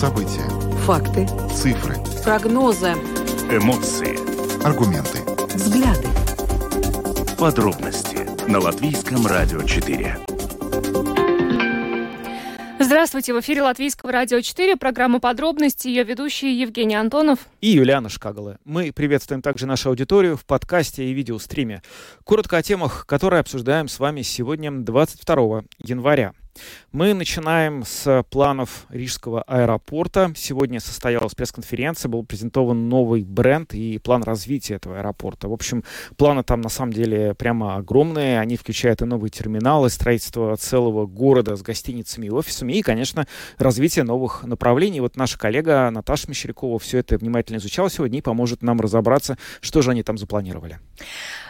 События. 0.00 0.48
Факты. 0.86 1.28
Цифры. 1.54 1.94
Прогнозы. 2.24 2.92
Эмоции. 3.50 4.16
Аргументы. 4.64 5.18
Взгляды. 5.54 6.08
Подробности 7.38 8.26
на 8.50 8.60
Латвийском 8.60 9.26
радио 9.26 9.60
4. 9.60 10.16
Здравствуйте, 12.78 13.34
в 13.34 13.40
эфире 13.40 13.60
Латвийского 13.60 14.10
радио 14.10 14.40
4, 14.40 14.76
программа 14.76 15.20
«Подробности», 15.20 15.88
ее 15.88 16.04
ведущие 16.04 16.58
Евгений 16.58 16.94
Антонов 16.94 17.40
и 17.60 17.68
Юлиана 17.68 18.08
Шкагала. 18.08 18.56
Мы 18.64 18.92
приветствуем 18.92 19.42
также 19.42 19.66
нашу 19.66 19.90
аудиторию 19.90 20.38
в 20.38 20.46
подкасте 20.46 21.04
и 21.04 21.12
видеостриме. 21.12 21.82
Коротко 22.24 22.56
о 22.56 22.62
темах, 22.62 23.04
которые 23.06 23.40
обсуждаем 23.40 23.86
с 23.86 23.98
вами 23.98 24.22
сегодня, 24.22 24.70
22 24.70 25.64
января. 25.78 26.32
Мы 26.92 27.14
начинаем 27.14 27.84
с 27.84 28.24
планов 28.30 28.86
Рижского 28.90 29.42
аэропорта. 29.42 30.32
Сегодня 30.36 30.80
состоялась 30.80 31.34
пресс-конференция, 31.34 32.08
был 32.08 32.24
презентован 32.24 32.88
новый 32.88 33.22
бренд 33.22 33.72
и 33.74 33.98
план 33.98 34.24
развития 34.24 34.74
этого 34.74 34.98
аэропорта. 34.98 35.48
В 35.48 35.52
общем, 35.52 35.84
планы 36.16 36.42
там 36.42 36.60
на 36.60 36.68
самом 36.68 36.92
деле 36.92 37.34
прямо 37.34 37.76
огромные. 37.76 38.40
Они 38.40 38.56
включают 38.56 39.02
и 39.02 39.04
новые 39.04 39.30
терминалы, 39.30 39.88
строительство 39.88 40.56
целого 40.56 41.06
города 41.06 41.54
с 41.54 41.62
гостиницами 41.62 42.26
и 42.26 42.30
офисами, 42.30 42.72
и, 42.72 42.82
конечно, 42.82 43.26
развитие 43.58 44.04
новых 44.04 44.42
направлений. 44.42 45.00
Вот 45.00 45.16
наша 45.16 45.38
коллега 45.38 45.88
Наташа 45.90 46.28
Мещерякова 46.28 46.78
все 46.78 46.98
это 46.98 47.16
внимательно 47.16 47.58
изучала 47.58 47.88
сегодня 47.88 48.18
и 48.18 48.22
поможет 48.22 48.62
нам 48.62 48.80
разобраться, 48.80 49.38
что 49.60 49.80
же 49.82 49.92
они 49.92 50.02
там 50.02 50.18
запланировали. 50.18 50.80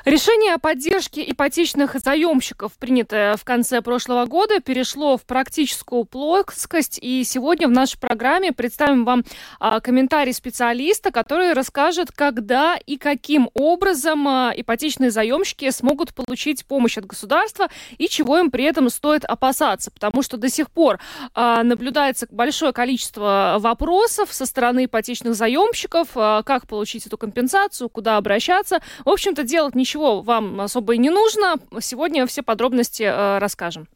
Решение 0.05 0.55
о 0.55 0.59
поддержке 0.59 1.29
ипотечных 1.31 1.97
заемщиков, 1.99 2.73
принятое 2.79 3.37
в 3.37 3.45
конце 3.45 3.81
прошлого 3.81 4.27
года, 4.27 4.61
перешло 4.61 4.90
в 4.97 5.25
практическую 5.25 6.05
плоскость. 6.05 6.99
И 7.01 7.25
сегодня 7.25 7.69
в 7.69 7.71
нашей 7.71 7.99
программе 7.99 8.53
представим 8.53 9.05
вам 9.05 9.25
а, 9.59 9.81
комментарий 9.81 10.33
специалиста, 10.33 11.11
который 11.11 11.53
расскажет, 11.53 12.13
когда 12.13 12.77
и 12.87 12.97
каким 12.97 13.51
образом 13.55 14.27
а, 14.27 14.53
ипотечные 14.55 15.11
заемщики 15.11 15.71
смогут 15.71 16.15
получить 16.15 16.67
помощь 16.67 16.99
от 16.99 17.07
государства 17.07 17.69
и 17.99 18.09
чего 18.09 18.39
им 18.39 18.51
при 18.51 18.65
этом 18.65 18.91
стоит 18.91 19.25
опасаться. 19.25 19.91
Потому 19.91 20.23
что 20.23 20.37
до 20.37 20.49
сих 20.49 20.71
пор 20.71 20.99
а, 21.35 21.63
наблюдается 21.63 22.27
большое 22.31 22.73
количество 22.73 23.57
вопросов 23.59 24.33
со 24.33 24.47
стороны 24.47 24.87
ипотечных 24.87 25.35
заемщиков, 25.35 26.09
а, 26.15 26.43
как 26.43 26.67
получить 26.67 27.07
эту 27.07 27.19
компенсацию, 27.19 27.89
куда 27.89 28.17
обращаться. 28.17 28.81
В 29.05 29.11
общем-то, 29.11 29.43
делать 29.43 29.75
ничего 29.75 30.23
вам 30.23 30.61
особо 30.61 30.95
и 30.95 30.99
не 30.99 31.11
нужно. 31.11 31.57
Сегодня 31.81 32.27
все 32.27 32.43
подробности 32.43 33.03
э, 33.03 33.39
расскажем. 33.39 33.89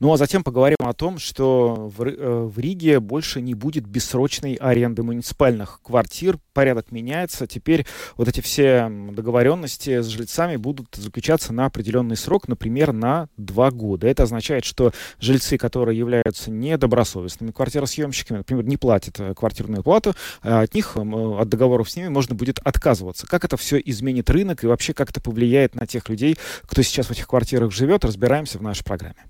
Ну 0.00 0.10
а 0.12 0.16
затем 0.16 0.42
поговорим 0.42 0.78
о 0.80 0.94
том, 0.94 1.18
что 1.18 1.92
в, 1.94 2.02
э, 2.02 2.44
в 2.44 2.58
Риге 2.58 3.00
больше 3.00 3.42
не 3.42 3.52
будет 3.52 3.86
бессрочной 3.86 4.54
аренды 4.54 5.02
муниципальных 5.02 5.80
квартир. 5.82 6.38
Порядок 6.54 6.90
меняется. 6.90 7.46
Теперь 7.46 7.84
вот 8.16 8.26
эти 8.26 8.40
все 8.40 8.88
договоренности 8.88 10.00
с 10.00 10.06
жильцами 10.06 10.56
будут 10.56 10.94
заключаться 10.96 11.52
на 11.52 11.66
определенный 11.66 12.16
срок, 12.16 12.48
например, 12.48 12.92
на 12.92 13.28
два 13.36 13.70
года. 13.70 14.08
Это 14.08 14.22
означает, 14.22 14.64
что 14.64 14.92
жильцы, 15.20 15.58
которые 15.58 15.98
являются 15.98 16.50
недобросовестными 16.50 17.50
квартиросъемщиками, 17.50 18.38
например, 18.38 18.64
не 18.64 18.78
платят 18.78 19.20
э, 19.20 19.34
квартирную 19.34 19.82
плату, 19.82 20.14
а 20.42 20.62
от 20.62 20.74
них, 20.74 20.96
от 20.96 21.48
договоров 21.50 21.90
с 21.90 21.96
ними 21.96 22.08
можно 22.08 22.34
будет 22.34 22.58
отказываться. 22.60 23.26
Как 23.26 23.44
это 23.44 23.58
все 23.58 23.76
изменит 23.76 24.30
рынок 24.30 24.64
и 24.64 24.66
вообще 24.66 24.94
как 24.94 25.10
это 25.10 25.20
повлияет 25.20 25.74
на 25.74 25.86
тех 25.86 26.08
людей, 26.08 26.38
кто 26.62 26.80
сейчас 26.80 27.08
в 27.08 27.10
этих 27.10 27.26
квартирах 27.26 27.70
живет, 27.70 28.06
разбираемся 28.06 28.58
в 28.58 28.62
нашей 28.62 28.84
программе. 28.84 29.26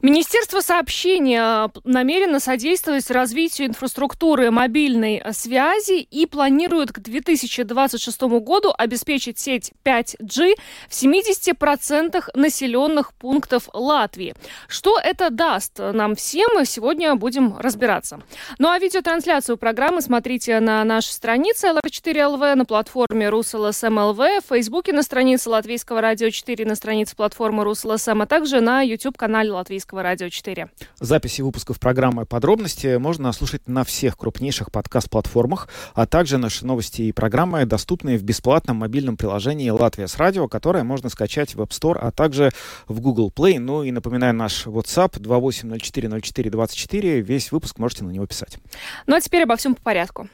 Министерство 0.00 0.60
сообщения 0.60 1.70
намерено 1.82 2.38
содействовать 2.38 3.10
развитию 3.10 3.66
инфраструктуры 3.66 4.52
мобильной 4.52 5.22
связи 5.32 6.00
и 6.00 6.26
планирует 6.26 6.92
к 6.92 7.00
2026 7.00 8.22
году 8.40 8.72
обеспечить 8.76 9.40
сеть 9.40 9.72
5G 9.84 10.54
в 10.88 10.92
70% 10.92 12.24
населенных 12.34 13.12
пунктов 13.14 13.68
Латвии. 13.72 14.34
Что 14.68 15.00
это 15.02 15.30
даст 15.30 15.78
нам 15.78 16.14
всем, 16.14 16.48
мы 16.54 16.64
сегодня 16.64 17.16
будем 17.16 17.56
разбираться. 17.58 18.20
Ну 18.58 18.68
а 18.68 18.78
видеотрансляцию 18.78 19.56
программы 19.56 20.00
смотрите 20.00 20.60
на 20.60 20.84
нашей 20.84 21.10
странице 21.10 21.68
LR4LV, 21.68 22.54
на 22.54 22.64
платформе 22.64 23.26
RusLSM.LV, 23.26 24.42
в 24.42 24.48
Фейсбуке 24.48 24.92
на 24.92 25.02
странице 25.02 25.50
Латвийского 25.50 26.00
радио 26.00 26.30
4, 26.30 26.64
на 26.64 26.76
странице 26.76 27.16
платформы 27.16 27.64
RusLSM, 27.64 28.22
а 28.22 28.26
также 28.26 28.60
на 28.60 28.80
YouTube-канале 28.82 29.37
Латвийского 29.38 29.54
Латвийского 29.54 30.02
радио 30.02 30.28
4. 30.28 30.68
Записи 30.98 31.42
выпусков 31.42 31.78
программы 31.78 32.26
«Подробности» 32.26 32.96
можно 32.96 33.32
слушать 33.32 33.68
на 33.68 33.84
всех 33.84 34.18
крупнейших 34.18 34.72
подкаст-платформах, 34.72 35.68
а 35.94 36.06
также 36.06 36.38
наши 36.38 36.66
новости 36.66 37.02
и 37.02 37.12
программы 37.12 37.64
доступны 37.64 38.18
в 38.18 38.24
бесплатном 38.24 38.78
мобильном 38.78 39.16
приложении 39.16 39.70
«Латвия 39.70 40.08
с 40.08 40.16
радио», 40.16 40.48
которое 40.48 40.82
можно 40.82 41.08
скачать 41.08 41.54
в 41.54 41.60
App 41.60 41.68
Store, 41.68 41.96
а 41.96 42.10
также 42.10 42.50
в 42.88 43.00
Google 43.00 43.30
Play. 43.30 43.60
Ну 43.60 43.84
и 43.84 43.92
напоминаю, 43.92 44.34
наш 44.34 44.66
WhatsApp 44.66 45.20
28040424. 45.20 47.20
Весь 47.20 47.52
выпуск 47.52 47.78
можете 47.78 48.02
на 48.02 48.10
него 48.10 48.26
писать. 48.26 48.58
Ну 49.06 49.14
а 49.14 49.20
теперь 49.20 49.44
обо 49.44 49.54
всем 49.54 49.76
по 49.76 49.82
порядку. 49.82 50.28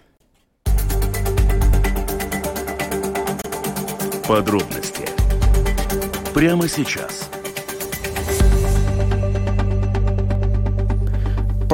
Подробности 4.26 5.06
прямо 6.32 6.68
сейчас– 6.68 7.28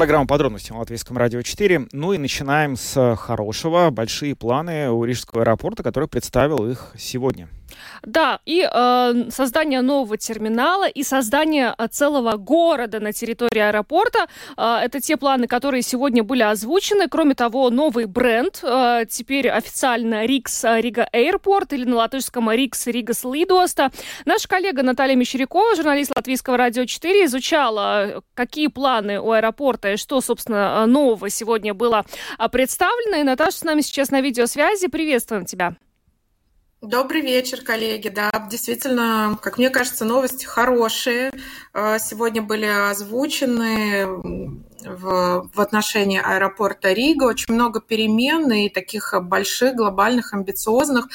Программа 0.00 0.26
подробности 0.26 0.72
на 0.72 0.78
Латвийском 0.78 1.18
радио 1.18 1.42
4. 1.42 1.88
Ну 1.92 2.14
и 2.14 2.16
начинаем 2.16 2.76
с 2.76 3.16
хорошего. 3.16 3.90
Большие 3.90 4.34
планы 4.34 4.90
у 4.90 5.04
Рижского 5.04 5.42
аэропорта, 5.42 5.82
который 5.82 6.08
представил 6.08 6.66
их 6.66 6.94
сегодня. 6.96 7.50
Да, 8.02 8.40
и 8.44 8.68
э, 8.70 9.30
создание 9.30 9.80
нового 9.80 10.16
терминала 10.16 10.88
и 10.88 11.02
создание 11.02 11.74
э, 11.76 11.88
целого 11.88 12.36
города 12.36 13.00
на 13.00 13.12
территории 13.12 13.60
аэропорта. 13.60 14.26
Э, 14.56 14.78
это 14.82 15.00
те 15.00 15.16
планы, 15.16 15.46
которые 15.46 15.82
сегодня 15.82 16.22
были 16.22 16.42
озвучены. 16.42 17.08
Кроме 17.08 17.34
того, 17.34 17.70
новый 17.70 18.06
бренд. 18.06 18.60
Э, 18.62 19.04
теперь 19.08 19.48
официально 19.48 20.24
Рикс 20.24 20.64
Рига 20.64 21.08
Airport 21.12 21.74
или 21.74 21.84
на 21.84 21.96
латышском 21.96 22.50
Рикс 22.50 22.86
Рига 22.86 23.14
Слидоста. 23.14 23.90
Наша 24.24 24.48
коллега 24.48 24.82
Наталья 24.82 25.16
Мещерякова, 25.16 25.76
журналист 25.76 26.12
Латвийского 26.14 26.56
радио 26.56 26.84
4, 26.84 27.24
изучала, 27.26 28.22
какие 28.34 28.68
планы 28.68 29.20
у 29.20 29.32
аэропорта 29.32 29.92
и 29.92 29.96
что, 29.96 30.20
собственно, 30.20 30.86
нового 30.86 31.28
сегодня 31.30 31.74
было 31.74 32.04
э, 32.38 32.48
представлено. 32.48 33.16
И 33.16 33.22
Наташа 33.22 33.58
с 33.58 33.64
нами 33.64 33.80
сейчас 33.80 34.10
на 34.10 34.20
видеосвязи. 34.20 34.88
Приветствуем 34.88 35.44
тебя. 35.44 35.74
Добрый 36.82 37.20
вечер, 37.20 37.60
коллеги. 37.60 38.08
Да, 38.08 38.30
действительно, 38.50 39.38
как 39.42 39.58
мне 39.58 39.68
кажется, 39.68 40.06
новости 40.06 40.46
хорошие. 40.46 41.30
Э, 41.74 41.98
сегодня 42.00 42.40
были 42.40 42.64
озвучены 42.64 44.06
в, 44.84 45.48
в 45.52 45.60
отношении 45.60 46.20
аэропорта 46.20 46.92
Рига. 46.92 47.24
Очень 47.24 47.54
много 47.54 47.80
перемен 47.80 48.50
и 48.52 48.68
таких 48.68 49.14
больших, 49.22 49.74
глобальных, 49.74 50.32
амбициозных. 50.34 51.08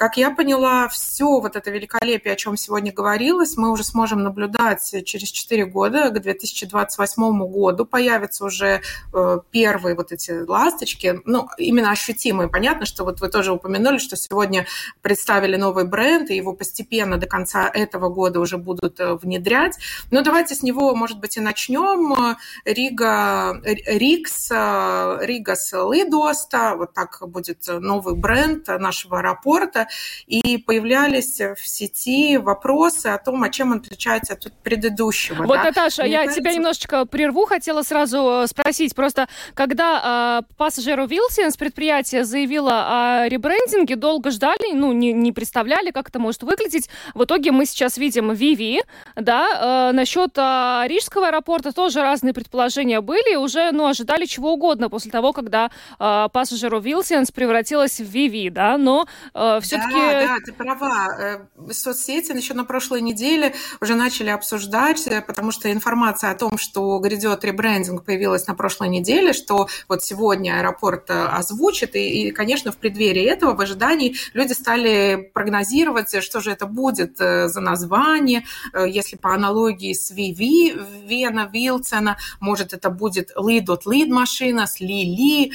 Как 0.00 0.16
я 0.16 0.30
поняла, 0.30 0.88
все 0.88 1.40
вот 1.40 1.56
это 1.56 1.70
великолепие, 1.70 2.32
о 2.32 2.36
чем 2.36 2.56
сегодня 2.56 2.90
говорилось, 2.90 3.58
мы 3.58 3.70
уже 3.70 3.84
сможем 3.84 4.22
наблюдать 4.22 4.94
через 5.04 5.28
4 5.30 5.66
года, 5.66 6.08
к 6.08 6.20
2028 6.20 7.46
году 7.46 7.84
появятся 7.84 8.46
уже 8.46 8.80
э, 9.12 9.38
первые 9.50 9.94
вот 9.94 10.10
эти 10.12 10.30
ласточки, 10.30 11.20
ну, 11.26 11.48
именно 11.58 11.90
ощутимые. 11.90 12.48
Понятно, 12.48 12.86
что 12.86 13.04
вот 13.04 13.20
вы 13.20 13.28
тоже 13.28 13.52
упомянули, 13.52 13.98
что 13.98 14.16
сегодня 14.16 14.66
представили 15.02 15.56
новый 15.56 15.84
бренд, 15.84 16.30
и 16.30 16.36
его 16.36 16.54
постепенно 16.54 17.18
до 17.18 17.26
конца 17.26 17.68
этого 17.68 18.08
года 18.08 18.40
уже 18.40 18.56
будут 18.56 19.00
э, 19.00 19.14
внедрять. 19.16 19.76
Но 20.10 20.22
давайте 20.22 20.54
с 20.54 20.62
него, 20.62 20.94
может 20.94 21.20
быть, 21.20 21.36
и 21.36 21.40
начнем. 21.40 22.36
Рига, 22.64 22.99
Рикс, 23.00 24.50
Ригас 24.50 25.72
Лидоста, 25.72 26.74
вот 26.76 26.94
так 26.94 27.18
будет 27.28 27.64
новый 27.66 28.14
бренд 28.14 28.68
нашего 28.68 29.18
аэропорта 29.18 29.88
и 30.26 30.58
появлялись 30.58 31.40
в 31.40 31.66
сети 31.66 32.36
вопросы 32.36 33.08
о 33.08 33.18
том, 33.18 33.42
а 33.42 33.50
чем 33.50 33.72
он 33.72 33.78
отличается 33.78 34.34
от 34.34 34.52
предыдущего. 34.62 35.44
Вот, 35.44 35.56
да? 35.56 35.64
Наташа, 35.64 36.02
Мне 36.02 36.12
я 36.12 36.18
кажется... 36.20 36.40
тебя 36.40 36.54
немножечко 36.54 37.04
прерву, 37.06 37.46
хотела 37.46 37.82
сразу 37.82 38.42
э, 38.42 38.46
спросить. 38.46 38.94
Просто 38.94 39.28
когда 39.54 40.42
э, 40.42 40.54
пассажиру 40.56 41.06
Вилсинс 41.06 41.56
предприятие 41.56 42.24
заявило 42.24 43.22
о 43.22 43.28
ребрендинге, 43.28 43.96
долго 43.96 44.30
ждали, 44.30 44.72
ну, 44.72 44.92
не, 44.92 45.12
не 45.12 45.32
представляли, 45.32 45.90
как 45.90 46.08
это 46.08 46.18
может 46.18 46.42
выглядеть. 46.42 46.88
В 47.14 47.24
итоге 47.24 47.52
мы 47.52 47.66
сейчас 47.66 47.98
видим 47.98 48.32
Виви, 48.32 48.82
да, 49.16 49.90
э, 49.90 49.92
насчет 49.92 50.36
э, 50.36 50.82
Рижского 50.86 51.28
аэропорта 51.28 51.72
тоже 51.72 52.02
разные 52.02 52.34
предположения 52.34 52.89
ожидания 52.90 53.00
были, 53.00 53.36
уже, 53.36 53.72
ну, 53.72 53.86
ожидали 53.86 54.26
чего 54.26 54.52
угодно 54.52 54.90
после 54.90 55.10
того, 55.10 55.32
когда 55.32 55.70
э, 55.98 56.28
пассажиру 56.32 56.80
Вилсенс 56.80 57.30
превратилась 57.30 58.00
в 58.00 58.04
Виви, 58.04 58.50
да, 58.50 58.78
но 58.78 59.06
э, 59.34 59.60
все-таки... 59.62 59.94
Да, 59.94 60.26
да, 60.26 60.36
ты 60.44 60.52
права. 60.52 61.08
Э, 61.18 61.72
соцсети 61.72 62.32
еще 62.36 62.54
на 62.54 62.64
прошлой 62.64 63.00
неделе 63.00 63.54
уже 63.80 63.94
начали 63.94 64.30
обсуждать, 64.30 65.06
э, 65.06 65.22
потому 65.22 65.52
что 65.52 65.70
информация 65.70 66.30
о 66.30 66.34
том, 66.34 66.58
что 66.58 66.98
грядет 66.98 67.44
ребрендинг, 67.44 68.04
появилась 68.04 68.46
на 68.46 68.54
прошлой 68.54 68.88
неделе, 68.88 69.32
что 69.32 69.68
вот 69.88 70.02
сегодня 70.02 70.58
аэропорт 70.58 71.10
э, 71.10 71.26
озвучит, 71.38 71.96
и, 71.96 72.28
и 72.28 72.30
конечно, 72.30 72.72
в 72.72 72.76
преддверии 72.76 73.24
этого, 73.24 73.54
в 73.54 73.60
ожидании, 73.60 74.16
люди 74.34 74.52
стали 74.52 75.30
прогнозировать, 75.34 76.22
что 76.22 76.40
же 76.40 76.50
это 76.50 76.66
будет 76.66 77.18
за 77.18 77.60
название, 77.60 78.44
если 78.74 79.16
по 79.16 79.34
аналогии 79.34 79.92
с 79.92 80.10
Виви, 80.10 80.76
Вена, 81.04 81.48
Вилцена, 81.52 82.16
может, 82.40 82.72
это 82.72 82.79
будет 82.88 83.32
Lead.Lead 83.36 84.06
машина 84.06 84.66
с 84.66 84.80
Лили, 84.80 85.52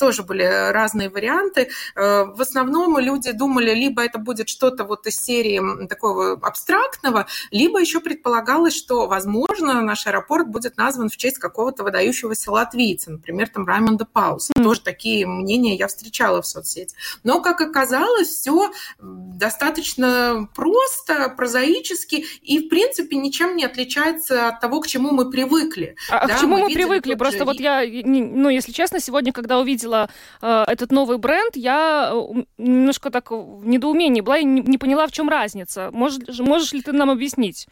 тоже 0.00 0.24
были 0.24 0.42
разные 0.72 1.10
варианты. 1.10 1.68
В 1.94 2.40
основном 2.40 2.98
люди 2.98 3.30
думали, 3.30 3.72
либо 3.72 4.02
это 4.02 4.18
будет 4.18 4.48
что-то 4.48 4.84
вот 4.84 5.06
из 5.06 5.20
серии 5.20 5.86
такого 5.86 6.32
абстрактного, 6.32 7.26
либо 7.50 7.78
еще 7.78 8.00
предполагалось, 8.00 8.74
что, 8.74 9.06
возможно, 9.06 9.82
наш 9.82 10.06
аэропорт 10.06 10.48
будет 10.48 10.76
назван 10.76 11.10
в 11.10 11.16
честь 11.16 11.38
какого-то 11.38 11.84
выдающегося 11.84 12.50
латвийца, 12.50 13.10
например, 13.12 13.48
там 13.48 13.66
Раймонда 13.66 14.06
Пауса. 14.06 14.52
Mm. 14.54 14.62
Тоже 14.62 14.80
такие 14.80 15.26
мнения 15.26 15.76
я 15.76 15.86
встречала 15.86 16.40
в 16.40 16.46
соцсети. 16.46 16.96
Но, 17.22 17.42
как 17.42 17.60
оказалось, 17.60 18.28
все 18.28 18.72
достаточно 18.98 20.48
просто, 20.54 21.28
прозаически 21.36 22.24
и, 22.40 22.60
в 22.60 22.68
принципе, 22.68 23.16
ничем 23.16 23.56
не 23.56 23.64
отличается 23.64 24.48
от 24.48 24.60
того, 24.60 24.80
к 24.80 24.86
чему 24.86 25.10
мы 25.10 25.30
привыкли. 25.30 25.96
А 26.08 26.26
да, 26.26 26.34
к 26.34 26.40
чему 26.40 26.55
мы, 26.56 26.68
мы 26.68 26.74
привыкли? 26.74 27.14
Просто 27.14 27.44
вот 27.44 27.60
я, 27.60 27.82
ну, 28.04 28.48
если 28.48 28.72
честно, 28.72 29.00
сегодня, 29.00 29.32
когда 29.32 29.58
увидела 29.58 30.08
э, 30.42 30.64
этот 30.66 30.92
новый 30.92 31.18
бренд, 31.18 31.56
я 31.56 32.12
э, 32.12 32.44
немножко 32.58 33.10
так 33.10 33.30
в 33.30 33.66
недоумении 33.66 34.20
была 34.20 34.38
и 34.38 34.44
не, 34.44 34.60
не 34.60 34.78
поняла, 34.78 35.06
в 35.06 35.12
чем 35.12 35.28
разница. 35.28 35.90
Может, 35.92 36.38
можешь 36.40 36.72
ли 36.72 36.82
ты 36.82 36.92
нам 36.92 37.10
объяснить? 37.10 37.66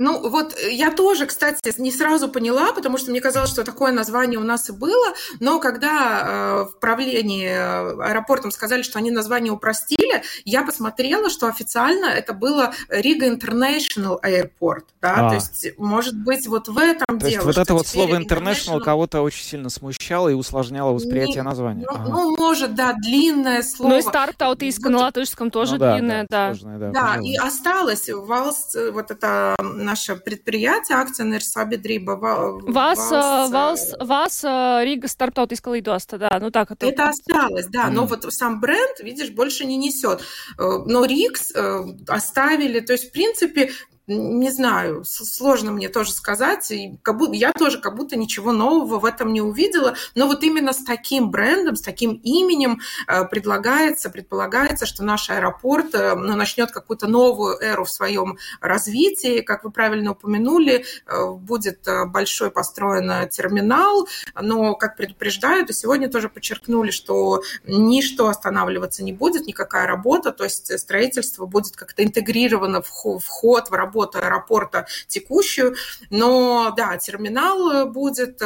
Ну, 0.00 0.30
вот 0.30 0.56
э, 0.58 0.72
я 0.72 0.90
тоже, 0.90 1.26
кстати, 1.26 1.74
не 1.78 1.92
сразу 1.92 2.30
поняла, 2.30 2.72
потому 2.72 2.96
что 2.96 3.10
мне 3.10 3.20
казалось, 3.20 3.50
что 3.50 3.64
такое 3.64 3.92
название 3.92 4.38
у 4.38 4.42
нас 4.42 4.70
и 4.70 4.72
было, 4.72 5.12
но 5.40 5.60
когда 5.60 6.22
э, 6.22 6.64
в 6.70 6.80
правлении 6.80 7.46
э, 7.46 8.02
аэропортом 8.02 8.50
сказали, 8.50 8.80
что 8.80 8.98
они 8.98 9.10
название 9.10 9.52
упростили, 9.52 10.22
я 10.46 10.64
посмотрела, 10.64 11.28
что 11.28 11.48
официально 11.48 12.06
это 12.06 12.32
было 12.32 12.72
Рига 12.88 13.28
International 13.28 14.18
Airport, 14.24 14.84
да, 15.02 15.26
а. 15.26 15.28
то 15.28 15.34
есть, 15.34 15.66
может 15.76 16.16
быть, 16.16 16.46
вот 16.46 16.68
в 16.68 16.78
этом 16.78 17.18
то 17.18 17.28
дело. 17.28 17.44
вот 17.44 17.58
это 17.58 17.74
вот 17.74 17.86
слово 17.86 18.14
International, 18.14 18.78
international 18.78 18.80
кого-то 18.80 19.20
очень 19.20 19.44
сильно 19.44 19.68
смущало 19.68 20.30
и 20.30 20.32
усложняло 20.32 20.92
восприятие 20.92 21.36
не, 21.36 21.42
названия. 21.42 21.86
Ну, 21.86 21.94
ага. 21.94 22.08
ну, 22.08 22.36
может, 22.38 22.74
да, 22.74 22.94
длинное 22.94 23.62
слово. 23.62 23.90
Ну 23.90 23.98
и 23.98 24.00
старт 24.02 24.38
таутийско 24.38 24.88
на 24.88 25.00
латышском 25.00 25.50
тоже 25.50 25.72
ну, 25.72 25.78
да, 25.80 25.92
длинное, 25.92 26.26
да. 26.30 26.48
Да, 26.48 26.54
сложное, 26.54 26.78
да, 26.78 26.90
да 26.90 27.18
и 27.22 27.36
осталось 27.36 28.08
Валс, 28.08 28.74
вот 28.92 29.10
это 29.10 29.54
наше 29.89 30.15
предприятие, 30.15 30.97
акционер 30.97 31.43
Сабидриба. 31.43 32.15
Вас, 32.15 33.11
вас, 33.51 33.93
вас 33.99 34.43
Рига 34.43 35.07
Стартаутийская 35.07 35.75
лидоста, 35.75 36.17
да, 36.17 36.39
ну 36.41 36.51
так 36.51 36.71
это. 36.71 36.85
Это 36.85 37.09
осталось, 37.09 37.67
да, 37.67 37.87
mm. 37.87 37.91
но 37.91 38.05
вот 38.05 38.25
сам 38.33 38.59
бренд, 38.59 38.99
видишь, 38.99 39.31
больше 39.31 39.65
не 39.65 39.77
несет. 39.77 40.21
Э, 40.57 40.83
но 40.85 41.05
Рикс 41.05 41.51
э, 41.55 41.83
оставили, 42.07 42.79
то 42.79 42.93
есть, 42.93 43.09
в 43.09 43.11
принципе, 43.11 43.71
не 44.16 44.50
знаю, 44.50 45.04
сложно 45.04 45.70
мне 45.70 45.88
тоже 45.88 46.12
сказать. 46.12 46.70
И 46.70 46.98
как 47.02 47.16
будто, 47.16 47.34
я 47.34 47.52
тоже 47.52 47.80
как 47.80 47.96
будто 47.96 48.16
ничего 48.16 48.52
нового 48.52 48.98
в 48.98 49.04
этом 49.04 49.32
не 49.32 49.40
увидела. 49.40 49.94
Но 50.14 50.26
вот 50.26 50.42
именно 50.42 50.72
с 50.72 50.84
таким 50.84 51.30
брендом, 51.30 51.76
с 51.76 51.80
таким 51.80 52.14
именем 52.22 52.80
э, 53.06 53.24
предлагается, 53.26 54.10
предполагается, 54.10 54.86
что 54.86 55.04
наш 55.04 55.30
аэропорт 55.30 55.94
э, 55.94 56.14
ну, 56.14 56.36
начнет 56.36 56.70
какую-то 56.70 57.06
новую 57.06 57.58
эру 57.60 57.84
в 57.84 57.90
своем 57.90 58.38
развитии. 58.60 59.40
Как 59.40 59.64
вы 59.64 59.70
правильно 59.70 60.12
упомянули, 60.12 60.84
э, 61.06 61.30
будет 61.30 61.86
большой 62.06 62.50
построен 62.50 63.28
терминал, 63.28 64.08
но, 64.40 64.74
как 64.74 64.96
предупреждают, 64.96 65.70
и 65.70 65.72
сегодня 65.72 66.08
тоже 66.08 66.28
подчеркнули, 66.28 66.90
что 66.90 67.42
ничто 67.64 68.28
останавливаться 68.28 69.04
не 69.04 69.12
будет, 69.12 69.46
никакая 69.46 69.86
работа, 69.86 70.32
то 70.32 70.44
есть 70.44 70.78
строительство 70.78 71.46
будет 71.46 71.76
как-то 71.76 72.02
интегрировано 72.02 72.82
в 72.82 73.18
вход 73.18 73.70
в 73.70 73.72
работу 73.72 73.99
работу 74.00 74.18
аэропорта 74.18 74.86
текущую. 75.06 75.76
Но 76.10 76.72
да, 76.76 76.96
терминал 76.96 77.86
будет, 77.86 78.40
э, 78.40 78.44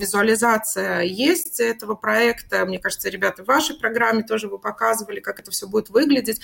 визуализация 0.00 1.02
есть 1.02 1.60
этого 1.60 1.94
проекта. 1.94 2.64
Мне 2.64 2.78
кажется, 2.78 3.08
ребята 3.08 3.42
в 3.42 3.46
вашей 3.46 3.76
программе 3.76 4.22
тоже 4.22 4.48
вы 4.48 4.58
показывали, 4.58 5.20
как 5.20 5.40
это 5.40 5.50
все 5.50 5.66
будет 5.66 5.90
выглядеть. 5.90 6.40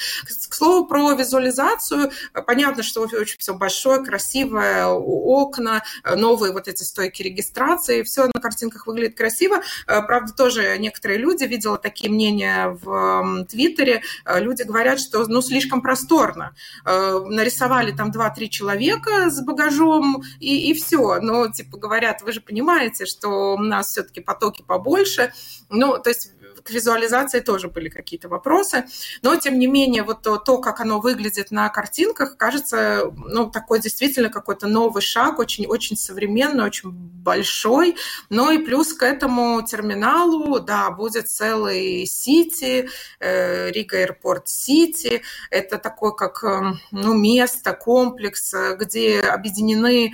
К 0.49 0.55
слову 0.55 0.87
про 0.87 1.13
визуализацию. 1.15 2.11
Понятно, 2.47 2.83
что 2.83 3.01
очень 3.01 3.39
все 3.39 3.55
большое, 3.55 4.05
красивое, 4.05 4.87
окна, 4.87 5.83
новые 6.05 6.53
вот 6.53 6.69
эти 6.69 6.83
стойки 6.83 7.23
регистрации. 7.23 8.03
Все 8.03 8.27
на 8.33 8.41
картинках 8.41 8.87
выглядит 8.87 9.17
красиво. 9.17 9.63
Э, 9.87 10.03
правда, 10.03 10.33
тоже 10.33 10.77
некоторые 10.79 11.19
люди, 11.19 11.45
видела 11.45 11.79
такие 11.79 12.11
мнения 12.11 12.77
в 12.83 13.47
Твиттере, 13.49 14.03
э, 14.25 14.41
люди 14.41 14.63
говорят, 14.63 15.01
что 15.01 15.27
ну, 15.27 15.41
слишком 15.43 15.81
просторно. 15.81 16.55
Нарисовали 16.85 17.93
там 17.93 18.11
2-3 18.11 18.50
человека 18.51 19.31
с 19.31 19.41
багажом, 19.43 20.23
и, 20.39 20.71
и 20.71 20.75
все. 20.75 21.21
Но, 21.21 21.51
типа, 21.51 21.79
говорят, 21.79 22.23
вы 22.23 22.33
же 22.33 22.41
понимаете, 22.41 23.07
что 23.07 23.55
у 23.55 23.59
нас 23.59 23.91
все-таки 23.91 24.21
потоки 24.21 24.63
побольше. 24.63 25.33
Ну, 25.69 25.99
то 25.99 26.11
есть 26.11 26.33
к 26.65 26.71
визуализации 26.71 27.41
тоже 27.41 27.69
были 27.69 27.89
какие-то 27.89 28.29
вопросы, 28.29 28.85
но 29.23 29.37
тем 29.37 29.59
не 29.59 29.67
менее 29.67 30.03
вот 30.03 30.23
то, 30.23 30.37
то, 30.37 30.59
как 30.59 30.81
оно 30.81 31.01
выглядит 31.01 31.51
на 31.51 31.69
картинках, 31.69 32.37
кажется, 32.37 33.13
ну, 33.17 33.51
такой 33.51 33.81
действительно 33.81 34.29
какой-то 34.29 34.67
новый 34.67 35.03
шаг, 35.03 35.39
очень-очень 35.39 35.97
современный, 35.97 36.65
очень 36.65 36.91
большой, 36.91 37.97
ну 38.29 38.51
и 38.51 38.59
плюс 38.59 38.93
к 38.95 39.03
этому 39.03 39.63
терминалу, 39.63 40.61
да, 40.61 40.91
будет 40.91 41.29
целый 41.29 42.07
Сити, 42.07 42.89
э, 43.21 43.71
Рига 43.71 43.99
Аэропорт 43.99 44.49
Сити, 44.49 45.23
это 45.51 45.79
такой 45.79 46.15
как, 46.17 46.43
э, 46.45 46.73
ну, 46.91 47.15
место, 47.15 47.73
комплекс, 47.73 48.55
где 48.79 49.21
объединены 49.21 50.13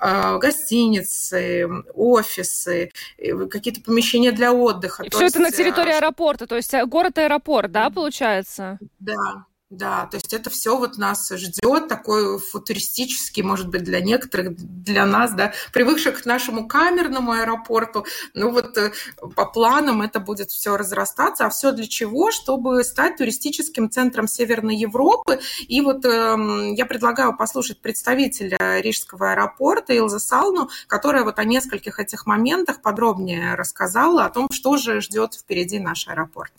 гостиницы, 0.00 1.68
офисы, 1.94 2.90
какие-то 3.50 3.80
помещения 3.80 4.32
для 4.32 4.52
отдыха. 4.52 5.02
И 5.04 5.10
все 5.10 5.26
это 5.26 5.38
на 5.40 5.50
территории 5.50 5.92
а, 5.92 5.98
аэропорта, 5.98 6.46
то 6.46 6.56
есть 6.56 6.72
э, 6.74 6.84
город-аэропорт, 6.84 7.72
да, 7.72 7.90
получается? 7.90 8.78
Да, 8.98 9.46
да, 9.70 10.06
то 10.06 10.16
есть 10.16 10.32
это 10.32 10.48
все 10.48 10.78
вот 10.78 10.96
нас 10.96 11.28
ждет, 11.28 11.88
такой 11.88 12.38
футуристический, 12.38 13.42
может 13.42 13.68
быть, 13.68 13.82
для 13.82 14.00
некоторых, 14.00 14.54
для 14.56 15.04
нас, 15.06 15.32
да, 15.32 15.52
привыкших 15.72 16.22
к 16.22 16.26
нашему 16.26 16.68
камерному 16.68 17.32
аэропорту. 17.32 18.06
Ну 18.34 18.52
вот 18.52 18.78
э, 18.78 18.92
по 19.34 19.44
планам 19.44 20.02
это 20.02 20.20
будет 20.20 20.50
все 20.50 20.76
разрастаться, 20.76 21.46
а 21.46 21.50
все 21.50 21.72
для 21.72 21.88
чего? 21.88 22.30
Чтобы 22.30 22.84
стать 22.84 23.16
туристическим 23.16 23.90
центром 23.90 24.28
Северной 24.28 24.76
Европы. 24.76 25.40
И 25.66 25.80
вот 25.80 26.04
э, 26.04 26.74
я 26.76 26.86
предлагаю 26.86 27.36
послушать 27.36 27.80
представителя 27.80 28.80
Рижского 28.80 29.32
аэропорта 29.32 29.92
Илза 29.94 30.20
Салну, 30.20 30.70
которая 30.86 31.24
вот 31.24 31.40
о 31.40 31.44
нескольких 31.44 31.98
этих 31.98 32.24
моментах 32.26 32.82
подробнее 32.82 33.56
рассказала 33.56 34.26
о 34.26 34.30
том, 34.30 34.48
что 34.52 34.76
же 34.76 35.00
ждет 35.00 35.34
впереди 35.34 35.80
наш 35.80 36.06
аэропорт. 36.06 36.52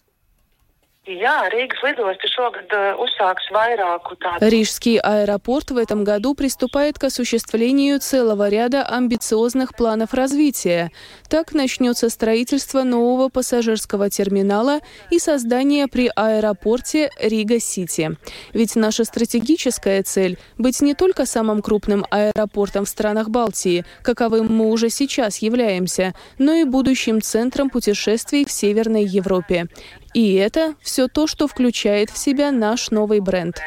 Рижский 4.42 5.00
аэропорт 5.00 5.72
в 5.72 5.78
этом 5.78 6.04
году 6.04 6.36
приступает 6.36 7.00
к 7.00 7.06
осуществлению 7.06 8.00
целого 8.02 8.50
ряда 8.50 8.84
амбициозных 8.84 9.74
планов 9.74 10.14
развития. 10.14 10.92
Так 11.30 11.54
начнется 11.54 12.10
строительство 12.10 12.84
нового 12.84 13.30
пассажирского 13.30 14.10
терминала 14.10 14.80
и 15.10 15.20
создание 15.20 15.88
при 15.88 16.12
аэропорте 16.14 17.10
Рига-Сити. 17.20 18.18
Ведь 18.54 18.76
наша 18.76 19.06
стратегическая 19.06 20.04
цель– 20.04 20.38
быть 20.58 20.82
не 20.82 20.94
только 20.94 21.26
самым 21.26 21.62
крупным 21.62 22.06
аэропортом 22.12 22.84
в 22.84 22.90
странах 22.90 23.30
Балтии, 23.30 23.86
каковым 24.04 24.54
мы 24.54 24.70
уже 24.70 24.90
сейчас 24.90 25.38
являемся, 25.38 26.14
но 26.38 26.54
и 26.54 26.66
будущим 26.66 27.22
центром 27.22 27.70
путешествий 27.70 28.46
в 28.46 28.52
Северной 28.52 29.06
Европе. 29.06 29.68
И 30.18 30.34
это 30.34 30.74
все 30.82 31.08
то, 31.08 31.28
что 31.28 31.48
включает 31.48 32.10
в 32.10 32.18
себя 32.18 32.52
наш 32.52 32.90
новый 32.90 33.20
бренд. 33.20 33.62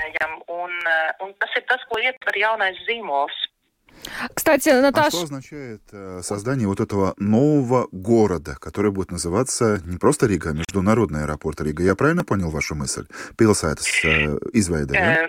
Кстати, 4.34 4.70
Наташа... 4.70 5.06
А 5.06 5.10
что 5.10 5.22
означает 5.22 5.80
э, 5.92 6.20
создание 6.24 6.66
вот 6.66 6.80
этого 6.80 7.14
нового 7.18 7.86
города, 7.92 8.56
который 8.60 8.90
будет 8.90 9.12
называться 9.12 9.80
не 9.84 9.96
просто 9.96 10.26
Рига, 10.26 10.50
а 10.50 10.52
международный 10.52 11.22
аэропорт 11.22 11.60
Рига? 11.60 11.84
Я 11.84 11.94
правильно 11.94 12.24
понял 12.24 12.50
вашу 12.50 12.74
мысль? 12.74 13.06
Pilsētas 13.38 13.86
э, 14.04 14.36
izveide, 14.52 14.94
да? 14.94 15.28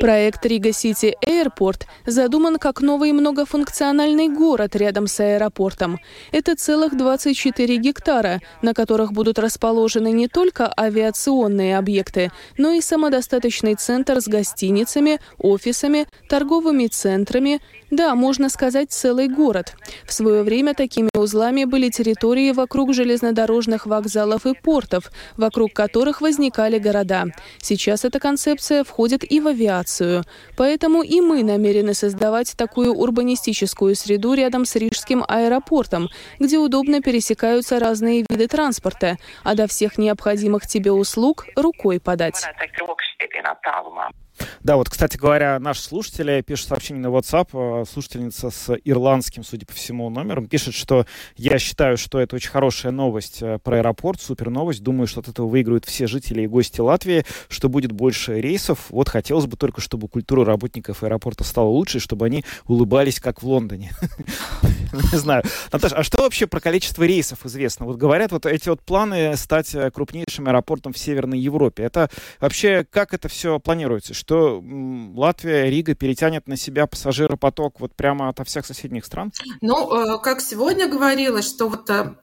Проект 0.00 0.44
Riga 0.46 0.72
City 0.72 1.14
Airport 1.42 1.82
задуман 2.06 2.58
как 2.58 2.80
новый 2.80 3.12
многофункциональный 3.12 4.28
город 4.28 4.76
рядом 4.76 5.06
с 5.06 5.20
аэропортом. 5.20 5.98
Это 6.32 6.56
целых 6.56 6.96
24 6.96 7.76
гектара, 7.76 8.40
на 8.62 8.74
которых 8.74 9.12
будут 9.12 9.38
расположены 9.38 10.12
не 10.12 10.28
только 10.28 10.72
авиационные 10.78 11.78
объекты, 11.78 12.30
но 12.58 12.70
и 12.72 12.80
самодостаточный 12.80 13.74
центр 13.74 14.20
с 14.20 14.28
гостиницами, 14.28 15.20
офисами, 15.38 16.06
торговыми 16.28 16.86
центрами, 16.86 17.60
да, 17.96 18.14
можно 18.14 18.48
сказать, 18.48 18.90
целый 18.90 19.28
город. 19.28 19.74
В 20.04 20.12
свое 20.12 20.42
время 20.42 20.74
такими 20.74 21.10
узлами 21.14 21.64
были 21.64 21.90
территории 21.90 22.52
вокруг 22.52 22.94
железнодорожных 22.94 23.86
вокзалов 23.86 24.46
и 24.46 24.54
портов, 24.54 25.10
вокруг 25.36 25.72
которых 25.72 26.20
возникали 26.20 26.78
города. 26.78 27.26
Сейчас 27.58 28.04
эта 28.04 28.20
концепция 28.20 28.84
входит 28.84 29.24
и 29.30 29.40
в 29.40 29.48
авиацию. 29.48 30.24
Поэтому 30.56 31.02
и 31.02 31.20
мы 31.20 31.42
намерены 31.42 31.94
создавать 31.94 32.56
такую 32.56 32.94
урбанистическую 32.94 33.94
среду 33.94 34.34
рядом 34.34 34.64
с 34.64 34.76
Рижским 34.76 35.24
аэропортом, 35.26 36.08
где 36.38 36.58
удобно 36.58 37.00
пересекаются 37.00 37.78
разные 37.78 38.24
виды 38.28 38.48
транспорта, 38.48 39.18
а 39.42 39.54
до 39.54 39.66
всех 39.66 39.98
необходимых 39.98 40.66
тебе 40.66 40.92
услуг 40.92 41.46
рукой 41.56 42.00
подать. 42.00 42.44
Да, 44.62 44.76
вот, 44.76 44.88
кстати 44.88 45.16
говоря, 45.16 45.58
наши 45.58 45.82
слушатели 45.82 46.42
пишут 46.42 46.68
сообщение 46.68 47.02
на 47.02 47.08
WhatsApp, 47.08 47.82
э, 47.82 47.84
слушательница 47.90 48.50
с 48.50 48.74
ирландским, 48.84 49.44
судя 49.44 49.66
по 49.66 49.72
всему, 49.72 50.08
номером, 50.10 50.46
пишет, 50.46 50.74
что 50.74 51.06
я 51.36 51.58
считаю, 51.58 51.96
что 51.96 52.20
это 52.20 52.36
очень 52.36 52.50
хорошая 52.50 52.92
новость 52.92 53.42
э, 53.42 53.58
про 53.62 53.78
аэропорт, 53.78 54.20
супер 54.20 54.50
новость. 54.50 54.82
Думаю, 54.82 55.06
что 55.06 55.20
от 55.20 55.28
этого 55.28 55.46
выиграют 55.46 55.84
все 55.84 56.06
жители 56.06 56.42
и 56.42 56.46
гости 56.46 56.80
Латвии, 56.80 57.24
что 57.48 57.68
будет 57.68 57.92
больше 57.92 58.40
рейсов. 58.40 58.86
Вот 58.90 59.08
хотелось 59.08 59.46
бы 59.46 59.56
только, 59.56 59.80
чтобы 59.80 60.08
культура 60.08 60.44
работников 60.44 61.02
аэропорта 61.02 61.44
стала 61.44 61.68
лучше, 61.68 62.00
чтобы 62.00 62.26
они 62.26 62.44
улыбались, 62.66 63.20
как 63.20 63.42
в 63.42 63.46
Лондоне. 63.46 63.92
Не 65.12 65.18
знаю. 65.18 65.42
Наташа, 65.72 65.96
а 65.96 66.02
что 66.02 66.22
вообще 66.22 66.46
про 66.46 66.60
количество 66.60 67.02
рейсов 67.02 67.44
известно? 67.46 67.86
Вот 67.86 67.96
говорят, 67.96 68.32
вот 68.32 68.46
эти 68.46 68.68
вот 68.68 68.80
планы 68.80 69.36
стать 69.36 69.74
э, 69.74 69.90
крупнейшим 69.90 70.48
аэропортом 70.48 70.92
в 70.92 70.98
Северной 70.98 71.38
Европе. 71.38 71.82
Это 71.82 72.10
вообще 72.40 72.86
как 72.90 73.14
это 73.14 73.28
все 73.28 73.58
планируется? 73.58 74.14
Что 74.14 74.33
Латвия, 75.16 75.70
Рига 75.70 75.94
перетянет 75.94 76.48
на 76.48 76.56
себя 76.56 76.86
пассажиропоток 76.86 77.80
вот 77.80 77.94
прямо 77.94 78.28
ото 78.28 78.44
всех 78.44 78.66
соседних 78.66 79.04
стран? 79.04 79.32
Ну, 79.60 80.16
э, 80.16 80.18
как 80.22 80.40
сегодня 80.40 80.88
говорилось, 80.88 81.46
что 81.46 81.68
вот 81.68 81.88
э, 81.90 82.14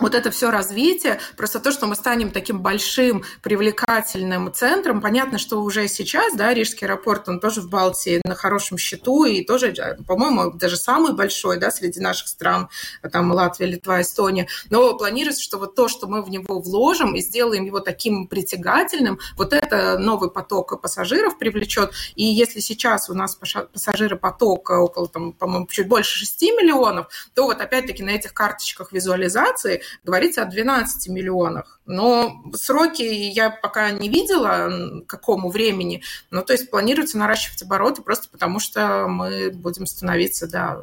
вот 0.00 0.14
это 0.14 0.30
все 0.30 0.50
развитие, 0.50 1.20
просто 1.36 1.60
то, 1.60 1.70
что 1.70 1.86
мы 1.86 1.94
станем 1.94 2.30
таким 2.30 2.60
большим, 2.60 3.24
привлекательным 3.42 4.52
центром, 4.52 5.00
понятно, 5.00 5.38
что 5.38 5.62
уже 5.62 5.86
сейчас, 5.88 6.34
да, 6.34 6.52
Рижский 6.52 6.86
аэропорт, 6.86 7.28
он 7.28 7.40
тоже 7.40 7.60
в 7.60 7.68
Балтии 7.68 8.20
на 8.24 8.34
хорошем 8.34 8.78
счету 8.78 9.24
и 9.24 9.44
тоже, 9.44 9.68
э, 9.68 10.02
по-моему, 10.04 10.52
даже 10.52 10.76
самый 10.76 11.12
большой, 11.12 11.58
да, 11.58 11.70
среди 11.70 12.00
наших 12.00 12.28
стран, 12.28 12.68
там 13.12 13.30
Латвия, 13.32 13.66
Литва, 13.66 14.00
Эстония, 14.00 14.48
но 14.70 14.96
планируется, 14.96 15.42
что 15.42 15.58
вот 15.58 15.74
то, 15.74 15.88
что 15.88 16.06
мы 16.06 16.22
в 16.22 16.30
него 16.30 16.60
вложим 16.60 17.14
и 17.14 17.20
сделаем 17.20 17.64
его 17.64 17.80
таким 17.80 18.26
притягательным, 18.26 19.18
вот 19.36 19.52
это 19.52 19.98
новый 19.98 20.30
поток 20.30 20.80
пассажиров 20.80 21.38
привлечет, 21.38 21.92
и 22.14 22.24
если 22.24 22.60
сейчас 22.60 23.10
у 23.10 23.14
нас 23.14 23.36
пассажиропоток 23.36 24.70
около, 24.70 25.08
там, 25.08 25.32
по-моему, 25.32 25.66
чуть 25.70 25.88
больше 25.88 26.18
6 26.18 26.42
миллионов, 26.42 27.08
то 27.34 27.44
вот 27.44 27.60
опять-таки 27.60 28.02
на 28.02 28.10
этих 28.10 28.32
карточках 28.32 28.92
визуализации 28.92 29.82
говорится 30.04 30.42
о 30.42 30.46
12 30.46 31.08
миллионах. 31.08 31.79
Но 31.90 32.42
сроки 32.54 33.02
я 33.02 33.50
пока 33.50 33.90
не 33.90 34.08
видела, 34.08 35.02
к 35.02 35.06
какому 35.06 35.50
времени. 35.50 36.02
Ну, 36.30 36.42
то 36.42 36.52
есть 36.52 36.70
планируется 36.70 37.18
наращивать 37.18 37.62
обороты 37.62 38.02
просто 38.02 38.28
потому, 38.28 38.60
что 38.60 39.06
мы 39.08 39.50
будем 39.50 39.86
становиться, 39.86 40.46
да, 40.46 40.80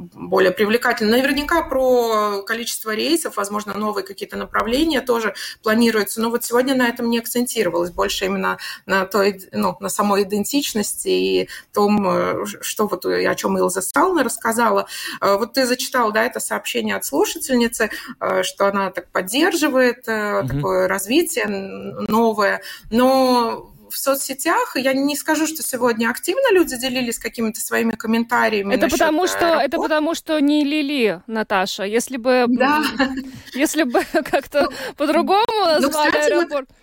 более 0.00 0.52
привлекательно. 0.52 1.16
Наверняка 1.16 1.62
про 1.62 2.42
количество 2.42 2.94
рейсов, 2.94 3.36
возможно, 3.36 3.74
новые 3.74 4.04
какие-то 4.04 4.36
направления 4.36 5.00
тоже 5.00 5.34
планируются. 5.62 6.20
Но 6.20 6.30
вот 6.30 6.44
сегодня 6.44 6.74
на 6.74 6.88
этом 6.88 7.10
не 7.10 7.18
акцентировалось, 7.18 7.90
больше 7.90 8.26
именно 8.26 8.58
на, 8.86 9.04
той, 9.04 9.42
ну, 9.52 9.76
на 9.80 9.88
самой 9.88 10.22
идентичности 10.22 11.08
и 11.08 11.48
том, 11.72 12.06
э, 12.08 12.44
что 12.60 12.86
вот 12.86 13.04
о 13.04 13.34
чем 13.34 13.58
Илза 13.58 13.82
Стална 13.82 14.24
рассказала. 14.24 14.86
Э, 15.20 15.36
вот 15.36 15.54
ты 15.54 15.66
зачитал, 15.66 16.12
да, 16.12 16.24
это 16.24 16.40
сообщение 16.40 16.96
от 16.96 17.04
слушательницы, 17.04 17.90
э, 18.20 18.42
что 18.42 18.66
она 18.66 18.90
так 18.90 19.10
поддерживает. 19.10 20.06
Такое 20.54 20.88
развитие 20.88 21.46
новое, 21.46 22.62
но 22.90 23.70
в 23.90 23.98
соцсетях. 23.98 24.76
Я 24.76 24.92
не 24.92 25.16
скажу, 25.16 25.46
что 25.46 25.62
сегодня 25.62 26.08
активно 26.10 26.52
люди 26.52 26.76
делились 26.78 27.18
какими-то 27.18 27.60
своими 27.60 27.92
комментариями. 27.92 28.74
Это 28.74 28.88
потому 28.88 29.26
что 29.26 29.38
аэропорта. 29.38 29.64
это 29.64 29.76
потому 29.78 30.14
что 30.14 30.40
не 30.40 30.64
Лили, 30.64 31.20
Наташа. 31.26 31.84
Если 31.84 32.16
бы 32.16 32.44
да. 32.48 32.84
если 33.54 33.82
бы 33.82 34.02
как-то 34.12 34.68
ну, 34.70 34.94
по-другому 34.96 35.44
ну, 35.48 35.80
назвали 35.80 36.16
аэропорт. 36.16 36.68
Вот 36.68 36.76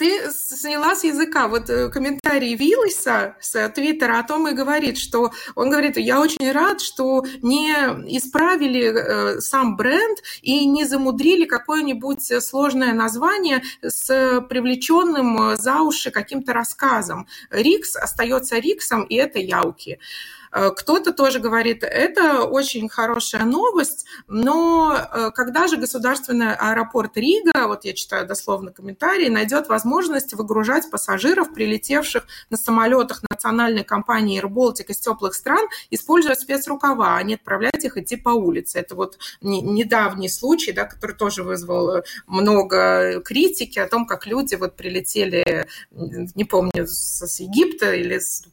ты 0.00 0.32
сняла 0.32 0.96
с 0.96 1.04
языка 1.04 1.46
вот 1.46 1.68
э, 1.68 1.90
комментарий 1.90 2.54
Виллиса 2.54 3.36
с 3.38 3.68
Твиттера 3.68 4.18
о 4.18 4.22
том 4.22 4.48
и 4.48 4.54
говорит, 4.54 4.96
что 4.96 5.30
он 5.54 5.68
говорит, 5.68 5.98
я 5.98 6.22
очень 6.22 6.50
рад, 6.52 6.80
что 6.80 7.22
не 7.42 7.70
исправили 8.16 8.84
э, 8.84 9.40
сам 9.40 9.76
бренд 9.76 10.18
и 10.40 10.64
не 10.64 10.86
замудрили 10.86 11.44
какое-нибудь 11.44 12.42
сложное 12.42 12.94
название 12.94 13.62
с 13.82 14.40
привлеченным 14.48 15.54
за 15.56 15.82
уши 15.82 16.10
каким-то 16.10 16.54
рассказом. 16.54 17.26
Рикс 17.50 17.94
остается 17.94 18.58
Риксом, 18.58 19.02
и 19.02 19.16
это 19.16 19.38
Яуки. 19.38 19.98
Э, 19.98 20.39
кто-то 20.50 21.12
тоже 21.12 21.38
говорит, 21.38 21.84
это 21.84 22.44
очень 22.44 22.88
хорошая 22.88 23.44
новость, 23.44 24.06
но 24.26 24.96
э, 24.96 25.30
когда 25.32 25.68
же 25.68 25.76
государственный 25.76 26.54
аэропорт 26.54 27.16
Рига, 27.16 27.66
вот 27.68 27.84
я 27.84 27.92
читаю 27.92 28.26
дословно 28.26 28.72
комментарии, 28.72 29.28
найдет 29.28 29.68
возможность 29.68 30.34
выгружать 30.34 30.90
пассажиров, 30.90 31.54
прилетевших 31.54 32.26
на 32.50 32.56
самолетах 32.56 33.22
национальной 33.30 33.84
компании 33.84 34.42
Air 34.42 34.48
Baltic 34.48 34.86
из 34.88 34.98
теплых 34.98 35.34
стран, 35.34 35.66
используя 35.90 36.34
спецрукава, 36.34 37.16
а 37.16 37.22
не 37.22 37.34
отправлять 37.34 37.84
их 37.84 37.96
идти 37.96 38.16
по 38.16 38.30
улице. 38.30 38.80
Это 38.80 38.94
вот 38.94 39.18
недавний 39.40 40.28
случай, 40.28 40.72
да, 40.72 40.84
который 40.84 41.16
тоже 41.16 41.42
вызвал 41.42 41.96
э, 41.96 42.02
много 42.26 43.20
критики 43.20 43.78
о 43.78 43.88
том, 43.88 44.06
как 44.06 44.26
люди 44.26 44.56
вот 44.56 44.76
прилетели, 44.76 45.66
не 45.90 46.44
помню, 46.44 46.86
с 46.86 47.40
Египта 47.40 47.92
или 47.92 48.18
с 48.18 48.44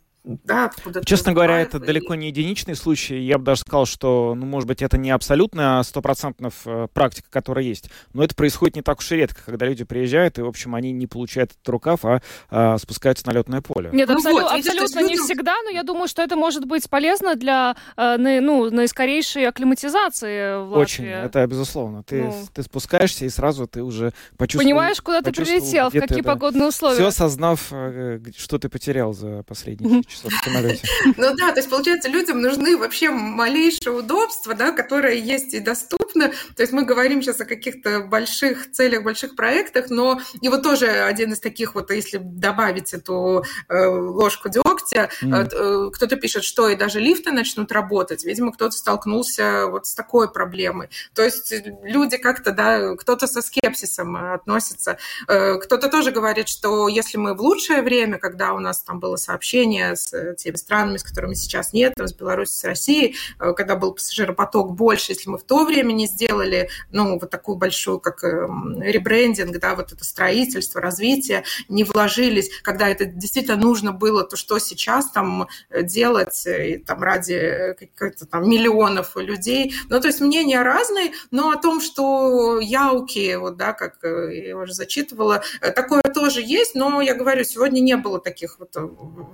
да, 0.43 0.65
откуда 0.65 1.03
Честно 1.05 1.33
говоря, 1.33 1.59
это 1.59 1.77
и... 1.77 1.79
далеко 1.79 2.15
не 2.15 2.27
единичный 2.27 2.75
случай. 2.75 3.17
Я 3.19 3.37
бы 3.37 3.45
даже 3.45 3.61
сказал, 3.61 3.85
что, 3.85 4.33
ну, 4.35 4.45
может 4.45 4.67
быть, 4.67 4.81
это 4.81 4.97
не 4.97 5.09
абсолютно 5.09 5.81
стопроцентная 5.83 6.51
э, 6.65 6.87
практика, 6.93 7.27
которая 7.29 7.63
есть, 7.63 7.89
но 8.13 8.23
это 8.23 8.35
происходит 8.35 8.75
не 8.75 8.81
так 8.81 8.99
уж 8.99 9.11
и 9.11 9.15
редко, 9.15 9.41
когда 9.45 9.65
люди 9.65 9.85
приезжают, 9.85 10.37
и, 10.37 10.41
в 10.41 10.47
общем, 10.47 10.75
они 10.75 10.91
не 10.91 11.07
получают 11.07 11.51
этот 11.51 11.69
рукав, 11.69 12.03
а, 12.03 12.21
а 12.49 12.77
спускаются 12.77 13.25
на 13.27 13.31
летное 13.31 13.61
поле. 13.61 13.89
Нет, 13.93 14.09
ну 14.09 14.15
абсолют, 14.15 14.41
вот, 14.43 14.51
абсолютно 14.51 14.99
не 15.07 15.15
всегда, 15.17 15.55
но 15.63 15.69
я 15.69 15.83
думаю, 15.83 16.07
что 16.07 16.21
это 16.21 16.35
может 16.35 16.65
быть 16.65 16.89
полезно 16.89 17.35
для, 17.35 17.75
э, 17.95 18.17
ну, 18.17 18.69
наискорейшей 18.69 19.47
акклиматизации 19.47 20.61
в 20.61 20.71
Латвии. 20.71 20.81
Очень, 20.81 21.05
это 21.05 21.47
безусловно. 21.47 22.03
Ты, 22.03 22.23
ну... 22.23 22.33
ты 22.53 22.63
спускаешься, 22.63 23.25
и 23.25 23.29
сразу 23.29 23.67
ты 23.67 23.81
уже 23.81 24.11
почувствовал... 24.37 24.65
Понимаешь, 24.65 25.01
куда 25.01 25.21
ты 25.21 25.31
прилетел, 25.31 25.89
в 25.89 25.93
какие 25.93 26.17
ты, 26.17 26.23
погодные 26.23 26.67
условия. 26.67 26.95
Все 26.95 27.07
осознав, 27.07 27.67
э, 27.71 28.19
что 28.37 28.57
ты 28.57 28.67
потерял 28.67 29.13
за 29.13 29.43
последние 29.43 30.03
часов 30.17 30.33
в 30.33 30.43
самолете. 30.43 30.87
Ну 31.17 31.35
да, 31.35 31.51
то 31.51 31.59
есть, 31.59 31.69
получается, 31.69 32.09
людям 32.09 32.41
нужны 32.41 32.77
вообще 32.77 33.09
малейшие 33.09 33.93
удобства, 33.93 34.53
да, 34.53 34.71
которые 34.71 35.19
есть 35.19 35.53
и 35.53 35.59
доступны. 35.59 36.29
То 36.55 36.63
есть 36.63 36.73
мы 36.73 36.83
говорим 36.83 37.21
сейчас 37.21 37.39
о 37.41 37.45
каких-то 37.45 38.01
больших 38.01 38.71
целях, 38.71 39.03
больших 39.03 39.35
проектах, 39.35 39.89
но 39.89 40.21
и 40.41 40.49
вот 40.49 40.63
тоже 40.63 40.87
один 40.87 41.33
из 41.33 41.39
таких 41.39 41.75
вот, 41.75 41.91
если 41.91 42.19
добавить 42.21 42.93
эту 42.93 43.43
э, 43.69 43.85
ложку 43.85 44.49
дегтя, 44.49 45.09
mm. 45.21 45.91
кто-то 45.91 46.15
пишет, 46.15 46.43
что 46.43 46.69
и 46.69 46.75
даже 46.75 46.99
лифты 46.99 47.31
начнут 47.31 47.71
работать. 47.71 48.23
Видимо, 48.25 48.51
кто-то 48.51 48.75
столкнулся 48.75 49.67
вот 49.67 49.87
с 49.87 49.93
такой 49.93 50.31
проблемой. 50.31 50.89
То 51.13 51.23
есть 51.23 51.53
люди 51.83 52.17
как-то, 52.17 52.51
да, 52.51 52.95
кто-то 52.95 53.27
со 53.27 53.41
скепсисом 53.41 54.15
относится. 54.33 54.97
Кто-то 55.25 55.89
тоже 55.89 56.11
говорит, 56.11 56.47
что 56.47 56.87
если 56.87 57.17
мы 57.17 57.33
в 57.33 57.41
лучшее 57.41 57.81
время, 57.81 58.17
когда 58.17 58.53
у 58.53 58.59
нас 58.59 58.81
там 58.81 58.99
было 58.99 59.15
сообщение 59.15 59.95
с 59.95 60.06
теми 60.37 60.55
странами, 60.55 60.97
с 60.97 61.03
которыми 61.03 61.33
сейчас 61.33 61.73
нет, 61.73 61.93
с 61.97 62.13
Беларусью, 62.13 62.55
с 62.55 62.63
Россией, 62.63 63.15
э, 63.39 63.53
когда 63.53 63.75
был 63.75 63.93
пассажиропоток 63.93 64.73
больше, 64.73 65.13
если 65.13 65.29
мы 65.29 65.37
в 65.37 65.43
то 65.43 65.65
время 65.65 65.93
не 65.93 66.07
сделали, 66.07 66.69
ну, 66.91 67.19
вот 67.19 67.29
такую 67.29 67.57
большую, 67.57 67.99
как 67.99 68.23
эм, 68.23 68.81
ребрендинг, 68.81 69.57
да, 69.59 69.75
вот 69.75 69.91
это 69.91 70.03
строительство, 70.03 70.81
развитие, 70.81 71.43
не 71.69 71.83
вложились, 71.83 72.49
когда 72.61 72.87
это 72.89 73.05
действительно 73.05 73.57
нужно 73.57 73.91
было, 73.91 74.23
то 74.23 74.35
что 74.35 74.59
сейчас 74.59 75.11
там 75.11 75.47
делать 75.71 76.45
и, 76.45 76.77
там 76.77 77.01
ради 77.01 77.75
каких-то 77.79 78.25
там 78.25 78.49
миллионов 78.49 79.15
людей. 79.15 79.73
Ну, 79.89 79.99
то 79.99 80.07
есть 80.07 80.21
мнения 80.21 80.61
разные, 80.61 81.11
но 81.31 81.51
о 81.51 81.57
том, 81.57 81.81
что 81.81 82.59
яуки, 82.59 83.35
вот, 83.35 83.57
да, 83.57 83.73
как 83.73 83.97
я 84.03 84.57
уже 84.57 84.73
зачитывала, 84.73 85.43
такое 85.75 86.01
тоже 86.01 86.41
есть, 86.41 86.75
но 86.75 87.01
я 87.01 87.15
говорю, 87.15 87.43
сегодня 87.43 87.79
не 87.79 87.97
было 87.97 88.19
таких 88.19 88.59
вот 88.59 88.75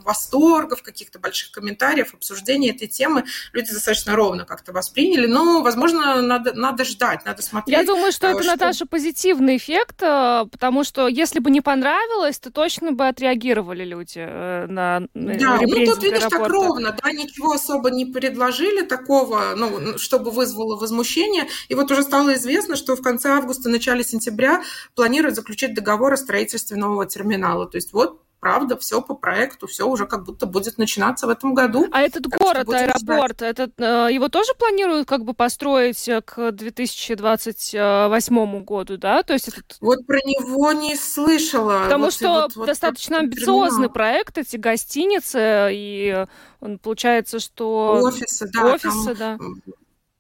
восторгов, 0.04 0.53
каких-то 0.62 1.20
больших 1.20 1.52
комментариев, 1.52 2.14
обсуждений 2.14 2.70
этой 2.70 2.88
темы. 2.88 3.24
Люди 3.54 3.72
достаточно 3.72 4.16
ровно 4.16 4.46
как-то 4.46 4.72
восприняли. 4.72 5.28
Но, 5.28 5.62
возможно, 5.62 6.22
надо, 6.22 6.54
надо 6.54 6.86
ждать, 6.86 7.26
надо 7.26 7.42
смотреть. 7.42 7.78
Я 7.78 7.86
думаю, 7.86 8.12
что 8.12 8.28
это, 8.28 8.44
что... 8.44 8.52
Наташа, 8.52 8.86
позитивный 8.86 9.58
эффект, 9.58 10.02
э, 10.02 10.46
потому 10.52 10.84
что 10.84 11.08
если 11.08 11.40
бы 11.40 11.52
не 11.52 11.62
понравилось, 11.62 12.40
то 12.40 12.52
точно 12.52 12.92
бы 12.92 13.08
отреагировали 13.08 13.84
люди 13.84 14.20
э, 14.20 14.66
на 14.68 15.08
Да, 15.14 15.60
ну 15.62 15.86
тут, 15.86 16.04
видишь, 16.04 16.24
аэропорта. 16.24 16.30
так 16.30 16.48
ровно, 16.48 16.98
да, 17.04 17.12
ничего 17.12 17.54
особо 17.54 17.90
не 17.92 18.06
предложили 18.06 18.82
такого, 18.84 19.56
ну, 19.56 19.98
чтобы 19.98 20.32
вызвало 20.32 20.78
возмущение. 20.78 21.48
И 21.70 21.76
вот 21.76 21.92
уже 21.92 22.04
стало 22.04 22.36
известно, 22.36 22.76
что 22.76 22.96
в 22.96 23.02
конце 23.02 23.30
августа, 23.30 23.70
начале 23.70 24.04
сентября 24.04 24.64
планируют 24.96 25.36
заключить 25.36 25.74
договор 25.74 26.14
о 26.14 26.18
строительстве 26.18 26.78
нового 26.78 27.06
терминала. 27.06 27.68
То 27.68 27.78
есть 27.78 27.94
вот 27.94 28.23
правда, 28.44 28.78
все 28.78 29.02
по 29.02 29.16
проекту, 29.16 29.68
все 29.68 29.88
уже 29.88 30.06
как 30.06 30.26
будто 30.26 30.46
будет 30.46 30.78
начинаться 30.78 31.28
в 31.28 31.30
этом 31.30 31.54
году. 31.54 31.88
А 31.94 32.02
этот 32.02 32.24
так 32.30 32.42
город, 32.42 32.68
аэропорт, 32.68 33.42
этот, 33.42 33.80
э, 33.80 34.10
его 34.12 34.28
тоже 34.28 34.52
планируют 34.60 35.08
как 35.08 35.24
бы 35.24 35.34
построить 35.34 36.10
э, 36.10 36.22
к 36.22 36.52
2028 36.52 38.64
году, 38.66 38.98
да? 38.98 39.24
То 39.24 39.32
есть 39.32 39.48
этот... 39.48 39.78
Вот 39.80 40.06
про 40.06 40.18
него 40.18 40.74
не 40.74 40.98
слышала. 40.98 41.84
Потому 41.86 42.04
вот, 42.04 42.14
что 42.14 42.50
вот, 42.54 42.68
достаточно 42.68 43.16
вот, 43.16 43.24
амбициозный 43.24 43.88
терминал. 43.88 43.94
проект, 43.94 44.38
эти 44.38 44.58
гостиницы, 44.58 45.70
и 45.72 46.26
он 46.60 46.80
получается, 46.80 47.40
что... 47.40 48.02
Офисы, 48.04 48.50
да. 48.54 48.74
Офисы, 48.74 49.16
там... 49.16 49.38
да 49.40 49.46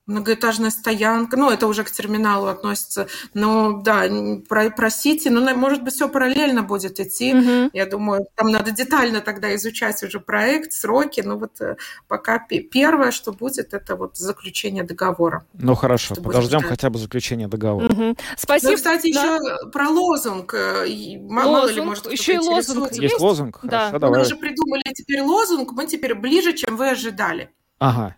многоэтажная 0.05 0.69
стоянка, 0.69 1.37
ну, 1.37 1.49
это 1.49 1.67
уже 1.67 1.83
к 1.83 1.91
терминалу 1.91 2.47
относится, 2.47 3.07
но, 3.33 3.81
да, 3.81 4.03
про, 4.49 4.69
просите, 4.69 5.29
ну, 5.29 5.55
может 5.55 5.83
быть, 5.83 5.93
все 5.93 6.09
параллельно 6.09 6.63
будет 6.63 6.99
идти, 6.99 7.33
угу. 7.33 7.69
я 7.73 7.85
думаю, 7.85 8.27
там 8.35 8.49
надо 8.49 8.71
детально 8.71 9.21
тогда 9.21 9.55
изучать 9.55 10.03
уже 10.03 10.19
проект, 10.19 10.73
сроки, 10.73 11.21
но 11.21 11.37
вот 11.37 11.61
э, 11.61 11.77
пока 12.07 12.39
первое, 12.39 13.11
что 13.11 13.31
будет, 13.31 13.73
это 13.73 13.95
вот 13.95 14.17
заключение 14.17 14.83
договора. 14.83 15.45
Ну, 15.53 15.75
хорошо, 15.75 16.15
подождем 16.15 16.61
хотя 16.61 16.89
бы 16.89 16.99
заключение 16.99 17.47
договора. 17.47 17.85
Угу. 17.85 18.17
Спасибо. 18.37 18.71
Ну, 18.71 18.77
кстати, 18.77 19.13
да. 19.13 19.35
еще 19.35 19.69
про 19.71 19.89
лозунг, 19.89 20.53
э, 20.53 21.17
мало 21.21 21.61
лозунг, 21.61 21.75
ли, 21.75 21.81
может, 21.81 22.11
еще 22.11 22.33
и 22.35 22.39
лозунг 22.39 22.89
есть? 22.91 23.01
Есть 23.01 23.19
лозунг? 23.19 23.59
Да. 23.63 23.87
Хорошо, 23.87 23.99
давай. 23.99 24.19
Мы 24.19 24.25
уже 24.25 24.35
придумали 24.35 24.93
теперь 24.93 25.21
лозунг, 25.21 25.71
мы 25.71 25.87
теперь 25.87 26.15
ближе, 26.15 26.53
чем 26.53 26.75
вы 26.75 26.89
ожидали. 26.89 27.49
Ага. 27.79 28.15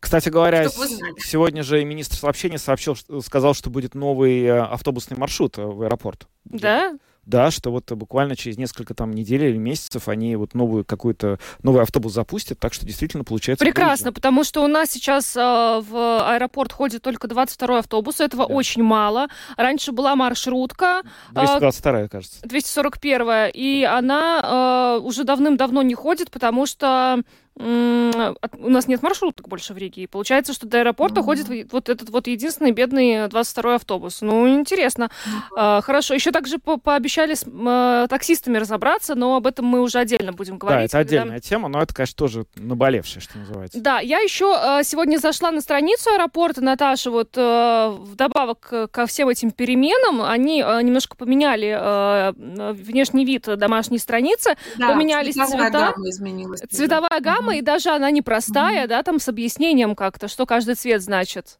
Кстати 0.00 0.28
говоря, 0.28 0.68
сегодня 0.68 1.62
же 1.62 1.84
министр 1.84 2.16
сообщения 2.16 2.58
сообщил, 2.58 2.96
сказал, 3.22 3.54
что 3.54 3.70
будет 3.70 3.94
новый 3.94 4.44
э, 4.44 4.60
автобусный 4.60 5.16
маршрут 5.16 5.58
э, 5.58 5.62
в 5.62 5.82
аэропорт. 5.82 6.28
Да? 6.44 6.96
Да, 7.26 7.50
что 7.50 7.72
вот 7.72 7.90
буквально 7.90 8.36
через 8.36 8.56
несколько 8.56 8.94
там 8.94 9.10
недель 9.10 9.42
или 9.44 9.56
месяцев 9.56 10.08
они 10.08 10.36
вот 10.36 10.54
новую 10.54 10.84
какой-то 10.84 11.40
новый 11.60 11.82
автобус 11.82 12.12
запустят, 12.12 12.60
так 12.60 12.72
что 12.72 12.86
действительно 12.86 13.24
получается. 13.24 13.64
Прекрасно, 13.64 14.06
круто. 14.06 14.14
потому 14.14 14.44
что 14.44 14.62
у 14.62 14.68
нас 14.68 14.90
сейчас 14.90 15.36
э, 15.36 15.40
в 15.40 16.32
аэропорт 16.32 16.72
ходит 16.72 17.02
только 17.02 17.26
22 17.26 17.80
автобус, 17.80 18.20
этого 18.20 18.46
да. 18.46 18.54
очень 18.54 18.84
мало. 18.84 19.26
Раньше 19.56 19.90
была 19.90 20.14
маршрутка. 20.14 21.02
222, 21.32 22.00
э, 22.00 22.08
кажется. 22.08 22.38
241, 22.42 23.50
и 23.52 23.82
она 23.82 24.96
э, 25.00 25.00
уже 25.04 25.24
давным-давно 25.24 25.82
не 25.82 25.96
ходит, 25.96 26.30
потому 26.30 26.64
что 26.66 27.22
у 27.58 28.70
нас 28.70 28.86
нет 28.86 29.02
маршруток 29.02 29.48
больше 29.48 29.72
в 29.72 29.78
Риге. 29.78 30.02
И 30.02 30.06
получается, 30.06 30.52
что 30.52 30.66
до 30.66 30.80
аэропорта 30.80 31.20
mm-hmm. 31.20 31.24
ходит 31.24 31.72
вот 31.72 31.88
этот 31.88 32.10
вот 32.10 32.26
единственный 32.26 32.72
бедный 32.72 33.26
22-й 33.26 33.76
автобус. 33.76 34.20
Ну, 34.20 34.48
интересно. 34.48 35.10
Mm-hmm. 35.54 35.82
Хорошо. 35.82 36.14
Еще 36.14 36.32
также 36.32 36.58
по 36.58 36.76
пообещали 36.76 37.34
с 37.34 37.44
а, 37.46 38.06
таксистами 38.08 38.58
разобраться, 38.58 39.14
но 39.14 39.36
об 39.36 39.46
этом 39.46 39.64
мы 39.66 39.80
уже 39.80 39.98
отдельно 39.98 40.32
будем 40.32 40.58
говорить. 40.58 40.92
Да, 40.92 40.98
это 41.00 41.08
когда... 41.08 41.22
отдельная 41.22 41.40
тема, 41.40 41.68
но 41.68 41.82
это, 41.82 41.94
конечно, 41.94 42.16
тоже 42.16 42.46
наболевшее, 42.56 43.22
что 43.22 43.38
называется. 43.38 43.80
Да, 43.80 44.00
я 44.00 44.18
еще 44.20 44.54
а, 44.54 44.82
сегодня 44.82 45.18
зашла 45.18 45.50
на 45.50 45.60
страницу 45.60 46.10
аэропорта, 46.10 46.60
Наташа, 46.62 47.10
вот 47.10 47.30
вдобавок 47.36 48.90
ко 48.90 49.06
всем 49.06 49.28
этим 49.28 49.50
переменам, 49.50 50.22
они 50.22 50.58
немножко 50.58 51.16
поменяли 51.16 52.32
внешний 52.72 53.24
вид 53.24 53.44
домашней 53.44 53.98
страницы, 53.98 54.56
да, 54.76 54.92
поменялись 54.92 55.34
цветовая 55.34 55.70
цвета. 55.70 55.92
Гамма 55.92 56.10
изменилась. 56.10 56.60
Цветовая 56.70 57.20
гамма 57.20 57.45
программа, 57.46 57.58
и 57.58 57.62
даже 57.62 57.90
она 57.90 58.10
непростая, 58.10 58.86
да, 58.86 59.02
там 59.02 59.18
с 59.18 59.28
объяснением 59.28 59.94
как-то, 59.94 60.28
что 60.28 60.46
каждый 60.46 60.74
цвет 60.74 61.02
значит. 61.02 61.58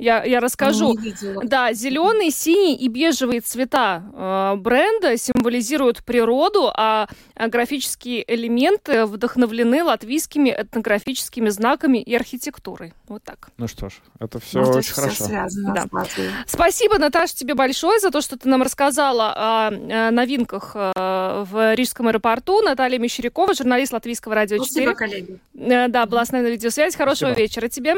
Я, 0.00 0.24
я 0.24 0.40
расскажу. 0.40 0.96
Да, 1.42 1.74
зеленый, 1.74 2.30
синий 2.30 2.74
и 2.74 2.88
бежевые 2.88 3.42
цвета 3.42 4.02
э, 4.14 4.56
бренда 4.56 5.18
символизируют 5.18 6.02
природу, 6.04 6.72
а, 6.74 7.06
а 7.34 7.48
графические 7.48 8.24
элементы 8.34 9.04
вдохновлены 9.04 9.84
латвийскими 9.84 10.50
этнографическими 10.56 11.50
знаками 11.50 11.98
и 11.98 12.14
архитектурой. 12.14 12.94
Вот 13.08 13.22
так. 13.24 13.50
Ну 13.58 13.68
что 13.68 13.90
ж, 13.90 13.92
это 14.18 14.40
все 14.40 14.62
ну, 14.62 14.70
очень 14.70 14.94
хорошо. 14.94 15.24
связано 15.24 15.74
да. 15.74 16.06
Спасибо, 16.46 16.98
Наташа, 16.98 17.36
тебе 17.36 17.54
большое 17.54 18.00
за 18.00 18.10
то, 18.10 18.22
что 18.22 18.38
ты 18.38 18.48
нам 18.48 18.62
рассказала 18.62 19.34
о, 19.36 19.68
о 19.68 20.10
новинках 20.10 20.72
э, 20.74 21.44
в 21.50 21.74
Рижском 21.74 22.08
аэропорту. 22.08 22.62
Наталья 22.62 22.98
Мещерякова, 22.98 23.52
журналист 23.52 23.92
Латвийского 23.92 24.34
радио 24.34 24.64
4. 24.64 24.66
Спасибо, 24.66 24.94
коллеги. 24.94 25.38
Э, 25.54 25.88
да, 25.88 26.06
была 26.06 26.24
с 26.24 26.32
нами 26.32 26.44
на 26.44 26.48
видеосвязь. 26.48 26.96
Хорошего 26.96 27.30
Спасибо. 27.30 27.42
вечера 27.42 27.68
тебе. 27.68 27.96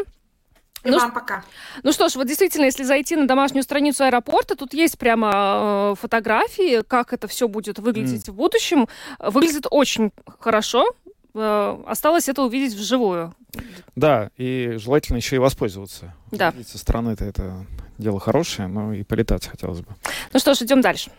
И 0.84 0.90
ну, 0.90 0.98
вам 0.98 1.12
пока. 1.12 1.44
Ну 1.82 1.92
что 1.92 2.08
ж, 2.08 2.16
вот 2.16 2.26
действительно, 2.26 2.64
если 2.64 2.82
зайти 2.82 3.14
на 3.14 3.26
домашнюю 3.26 3.62
страницу 3.62 4.04
аэропорта, 4.04 4.56
тут 4.56 4.74
есть 4.74 4.98
прямо 4.98 5.92
э, 5.92 5.94
фотографии, 6.00 6.82
как 6.82 7.12
это 7.12 7.28
все 7.28 7.46
будет 7.46 7.78
выглядеть 7.78 8.28
mm. 8.28 8.32
в 8.32 8.34
будущем. 8.34 8.88
Выглядит 9.20 9.66
очень 9.70 10.10
хорошо. 10.40 10.92
Э, 11.34 11.78
осталось 11.86 12.28
это 12.28 12.42
увидеть 12.42 12.74
вживую. 12.74 13.34
Да, 13.94 14.30
и 14.36 14.74
желательно 14.78 15.18
еще 15.18 15.36
и 15.36 15.38
воспользоваться. 15.38 16.14
Да. 16.32 16.50
Видеть 16.50 16.68
со 16.68 16.78
стороны-то 16.78 17.24
это 17.24 17.64
дело 17.98 18.18
хорошее, 18.18 18.66
но 18.66 18.92
и 18.92 19.04
полетать 19.04 19.46
хотелось 19.46 19.80
бы. 19.80 19.94
Ну 20.32 20.40
что 20.40 20.54
ж, 20.54 20.62
идем 20.62 20.80
дальше. 20.80 21.10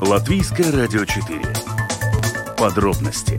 Латвийское 0.00 0.70
радио 0.72 1.04
4. 1.04 1.42
Подробности 2.56 3.38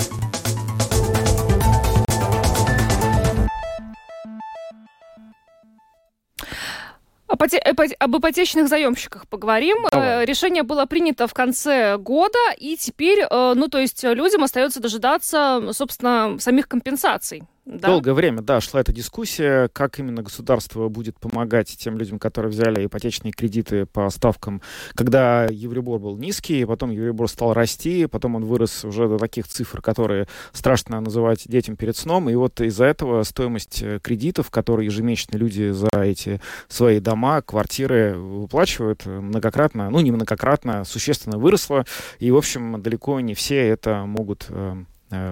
об 7.32 8.18
ипотечных 8.18 8.68
заемщиках 8.68 9.28
поговорим. 9.28 9.78
Давай. 9.92 10.24
Э, 10.24 10.26
решение 10.26 10.64
было 10.64 10.86
принято 10.86 11.28
в 11.28 11.34
конце 11.34 11.98
года, 11.98 12.40
и 12.58 12.78
теперь, 12.78 13.20
э, 13.30 13.54
ну, 13.56 13.68
то 13.68 13.80
есть 13.80 14.04
людям 14.04 14.44
остается 14.44 14.80
дожидаться, 14.82 15.62
собственно, 15.72 16.38
самих 16.40 16.68
компенсаций. 16.68 17.44
Да? 17.66 17.88
Долгое 17.90 18.14
время, 18.14 18.42
да, 18.42 18.60
шла 18.60 18.82
эта 18.82 18.92
дискуссия, 18.92 19.70
как 19.70 20.00
именно 20.00 20.24
государство 20.24 20.90
будет 20.90 21.20
помогать 21.20 21.68
тем 21.78 21.98
людям, 21.98 22.20
которые 22.20 22.52
взяли 22.52 22.86
ипотечные 22.86 23.32
кредиты 23.32 23.86
по 23.86 24.10
ставкам, 24.10 24.62
когда 24.96 25.46
Евробор 25.46 26.00
был 26.00 26.18
низкий, 26.18 26.66
потом 26.66 26.92
Евробор 26.92 27.28
стал 27.28 27.54
расти, 27.54 28.08
потом 28.08 28.36
он 28.36 28.46
вырос 28.46 28.86
уже 28.86 29.08
до 29.08 29.18
таких 29.18 29.48
цифр, 29.48 29.82
которые 29.82 30.28
страшно 30.54 31.00
называть 31.02 31.48
детям 31.48 31.76
перед 31.76 31.96
сном, 31.96 32.30
и 32.30 32.36
вот 32.36 32.60
из-за 32.62 32.86
этого 32.86 33.24
стоимость 33.24 33.82
э, 33.84 34.00
кредитов, 34.02 34.50
которые 34.50 34.88
ежемесячно 34.88 35.38
люди 35.38 35.70
за 35.72 35.90
эти 36.02 36.42
свои 36.68 37.00
дома, 37.00 37.42
квартиры 37.42 38.16
выплачивают, 38.18 39.04
э, 39.06 39.20
многократно, 39.20 39.90
ну 39.90 40.00
не 40.02 40.12
многократно, 40.12 40.84
существенно 40.84 41.38
выросла, 41.38 41.86
и, 42.20 42.32
в 42.32 42.38
общем, 42.38 42.82
далеко 42.82 43.20
не 43.20 43.34
все 43.34 43.68
это 43.68 44.06
могут 44.06 44.52
Э, 44.52 44.76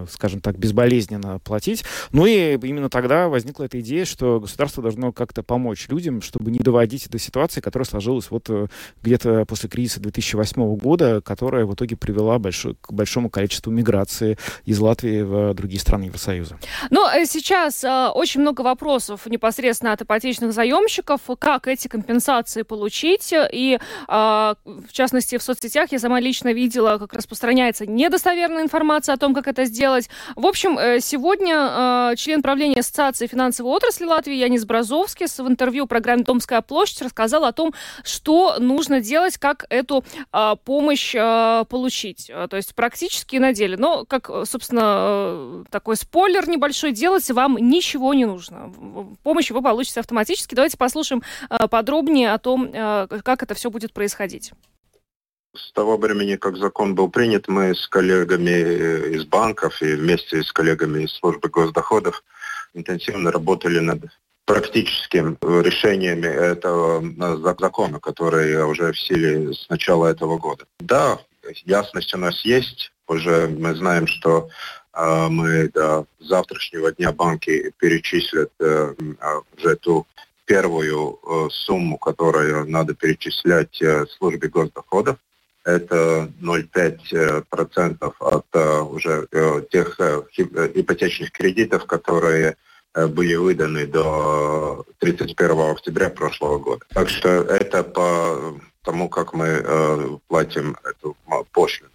скажем 0.10 0.42
так, 0.42 0.58
безболезненно 0.58 1.39
платить. 1.39 1.84
Ну 2.12 2.26
и 2.26 2.54
именно 2.56 2.89
тогда 2.89 3.28
возникла 3.28 3.63
эта 3.63 3.80
идея, 3.80 4.06
что 4.06 4.39
государство 4.39 4.84
должно 4.84 5.12
как-то 5.12 5.44
помочь 5.44 5.88
людям, 5.89 6.22
чтобы 6.22 6.52
не 6.52 6.60
доводить 6.60 7.10
до 7.10 7.20
ситуации, 7.20 7.62
которая 7.62 7.86
сложилась 7.86 8.30
вот 8.30 8.50
э, 8.50 8.68
где-то 9.02 9.46
после 9.46 9.70
кризиса 9.70 10.00
2008 10.00 10.76
года, 10.78 11.22
которая 11.22 11.65
в 11.65 11.74
итоге 11.74 11.96
привела 11.96 12.39
большой, 12.39 12.76
к 12.82 12.92
большому 12.92 13.30
количеству 13.30 13.72
миграции 13.72 14.38
из 14.65 14.80
Латвии 14.80 15.22
в 15.22 15.54
другие 15.54 15.80
страны 15.80 16.06
Евросоюза. 16.06 16.58
Ну, 16.89 17.08
э, 17.08 17.26
сейчас 17.26 17.84
э, 17.84 18.08
очень 18.13 18.42
много 18.42 18.62
вопросов 18.62 19.26
непосредственно 19.26 19.94
от 19.94 20.02
ипотечных 20.02 20.54
заемщиков, 20.54 21.22
как 21.39 21.68
эти 21.68 21.88
компенсации 21.88 22.63
получить. 22.63 23.34
И, 23.34 23.80
э, 23.80 23.80
в 24.08 24.92
частности, 24.92 25.38
в 25.38 25.44
соцсетях 25.44 25.92
я 25.92 26.00
сама 26.00 26.20
лично 26.20 26.54
видела, 26.54 26.98
как 26.98 27.13
распространяется 27.13 27.86
недостоверная 27.86 28.63
информация 28.63 29.15
о 29.15 29.18
том, 29.18 29.34
как 29.34 29.48
это 29.48 29.65
сделать. 29.69 30.10
В 30.36 30.45
общем, 30.45 30.77
э, 30.77 30.99
сегодня 30.99 32.13
член 32.17 32.41
правления 32.41 32.82
Ассоциации 32.82 33.27
финансовой 33.27 33.71
отрасли 33.71 34.05
Латвии 34.05 34.36
Янис 34.36 34.65
Бразовскис 34.65 35.39
в 35.39 35.47
интервью 35.47 35.88
программе 35.88 36.23
«Домская 36.23 36.62
площадь» 36.62 37.01
рассказал 37.01 37.45
о 37.45 37.53
том, 37.53 37.73
что 38.03 38.58
нужно 38.60 38.99
делать, 38.99 39.38
как 39.38 39.65
эту 39.69 40.03
помощь 40.65 41.13
получить. 41.13 42.27
То 42.27 42.58
есть 42.58 42.75
практически 42.75 43.38
на 43.38 43.53
деле. 43.53 43.77
Но, 43.77 44.05
как, 44.05 44.29
собственно, 44.45 45.63
такой 45.69 45.95
спойлер 45.95 46.47
небольшой, 46.49 46.91
делать 46.91 47.29
вам 47.32 47.58
ничего 47.58 48.13
не 48.13 48.25
нужно. 48.25 48.73
Помощь 49.23 49.51
вы 49.51 49.62
получите 49.62 49.99
автоматически. 49.99 50.55
Давайте 50.55 50.77
послушаем 50.77 51.23
подробнее 51.69 52.34
о 52.34 52.38
том, 52.39 52.71
как 52.71 53.43
это 53.43 53.53
все 53.53 53.69
будет 53.69 53.93
происходить. 53.93 54.51
С 55.55 55.71
того 55.71 55.97
времени, 55.97 56.35
как 56.35 56.57
закон 56.57 56.93
был 56.93 57.09
принят, 57.09 57.47
мы 57.47 57.73
с 57.73 57.88
коллегами 57.88 58.49
э, 58.49 59.09
из 59.15 59.25
банков 59.25 59.81
и 59.81 59.95
вместе 59.95 60.43
с 60.43 60.51
коллегами 60.51 61.03
из 61.03 61.12
службы 61.13 61.49
госдоходов 61.49 62.23
интенсивно 62.75 63.31
работали 63.31 63.79
над 63.79 64.03
практическим 64.45 65.38
решениями 65.41 66.27
этого 66.27 67.03
э, 67.03 67.55
закона, 67.59 67.99
который 67.99 68.63
уже 68.63 68.91
в 68.91 68.99
силе 68.99 69.53
с 69.53 69.67
начала 69.69 70.05
этого 70.07 70.38
года. 70.38 70.65
Да, 70.79 71.17
ясность 71.65 72.13
у 72.13 72.17
нас 72.17 72.45
есть. 72.45 72.91
Уже 73.07 73.47
мы 73.47 73.73
знаем, 73.73 74.05
что 74.05 74.49
э, 74.93 75.27
мы 75.29 75.69
до 75.69 76.05
завтрашнего 76.19 76.91
дня 76.91 77.12
банки 77.12 77.73
перечислят 77.79 78.51
э, 78.59 78.93
уже 79.57 79.75
ту 79.77 80.05
первую 80.45 81.19
э, 81.23 81.47
сумму, 81.51 81.97
которую 81.97 82.69
надо 82.69 82.93
перечислять 82.93 83.81
э, 83.81 84.05
службе 84.17 84.47
госдоходов 84.47 85.17
это 85.69 86.32
0,5% 86.41 88.13
от 88.19 88.45
э, 88.53 88.79
уже 88.82 89.27
э, 89.32 89.62
тех 89.71 89.99
э, 89.99 90.23
ипотечных 90.75 91.32
кредитов, 91.32 91.86
которые 91.86 92.55
были 92.95 93.36
выданы 93.36 93.86
до 93.86 94.84
31 94.97 95.60
октября 95.71 96.10
прошлого 96.10 96.58
года. 96.58 96.86
Так 96.91 97.08
что 97.08 97.29
это 97.29 97.84
по 97.84 98.60
тому, 98.84 99.10
как 99.10 99.34
мы 99.34 100.19
платим 100.27 100.75
эту 100.84 101.15
пошлину. 101.53 101.91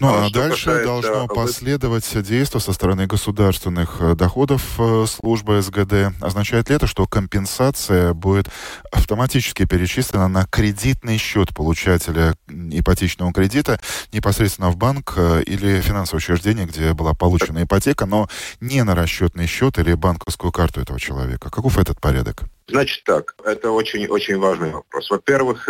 Ну 0.00 0.08
а, 0.08 0.26
а 0.26 0.30
дальше 0.30 0.66
касается... 0.66 0.84
должно 0.84 1.26
последовать 1.26 2.22
действие 2.22 2.60
со 2.60 2.72
стороны 2.72 3.06
государственных 3.06 3.96
э, 4.00 4.14
доходов 4.14 4.62
э, 4.78 5.06
службы 5.06 5.60
СГД. 5.60 6.14
Означает 6.20 6.68
ли 6.68 6.76
это, 6.76 6.86
что 6.86 7.06
компенсация 7.06 8.14
будет 8.14 8.48
автоматически 8.92 9.64
перечислена 9.64 10.28
на 10.28 10.44
кредитный 10.46 11.18
счет 11.18 11.52
получателя 11.54 12.34
ипотечного 12.48 13.32
кредита 13.32 13.80
непосредственно 14.12 14.70
в 14.70 14.76
банк 14.76 15.14
э, 15.16 15.42
или 15.44 15.80
финансовое 15.80 16.18
учреждение, 16.18 16.66
где 16.66 16.92
была 16.92 17.14
получена 17.14 17.64
ипотека, 17.64 18.06
но 18.06 18.28
не 18.60 18.84
на 18.84 18.94
расчетный 18.94 19.46
счет 19.48 19.78
или 19.78 19.94
банковскую 19.94 20.52
карту 20.52 20.80
этого 20.80 21.00
человека? 21.00 21.50
Каков 21.50 21.76
этот 21.76 22.00
порядок? 22.00 22.44
Значит 22.68 23.02
так, 23.04 23.34
это 23.46 23.70
очень-очень 23.70 24.36
важный 24.36 24.70
вопрос. 24.70 25.08
Во-первых, 25.08 25.66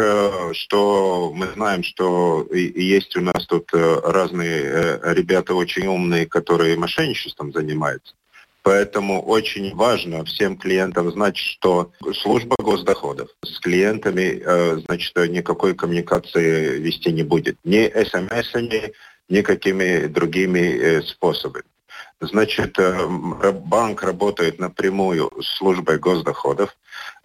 что 0.52 1.32
мы 1.32 1.46
знаем, 1.54 1.84
что 1.84 2.44
есть 2.52 3.16
у 3.16 3.20
нас 3.20 3.46
тут 3.46 3.70
разные 4.18 4.60
э, 4.62 5.14
ребята 5.14 5.54
очень 5.54 5.86
умные, 5.86 6.26
которые 6.26 6.76
мошенничеством 6.76 7.52
занимаются. 7.52 8.12
Поэтому 8.62 9.22
очень 9.22 9.74
важно 9.74 10.24
всем 10.24 10.56
клиентам 10.56 11.10
знать, 11.10 11.36
что 11.36 11.90
служба 12.20 12.56
госдоходов 12.58 13.28
с 13.42 13.60
клиентами, 13.60 14.26
значит, 14.84 15.16
никакой 15.30 15.74
коммуникации 15.74 16.78
вести 16.78 17.12
не 17.12 17.22
будет. 17.22 17.56
Ни 17.64 17.88
смс-ами, 18.04 18.92
никакими 19.28 20.06
другими 20.06 21.00
способами. 21.00 21.64
Значит, 22.20 22.76
банк 23.74 24.02
работает 24.02 24.58
напрямую 24.58 25.30
с 25.40 25.58
службой 25.58 25.98
госдоходов. 25.98 26.76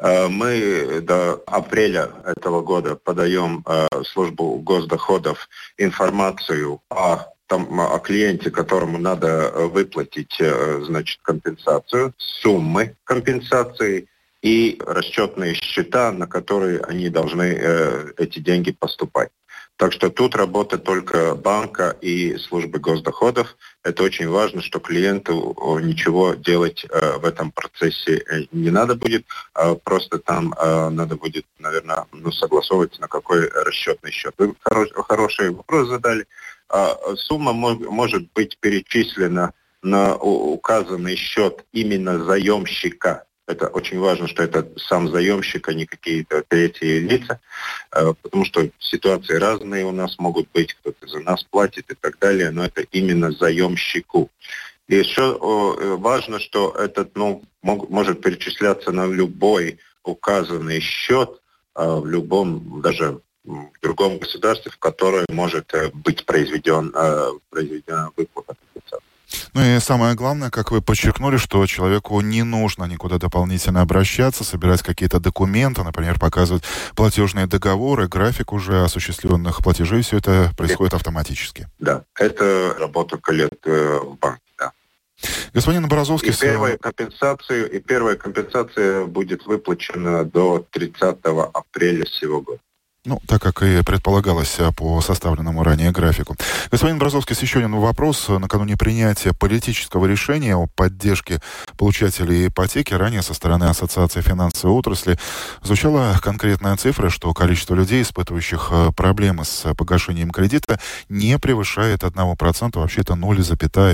Э, 0.04 0.28
мы 0.28 1.00
до 1.02 1.42
апреля 1.48 2.12
этого 2.26 2.62
года 2.62 2.96
подаем 2.96 3.63
э, 3.66 3.88
службу 4.04 4.60
госдоходов 4.60 5.48
информацию 5.78 6.82
о 6.89 7.28
там, 7.48 7.80
о 7.80 8.00
клиенте, 8.00 8.52
которому 8.52 8.98
надо 8.98 9.52
выплатить 9.56 10.36
э, 10.39 10.82
значит, 10.86 11.20
компенсацию, 11.22 12.13
суммы 12.18 12.96
компенсации 13.06 14.08
и 14.42 14.78
расчетные 14.86 15.54
счета, 15.54 16.12
на 16.12 16.28
которые 16.28 16.82
они 16.82 17.08
должны 17.10 17.58
эти 18.18 18.39
деньги 18.39 18.72
поступать. 18.72 19.30
Так 19.78 19.92
что 19.92 20.10
тут 20.10 20.36
работа 20.36 20.78
только 20.78 21.36
банка 21.36 21.98
и 22.00 22.38
службы 22.38 22.80
госдоходов. 22.80 23.58
Это 23.84 24.04
очень 24.04 24.30
важно, 24.30 24.62
что 24.62 24.80
клиенту 24.80 25.58
ничего 25.82 26.36
делать 26.36 26.86
э, 26.90 27.18
в 27.18 27.26
этом 27.26 27.52
процессе 27.52 28.18
э, 28.18 28.46
не 28.52 28.70
надо 28.70 28.96
будет. 28.96 29.26
А 29.54 29.76
просто 29.76 30.20
там 30.20 30.54
э, 30.54 30.90
надо 30.90 31.16
будет, 31.16 31.46
наверное, 31.58 32.06
ну, 32.12 32.32
согласовывать, 32.32 33.00
на 33.00 33.08
какой 33.08 33.50
расчетный 33.50 34.12
счет. 34.12 34.36
Вы 34.38 34.54
хорош, 34.62 34.90
хороший 34.94 35.50
вопрос 35.50 35.90
задали. 35.90 36.28
А, 36.70 36.96
сумма 37.16 37.54
может 37.54 38.32
быть 38.34 38.58
перечислена 38.60 39.54
на 39.82 40.16
указанный 40.16 41.16
счет 41.16 41.66
именно 41.72 42.24
заемщика 42.24 43.26
это 43.48 43.68
очень 43.68 44.00
важно, 44.00 44.28
что 44.28 44.44
это 44.44 44.68
сам 44.78 45.10
заемщик, 45.10 45.68
а 45.68 45.74
не 45.74 45.86
какие-то 45.86 46.44
третьи 46.48 47.00
лица, 47.00 47.40
э, 47.92 48.14
потому 48.22 48.46
что 48.46 48.70
ситуации 48.80 49.36
разные 49.36 49.86
у 49.86 49.92
нас 49.92 50.18
могут 50.18 50.48
быть, 50.54 50.74
кто-то 50.74 51.08
за 51.08 51.20
нас 51.20 51.44
платит 51.44 51.92
и 51.92 51.96
так 51.96 52.20
далее, 52.20 52.52
но 52.52 52.64
это 52.66 52.82
именно 52.92 53.32
заемщику. 53.32 54.30
И 54.88 54.96
еще 54.96 55.38
э, 55.40 55.96
важно, 55.96 56.40
что 56.40 56.72
этот 56.72 57.16
ну, 57.16 57.44
может 57.62 58.22
перечисляться 58.22 58.92
на 58.92 59.08
любой 59.08 59.80
указанный 60.04 60.80
счет 60.80 61.42
э, 61.76 61.86
в 61.86 62.06
любом, 62.06 62.82
даже 62.82 63.20
в 63.44 63.72
другом 63.82 64.20
государстве, 64.20 64.72
в 64.72 64.78
которое 64.78 65.26
может 65.28 65.70
быть 65.94 66.26
произведен, 66.26 66.94
произведена 67.50 68.10
выплата. 68.16 68.56
Ну 69.54 69.62
и 69.62 69.80
самое 69.80 70.15
главное, 70.15 70.50
как 70.50 70.72
вы 70.72 70.82
подчеркнули, 70.82 71.38
что 71.38 71.65
человеку 71.65 72.19
не 72.22 72.43
нужно 72.43 72.86
никуда 72.86 73.17
дополнительно 73.17 73.82
обращаться, 73.82 74.43
собирать 74.43 74.82
какие-то 74.82 75.19
документы, 75.19 75.84
например, 75.84 76.19
показывать 76.19 76.63
платежные 76.96 77.48
договоры, 77.48 78.08
график 78.08 78.54
уже 78.54 78.84
осуществленных 78.84 79.62
платежей, 79.63 80.02
все 80.02 80.17
это 80.17 80.52
происходит 80.58 80.93
автоматически. 80.93 81.67
Да, 81.80 82.04
это 82.15 82.76
работа 82.80 83.17
коллег 83.17 83.52
э, 83.65 84.00
в 84.00 84.17
банке, 84.17 84.41
да. 84.58 84.72
Господин 85.54 85.88
Борозовский... 85.88 86.32
И 86.32 86.36
первая, 86.36 86.78
компенсация, 86.78 87.65
и 87.65 87.80
первая 87.80 88.15
компенсация 88.15 89.06
будет 89.06 89.46
выплачена 89.46 90.26
до 90.26 90.65
30 90.72 91.17
апреля 91.54 92.06
сего 92.06 92.41
года. 92.41 92.60
Ну, 93.06 93.22
так 93.28 93.42
как 93.42 93.62
и 93.63 93.84
предполагалось 93.84 94.56
а, 94.60 94.72
по 94.72 95.02
составленному 95.02 95.62
ранее 95.62 95.92
графику. 95.92 96.38
Господин 96.72 97.00
Бразовский, 97.00 97.36
еще 97.38 97.60
один 97.60 97.76
вопрос. 97.76 98.30
Накануне 98.30 98.78
принятия 98.78 99.34
политического 99.34 100.06
решения 100.06 100.56
о 100.56 100.68
поддержке 100.68 101.42
получателей 101.78 102.48
ипотеки 102.48 102.94
ранее 102.94 103.22
со 103.22 103.34
стороны 103.34 103.66
Ассоциации 103.66 104.22
финансовой 104.22 104.78
отрасли 104.78 105.20
звучала 105.62 106.18
конкретная 106.22 106.78
цифра, 106.78 107.10
что 107.10 107.34
количество 107.34 107.76
людей, 107.76 108.04
испытывающих 108.04 108.70
а, 108.72 108.94
проблемы 108.94 109.44
с 109.44 109.74
погашением 109.74 110.32
кредита, 110.32 110.80
не 111.10 111.38
превышает 111.39 112.04
1%, 112.04 112.80
вообще 112.80 113.02
это 113.02 113.16
0, 113.16 113.42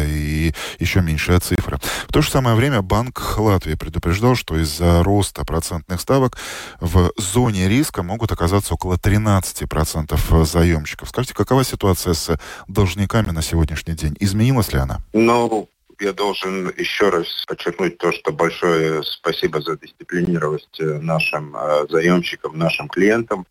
и 0.06 0.54
еще 0.78 1.02
меньшая 1.02 1.39
цифра. 1.39 1.80
В 2.08 2.13
то 2.13 2.22
же 2.22 2.30
самое 2.30 2.56
время 2.56 2.84
Банк 2.84 3.39
Латвии 3.39 3.74
предупреждал, 3.74 4.36
что 4.36 4.56
из-за 4.58 5.02
роста 5.02 5.43
процентных 5.45 6.00
ставок 6.00 6.38
в 6.80 7.12
зоне 7.17 7.67
риска 7.67 8.04
могут 8.04 8.32
оказаться 8.32 8.76
около 8.76 8.99
13% 9.02 10.14
э, 10.14 10.46
заемщиков. 10.46 11.10
Скажите, 11.10 11.34
какова 11.34 11.64
ситуация 11.64 12.14
с 12.14 12.30
э, 12.30 12.38
должниками 12.68 13.32
на 13.32 13.42
сегодняшний 13.42 13.94
день? 13.94 14.16
Изменилась 14.20 14.74
ли 14.74 14.80
она? 14.80 15.00
Ну, 15.14 15.70
я 16.00 16.14
должен 16.14 16.72
еще 16.78 17.10
раз 17.10 17.28
подчеркнуть 17.48 17.98
то, 17.98 18.12
что 18.12 18.32
большое 18.32 19.04
спасибо 19.04 19.62
за 19.62 19.78
дисциплинированность 19.78 20.80
э, 20.80 21.00
нашим 21.02 21.56
заемщикам, 21.90 22.58
нашим 22.58 22.88
клиентам. 22.88 23.46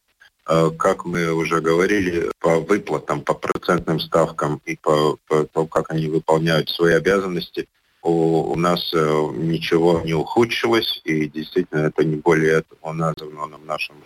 Как 0.79 1.05
мы 1.05 1.31
уже 1.31 1.61
говорили, 1.61 2.31
по 2.41 2.59
выплатам, 2.61 3.21
по 3.21 3.35
процентным 3.35 4.01
ставкам 4.01 4.63
и 4.65 4.77
по, 4.77 5.19
по 5.29 5.45
тому, 5.45 5.67
как 5.67 5.91
они 5.91 6.07
выполняют 6.07 6.71
свои 6.71 6.95
обязанности, 6.95 7.69
у, 8.01 8.53
у 8.53 8.57
нас 8.57 8.91
ничего 8.95 10.01
не 10.07 10.15
ухудшилось, 10.15 11.03
и 11.05 11.29
действительно 11.29 11.81
это 11.81 12.03
не 12.03 12.17
более 12.17 12.61
этого 12.61 12.95
названо 12.95 13.47
нам 13.47 13.67
нашим 13.67 13.97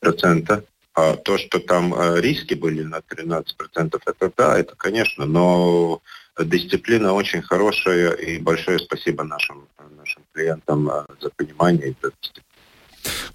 процента. 0.00 0.64
А 0.94 1.14
то, 1.14 1.38
что 1.38 1.60
там 1.60 1.94
э, 1.94 2.20
риски 2.20 2.54
были 2.54 2.82
на 2.82 2.96
13%, 2.96 4.00
это 4.04 4.32
да, 4.36 4.58
это 4.58 4.74
конечно, 4.76 5.24
но 5.24 6.02
дисциплина 6.38 7.12
очень 7.12 7.42
хорошая, 7.42 8.10
и 8.12 8.38
большое 8.38 8.78
спасибо 8.80 9.22
нашим, 9.22 9.68
нашим 9.96 10.22
клиентам 10.32 10.90
э, 10.90 11.04
за 11.20 11.30
понимание 11.30 11.90
и 11.90 11.94
за. 12.02 12.10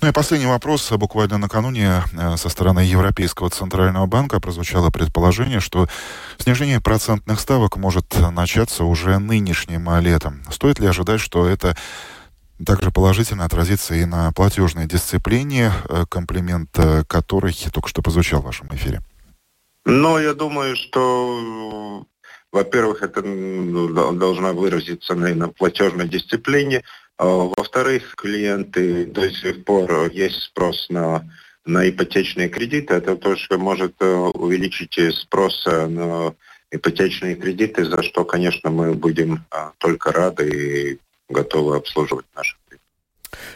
Ну 0.02 0.10
и 0.10 0.12
последний 0.12 0.48
вопрос. 0.48 0.92
Э, 0.92 0.98
буквально 0.98 1.38
накануне 1.38 2.04
со 2.36 2.50
стороны 2.50 2.82
Европейского 2.82 3.50
Центрального 3.50 4.06
банка 4.06 4.42
прозвучало 4.42 4.90
предположение, 4.90 5.62
что 5.62 5.88
снижение 6.38 6.82
процентных 6.82 7.40
ставок 7.40 7.78
может 7.78 8.06
начаться 8.32 8.84
уже 8.84 9.18
нынешним 9.18 9.90
летом. 10.02 10.44
Стоит 10.52 10.80
ли 10.80 10.88
ожидать, 10.88 11.22
что 11.22 11.48
это 11.48 11.78
также 12.64 12.92
положительно 12.92 13.46
отразится 13.46 13.96
и 13.96 14.06
на 14.06 14.32
платежной 14.32 14.86
дисциплине, 14.86 15.72
э, 15.90 16.06
комплимент 16.10 16.70
э, 16.78 17.04
которой 17.08 17.54
только 17.74 17.90
что 17.90 18.02
прозвучал 18.02 18.42
в 18.42 18.46
вашем 18.46 18.68
эфире? 18.74 19.02
Ну, 19.86 20.18
я 20.18 20.34
думаю, 20.34 20.76
что, 20.76 22.06
во-первых, 22.52 23.04
это 23.04 23.22
должна 23.22 24.54
выразиться 24.54 25.14
на 25.16 25.50
платежной 25.50 26.08
дисциплине, 26.08 26.84
а, 27.18 27.26
во-вторых, 27.26 28.16
клиенты 28.16 29.06
до 29.06 29.30
сих 29.32 29.64
пор 29.64 30.10
есть 30.12 30.42
спрос 30.42 30.88
на, 30.90 31.30
на 31.66 31.88
ипотечные 31.88 32.50
кредиты. 32.50 32.96
Это 32.96 33.16
тоже 33.16 33.58
может 33.58 33.94
э, 34.00 34.06
увеличить 34.12 34.98
спрос 35.16 35.66
на 35.66 36.34
ипотечные 36.72 37.36
кредиты, 37.36 37.86
за 37.86 38.02
что, 38.02 38.26
конечно, 38.26 38.70
мы 38.70 38.94
будем 38.94 39.46
а, 39.52 39.72
только 39.78 40.12
рады 40.12 40.50
и 40.50 41.00
готовы 41.30 41.78
обслуживать 41.78 42.26
наших 42.36 42.58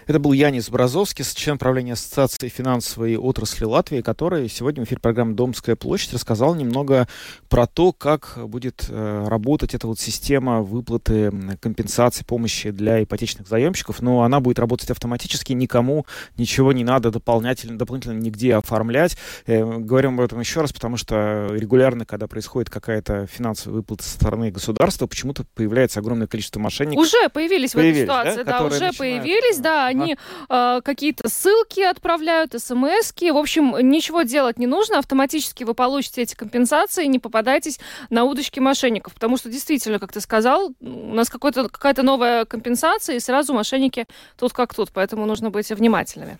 это 0.08 0.19
был 0.19 0.34
Янис 0.34 0.69
Бразовский, 0.69 1.23
член 1.23 1.58
правления 1.58 1.93
Ассоциации 1.93 2.49
финансовой 2.49 3.15
отрасли 3.15 3.65
Латвии, 3.65 4.01
который 4.01 4.49
сегодня 4.49 4.84
в 4.84 4.88
эфире 4.88 4.99
программы 4.99 5.34
«Домская 5.34 5.75
площадь» 5.75 6.13
рассказал 6.13 6.55
немного 6.55 7.08
про 7.47 7.67
то, 7.67 7.93
как 7.93 8.38
будет 8.45 8.86
э, 8.89 9.25
работать 9.27 9.73
эта 9.73 9.88
вот 9.88 9.99
система 9.99 10.62
выплаты 10.62 11.32
компенсации, 11.62 12.23
помощи 12.23 12.71
для 12.71 13.03
ипотечных 13.03 13.47
заемщиков. 13.47 14.01
Но 14.01 14.23
она 14.23 14.39
будет 14.39 14.60
работать 14.60 14.89
автоматически, 14.91 15.53
никому 15.53 16.05
ничего 16.38 16.73
не 16.73 16.84
надо 16.84 17.12
дополнительно, 17.12 17.77
дополнительно 17.77 18.19
нигде 18.19 18.55
оформлять. 18.55 19.17
Э, 19.45 19.63
говорим 19.63 20.15
об 20.15 20.25
этом 20.25 20.39
еще 20.39 20.62
раз, 20.62 20.73
потому 20.73 20.97
что 20.97 21.47
регулярно, 21.51 22.05
когда 22.05 22.27
происходит 22.27 22.69
какая-то 22.69 23.27
финансовая 23.27 23.77
выплата 23.77 24.03
со 24.03 24.12
стороны 24.12 24.51
государства, 24.51 25.08
почему-то 25.08 25.43
появляется 25.55 25.99
огромное 25.99 26.27
количество 26.27 26.60
мошенников. 26.60 27.05
Уже 27.05 27.29
появились, 27.29 27.71
появились 27.71 27.95
в 27.95 27.99
этой 27.99 28.03
ситуации, 28.03 28.43
да, 28.43 28.60
да 28.60 28.65
уже 28.65 28.71
начинают... 28.71 28.97
появились, 28.97 29.58
да, 29.60 29.68
да, 29.69 29.86
они 29.86 30.17
э, 30.49 30.82
какие-то 30.84 31.29
ссылки 31.29 31.82
отправляют, 31.82 32.53
смс-ки. 32.58 33.29
В 33.32 33.38
общем, 33.38 33.75
ничего 33.79 34.23
делать 34.23 34.58
не 34.58 34.67
нужно. 34.67 34.97
Автоматически 34.97 35.63
вы 35.63 35.73
получите 35.73 36.23
эти 36.23 36.36
компенсации, 36.36 37.05
не 37.05 37.19
попадайтесь 37.19 37.79
на 38.10 38.23
удочки 38.23 38.60
мошенников. 38.60 39.13
Потому 39.13 39.38
что 39.38 39.49
действительно, 39.49 39.99
как 39.99 40.12
ты 40.12 40.21
сказал, 40.21 40.73
у 40.82 41.13
нас 41.13 41.29
какая-то 41.29 42.03
новая 42.03 42.45
компенсация, 42.45 43.17
и 43.17 43.19
сразу 43.19 43.53
мошенники 43.53 44.08
тут 44.38 44.53
как 44.53 44.73
тут. 44.73 44.89
Поэтому 44.91 45.25
нужно 45.25 45.51
быть 45.51 45.69
внимательными. 45.69 46.39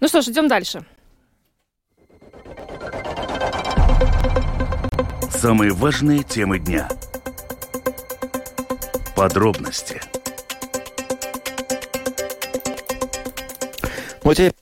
Ну 0.00 0.08
что 0.08 0.20
ж, 0.20 0.28
идем 0.28 0.48
дальше. 0.48 0.84
Самые 5.30 5.72
важные 5.72 6.22
темы 6.22 6.58
дня. 6.58 6.88
Подробности– 9.16 10.00
Ну, 14.24 14.34
теперь 14.34 14.52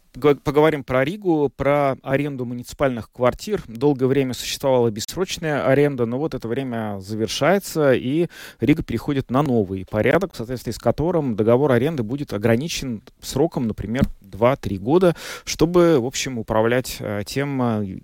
поговорим 0.42 0.85
про 0.85 1.05
Ригу, 1.05 1.53
про 1.55 1.96
аренду 2.03 2.46
муниципальных 2.46 3.12
квартир. 3.12 3.62
Долгое 3.68 4.07
время 4.07 4.33
существовала 4.33 4.90
бессрочная 4.90 5.66
аренда, 5.66 6.07
но 6.07 6.18
вот 6.18 6.35
это 6.35 6.49
время 6.49 6.99
завершается, 7.01 7.92
и 7.92 8.29
Рига 8.59 8.83
переходит 8.83 9.31
на 9.31 9.42
новый 9.42 9.85
порядок, 9.85 10.33
в 10.33 10.37
соответствии 10.37 10.73
с 10.73 10.79
которым 10.79 11.37
договор 11.37 11.73
аренды 11.73 12.03
будет 12.03 12.33
ограничен 12.33 13.03
сроком, 13.20 13.66
например, 13.68 14.05
2-3 14.23 14.79
года, 14.79 15.16
чтобы, 15.44 16.01
в 16.01 16.07
общем, 16.07 16.38
управлять 16.38 16.96
э, 17.01 17.23
тем, 17.27 17.62
э, 17.62 17.99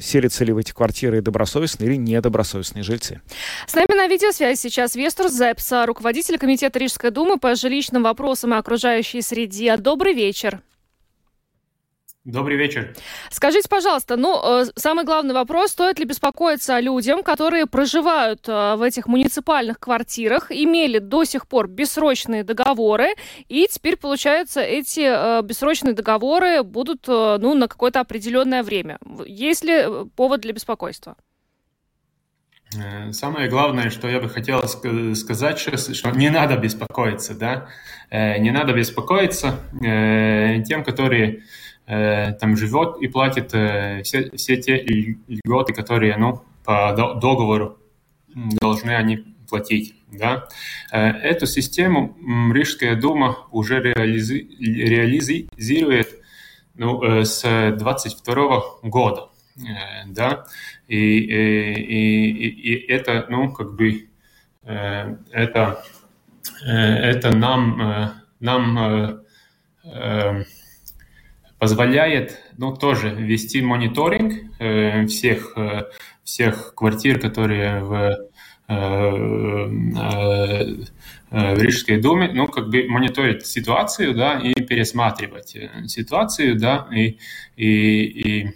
селятся 0.00 0.44
ли 0.44 0.52
в 0.52 0.56
эти 0.56 0.72
квартиры 0.72 1.20
добросовестные 1.20 1.90
или 1.90 1.96
недобросовестные 1.96 2.82
жильцы. 2.82 3.20
С 3.66 3.74
нами 3.74 3.94
на 3.94 4.06
видеосвязи 4.06 4.58
сейчас 4.58 4.94
Вестер 4.94 5.28
Зепса, 5.28 5.84
руководитель 5.86 6.38
Комитета 6.38 6.78
Рижской 6.78 7.10
думы 7.10 7.38
по 7.38 7.54
жилищным 7.54 8.04
вопросам 8.04 8.54
и 8.54 8.56
окружающей 8.56 9.20
среде. 9.22 9.76
Добрый 9.76 10.14
вечер. 10.14 10.62
Добрый 12.26 12.58
вечер. 12.58 12.94
Скажите, 13.30 13.66
пожалуйста, 13.66 14.18
ну, 14.18 14.38
э, 14.60 14.66
самый 14.76 15.06
главный 15.06 15.32
вопрос, 15.32 15.70
стоит 15.70 15.98
ли 15.98 16.04
беспокоиться 16.04 16.76
о 16.76 16.80
людям, 16.80 17.22
которые 17.22 17.64
проживают 17.64 18.46
э, 18.46 18.74
в 18.76 18.82
этих 18.82 19.06
муниципальных 19.06 19.80
квартирах, 19.80 20.52
имели 20.52 20.98
до 20.98 21.24
сих 21.24 21.48
пор 21.48 21.66
бессрочные 21.66 22.44
договоры, 22.44 23.14
и 23.48 23.66
теперь, 23.70 23.96
получается, 23.96 24.60
эти 24.60 25.00
э, 25.00 25.42
бессрочные 25.42 25.94
договоры 25.94 26.62
будут, 26.62 27.08
ну, 27.08 27.54
на 27.54 27.68
какое-то 27.68 28.00
определенное 28.00 28.62
время. 28.62 28.98
Есть 29.24 29.64
ли 29.64 29.82
повод 30.14 30.42
для 30.42 30.52
беспокойства? 30.52 31.16
Самое 33.12 33.48
главное, 33.48 33.88
что 33.88 34.08
я 34.08 34.20
бы 34.20 34.28
хотел 34.28 34.62
сказать, 35.16 35.58
что 35.58 36.10
не 36.10 36.28
надо 36.28 36.56
беспокоиться, 36.56 37.34
да, 37.34 37.68
не 38.12 38.52
надо 38.52 38.74
беспокоиться 38.74 39.58
тем, 40.68 40.84
которые 40.84 41.42
там 41.90 42.56
живет 42.56 42.98
и 43.00 43.08
платит 43.08 43.52
э, 43.52 44.02
все, 44.04 44.30
все 44.36 44.56
те 44.58 44.76
льготы, 44.76 45.72
которые 45.72 46.16
ну, 46.16 46.44
по 46.64 46.92
договору 46.92 47.78
должны 48.60 48.92
они 48.92 49.24
платить. 49.48 49.96
Да? 50.12 50.46
Э, 50.92 51.08
эту 51.08 51.46
систему 51.46 52.16
Рижская 52.52 52.94
дума 52.94 53.38
уже 53.50 53.80
реализи 53.80 54.48
реализирует 54.60 56.20
ну, 56.74 57.24
с 57.24 57.42
22 57.76 58.60
года. 58.82 59.30
Да? 60.06 60.46
И, 60.86 60.96
и, 60.96 61.72
и, 61.74 62.48
и 62.48 62.86
это, 62.86 63.26
ну, 63.28 63.52
как 63.52 63.74
бы, 63.74 64.08
это, 64.62 65.84
это 66.64 67.36
нам, 67.36 68.14
нам 68.38 69.22
позволяет 71.60 72.40
ну, 72.56 72.74
тоже 72.74 73.10
вести 73.10 73.60
мониторинг 73.60 74.32
э, 74.58 75.06
всех, 75.06 75.52
э, 75.56 75.84
всех 76.24 76.74
квартир, 76.74 77.20
которые 77.20 77.84
в, 77.84 78.18
э, 78.66 78.74
в 81.30 81.62
Рижской 81.62 82.00
думе, 82.00 82.30
ну, 82.32 82.48
как 82.48 82.70
бы 82.70 82.88
мониторить 82.88 83.46
ситуацию, 83.46 84.14
да, 84.14 84.40
и 84.40 84.54
пересматривать 84.54 85.56
ситуацию, 85.86 86.58
да, 86.58 86.88
и, 86.90 87.18
и, 87.56 88.04
и 88.04 88.54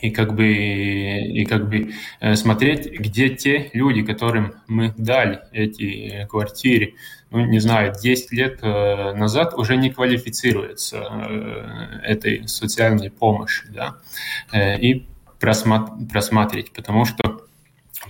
и 0.00 0.10
как 0.10 0.34
бы, 0.34 0.48
и 0.48 1.44
как 1.44 1.68
бы 1.68 1.92
смотреть, 2.34 2.90
где 2.90 3.28
те 3.28 3.70
люди, 3.72 4.02
которым 4.02 4.54
мы 4.66 4.92
дали 4.96 5.42
эти 5.52 6.26
квартиры, 6.28 6.94
ну, 7.32 7.46
не 7.46 7.58
знаю, 7.60 7.94
10 8.00 8.32
лет 8.32 8.58
э, 8.62 9.14
назад 9.14 9.54
уже 9.54 9.76
не 9.76 9.90
квалифицируется 9.90 10.98
э, 11.10 12.00
этой 12.04 12.46
социальной 12.46 13.10
помощи, 13.10 13.64
да, 13.70 13.96
э, 14.52 14.78
и 14.78 15.06
просматривать, 15.40 16.72
потому 16.72 17.04
что, 17.04 17.46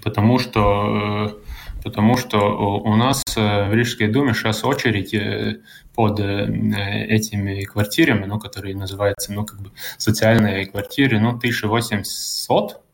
потому 0.03 0.39
что, 0.39 1.41
потому 1.83 2.19
что 2.19 2.39
у 2.81 2.95
нас 2.95 3.23
в 3.35 3.73
Рижской 3.73 4.09
думе 4.09 4.35
сейчас 4.35 4.65
очередь 4.65 5.15
под 5.95 6.21
этими 6.21 7.65
квартирами, 7.65 8.27
ну, 8.27 8.39
которые 8.39 8.77
называются, 8.77 9.33
ну, 9.33 9.47
как 9.47 9.63
бы 9.63 9.71
социальные 9.97 10.67
квартиры, 10.67 11.21
ну, 11.21 11.31
1800, 11.31 12.73
Э, 12.73 12.92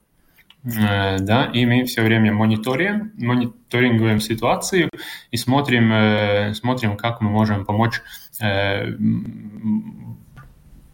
да, 0.64 1.50
и 1.54 1.64
мы 1.66 1.84
все 1.84 2.02
время 2.02 2.32
мониторим, 2.32 3.12
мониторингуем 3.16 4.20
ситуацию 4.20 4.90
и 5.30 5.36
смотрим, 5.36 5.92
э, 5.92 6.54
смотрим, 6.54 6.96
как 6.96 7.20
мы 7.20 7.30
можем 7.30 7.64
помочь 7.64 8.02
э, 8.40 8.92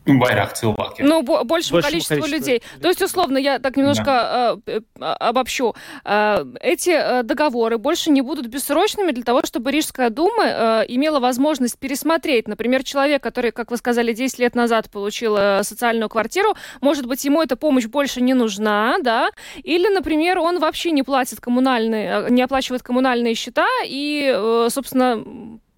Vairāk 0.06 0.52
cilvēkiem. 0.52 1.06
Ну, 1.06 1.22
большему, 1.22 1.80
количеству, 1.80 2.16
количеству 2.16 2.26
людей. 2.26 2.62
То 2.80 2.88
есть, 2.88 3.00
условно, 3.00 3.38
я 3.38 3.58
так 3.58 3.76
немножко 3.76 4.04
да. 4.04 4.56
э, 4.66 4.80
обобщу. 5.00 5.74
Э, 6.04 6.44
эти 6.60 6.90
э, 6.90 7.22
договоры 7.22 7.78
больше 7.78 8.10
не 8.10 8.20
будут 8.20 8.46
бессрочными 8.46 9.12
для 9.12 9.24
того, 9.24 9.42
чтобы 9.44 9.70
Рижская 9.70 10.10
дума 10.10 10.44
э, 10.44 10.84
имела 10.88 11.20
возможность 11.20 11.78
пересмотреть. 11.78 12.48
Например, 12.48 12.84
человек, 12.84 13.22
который, 13.22 13.50
как 13.50 13.70
вы 13.70 13.78
сказали, 13.78 14.12
10 14.12 14.38
лет 14.40 14.54
назад 14.54 14.90
получил 14.90 15.36
э, 15.38 15.62
социальную 15.62 16.10
квартиру, 16.10 16.54
может 16.82 17.06
быть, 17.06 17.24
ему 17.24 17.42
эта 17.42 17.56
помощь 17.56 17.86
больше 17.86 18.20
не 18.20 18.34
нужна, 18.34 18.96
да? 19.00 19.30
Или, 19.62 19.88
например, 19.88 20.38
он 20.38 20.58
вообще 20.58 20.90
не 20.90 21.02
платит 21.02 21.40
коммунальные, 21.40 22.26
э, 22.26 22.30
не 22.30 22.42
оплачивает 22.42 22.82
коммунальные 22.82 23.34
счета 23.34 23.66
и, 23.86 24.30
э, 24.34 24.68
собственно, 24.70 25.24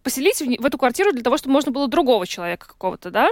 поселить 0.02 0.40
в, 0.40 0.62
в 0.62 0.66
эту 0.66 0.78
квартиру 0.78 1.12
для 1.12 1.22
того, 1.22 1.36
чтобы 1.36 1.52
можно 1.52 1.70
было 1.70 1.86
другого 1.86 2.26
человека 2.26 2.66
какого-то, 2.66 3.10
да? 3.10 3.30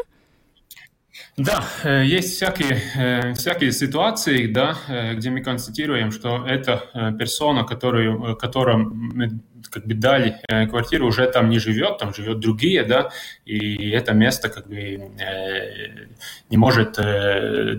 Да, 1.36 1.64
э, 1.84 2.04
есть 2.04 2.34
всякие, 2.34 2.80
э, 2.96 3.34
всякие 3.34 3.72
ситуации, 3.72 4.46
да, 4.46 4.76
э, 4.88 5.14
где 5.14 5.30
мы 5.30 5.42
констатируем, 5.42 6.10
что 6.10 6.46
эта 6.46 7.14
персона, 7.18 7.64
которую, 7.64 8.36
которым 8.36 9.12
мы 9.14 9.30
как 9.70 9.86
бы 9.86 9.94
дали 9.94 10.40
квартиру, 10.68 11.06
уже 11.06 11.26
там 11.26 11.48
не 11.48 11.58
живет, 11.58 11.98
там 11.98 12.14
живет 12.14 12.38
другие, 12.38 12.84
да, 12.84 13.10
и 13.44 13.90
это 13.90 14.12
место 14.12 14.48
как 14.48 14.68
бы 14.68 15.10
не 16.50 16.56
может 16.56 16.98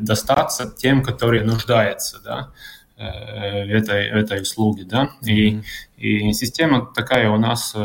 достаться 0.04 0.74
тем, 0.76 1.04
которые 1.04 1.44
нуждаются, 1.44 2.20
да 2.24 2.52
этой, 2.98 4.08
этой 4.08 4.42
услуги, 4.42 4.84
да, 4.84 5.10
и, 5.22 5.62
и 5.98 6.32
система 6.32 6.90
такая 6.96 7.30
у 7.30 7.38
нас 7.38 7.76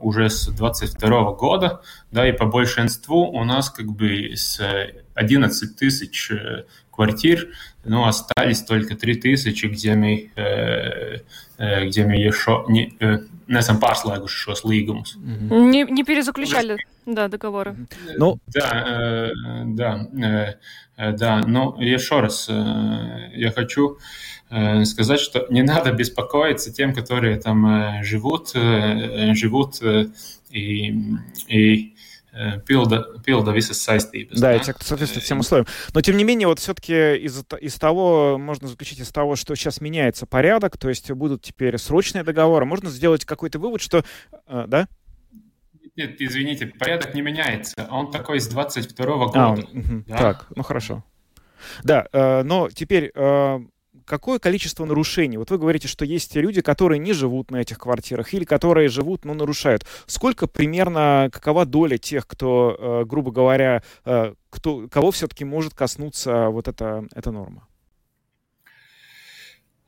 уже 0.00 0.28
с 0.28 0.48
22 0.48 1.32
года, 1.32 1.80
да, 2.10 2.28
и 2.28 2.32
по 2.32 2.44
большинству 2.44 3.30
у 3.30 3.44
нас 3.44 3.70
как 3.70 3.86
бы 3.86 4.32
с 4.34 4.60
11 5.18 5.76
тысяч 5.76 6.30
э, 6.30 6.64
квартир, 6.90 7.48
но 7.84 8.06
остались 8.06 8.62
только 8.62 8.96
3 8.96 9.14
тысячи, 9.16 9.66
где 9.66 9.94
мы, 9.94 10.30
э, 10.36 11.18
э, 11.58 11.86
где 11.86 12.06
мы 12.06 12.14
еще 12.14 12.64
не, 12.68 12.96
неesam 13.48 13.80
pārslēguši 13.80 14.42
šos 14.44 14.64
līgumus. 14.64 15.16
Не, 15.18 15.84
не 15.84 16.04
перезаключали, 16.04 16.78
да, 17.06 17.28
договоры. 17.28 17.74
Ну, 18.16 18.38
да, 18.46 19.30
да, 19.64 20.08
да, 20.96 21.40
но 21.46 21.76
еще 21.80 22.20
раз 22.20 22.48
я 22.48 23.52
хочу 23.54 23.98
сказать, 24.84 25.20
что 25.20 25.46
не 25.50 25.62
надо 25.62 25.92
беспокоиться 25.92 26.72
тем, 26.72 26.94
которые 26.94 27.36
там 27.36 28.02
живут, 28.02 28.52
живут 28.54 29.82
и, 30.50 30.94
и 31.48 31.92
Э, 31.92 31.97
пилда, 32.66 33.20
пилда 33.24 33.52
visas 33.52 33.80
saistības. 33.80 34.38
Да, 34.38 34.52
да, 34.52 34.56
и 34.56 34.60
те, 34.60 34.72
кто 34.72 34.84
соответствует 34.84 35.24
всем 35.24 35.40
условиям. 35.40 35.66
Но, 35.92 36.00
тем 36.00 36.16
не 36.16 36.24
менее, 36.24 36.48
вот 36.48 36.58
все-таки 36.58 37.16
из, 37.16 37.44
из 37.60 37.74
того, 37.74 38.38
можно 38.38 38.68
заключить 38.68 39.00
из 39.00 39.10
того, 39.10 39.36
что 39.36 39.54
сейчас 39.54 39.80
меняется 39.80 40.26
порядок, 40.26 40.76
то 40.76 40.88
есть 40.88 41.10
будут 41.10 41.42
теперь 41.42 41.76
срочные 41.78 42.24
договоры, 42.24 42.64
можно 42.64 42.90
сделать 42.90 43.24
какой-то 43.24 43.58
вывод, 43.58 43.80
что... 43.80 44.04
Э, 44.46 44.64
да? 44.66 44.88
Нет, 45.96 46.16
извините, 46.20 46.66
порядок 46.66 47.14
не 47.14 47.22
меняется. 47.22 47.88
Он 47.90 48.10
такой 48.10 48.40
с 48.40 48.46
22 48.46 49.06
-го 49.06 49.26
года. 49.26 49.32
А, 49.34 49.50
угу, 49.52 50.04
да? 50.06 50.16
Так, 50.16 50.46
ну 50.54 50.62
хорошо. 50.62 51.04
Да, 51.82 52.06
э, 52.12 52.42
но 52.44 52.70
теперь 52.70 53.10
какое 54.08 54.38
количество 54.38 54.84
нарушений? 54.84 55.36
Вот 55.36 55.50
вы 55.50 55.58
говорите, 55.58 55.86
что 55.86 56.04
есть 56.04 56.34
люди, 56.34 56.62
которые 56.62 56.98
не 56.98 57.12
живут 57.12 57.50
на 57.50 57.58
этих 57.58 57.78
квартирах 57.78 58.34
или 58.34 58.44
которые 58.44 58.88
живут, 58.88 59.24
но 59.24 59.34
нарушают. 59.34 59.84
Сколько 60.06 60.46
примерно, 60.48 61.28
какова 61.32 61.64
доля 61.64 61.98
тех, 61.98 62.26
кто, 62.26 62.76
э, 62.78 63.04
грубо 63.04 63.30
говоря, 63.30 63.82
э, 64.04 64.34
кто, 64.50 64.88
кого 64.88 65.10
все-таки 65.10 65.44
может 65.44 65.74
коснуться 65.74 66.48
вот 66.48 66.68
эта, 66.68 67.04
эта 67.14 67.30
норма? 67.30 67.68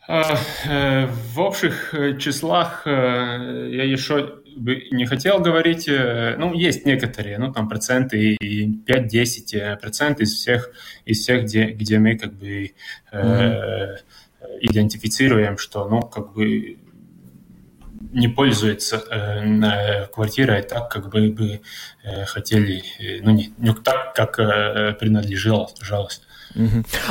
Э, 0.09 1.07
в 1.07 1.41
общих 1.41 1.95
числах 2.19 2.83
я 2.87 3.85
еще 3.85 4.40
не 4.57 5.07
хотел 5.07 5.41
говорить, 5.41 5.87
ну, 5.89 6.55
есть 6.55 6.87
некоторые, 6.87 7.39
ну, 7.39 7.53
там 7.53 7.69
проценты 7.69 8.35
и 8.35 8.69
5-10 8.85 9.79
процентов 9.79 10.23
из 10.23 10.35
всех, 10.35 10.71
из 11.05 11.21
всех, 11.21 11.45
где, 11.45 11.67
где 11.67 11.99
мы 11.99 12.17
как 12.19 12.35
бы 12.35 12.73
mm-hmm 13.13 13.99
идентифицируем, 14.61 15.59
что, 15.59 15.89
ну, 15.89 16.03
как 16.03 16.33
бы 16.33 16.79
не 18.13 18.29
пользуется 18.29 18.97
э, 19.11 20.07
квартирой 20.07 20.63
так, 20.63 20.91
как 20.91 21.11
бы, 21.11 21.31
бы 21.31 21.61
э, 22.03 22.25
хотели, 22.25 22.83
э, 22.99 23.21
ну, 23.23 23.31
не, 23.31 23.53
не 23.59 23.73
так, 23.75 24.15
как 24.15 24.39
э, 24.39 24.95
принадлежалось. 24.99 26.23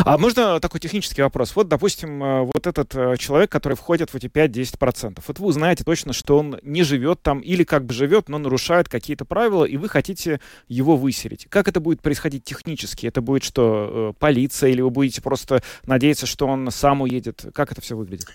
А 0.03 0.17
можно 0.17 0.59
такой 0.59 0.79
технический 0.79 1.21
вопрос? 1.21 1.55
Вот, 1.55 1.67
допустим, 1.67 2.23
э, 2.23 2.41
вот 2.43 2.67
этот 2.67 2.95
э, 2.95 3.15
человек, 3.17 3.51
который 3.51 3.75
входит 3.75 4.11
в 4.11 4.15
эти 4.15 4.27
5-10%, 4.27 5.19
вот 5.25 5.39
вы 5.39 5.53
знаете 5.53 5.83
точно, 5.83 6.13
что 6.13 6.37
он 6.37 6.59
не 6.61 6.83
живет 6.83 7.21
там 7.21 7.39
или 7.39 7.63
как 7.63 7.85
бы 7.85 7.93
живет, 7.93 8.29
но 8.29 8.37
нарушает 8.37 8.89
какие-то 8.89 9.25
правила, 9.25 9.65
и 9.65 9.77
вы 9.77 9.89
хотите 9.89 10.39
его 10.67 10.97
выселить. 10.97 11.47
Как 11.49 11.67
это 11.67 11.79
будет 11.79 12.01
происходить 12.01 12.43
технически? 12.43 13.07
Это 13.07 13.21
будет 13.21 13.43
что, 13.43 14.13
э, 14.15 14.19
полиция, 14.19 14.71
или 14.71 14.81
вы 14.81 14.89
будете 14.89 15.21
просто 15.21 15.61
надеяться, 15.85 16.25
что 16.25 16.47
он 16.47 16.69
сам 16.71 17.01
уедет? 17.01 17.45
Как 17.53 17.71
это 17.71 17.81
все 17.81 17.95
выглядит? 17.95 18.27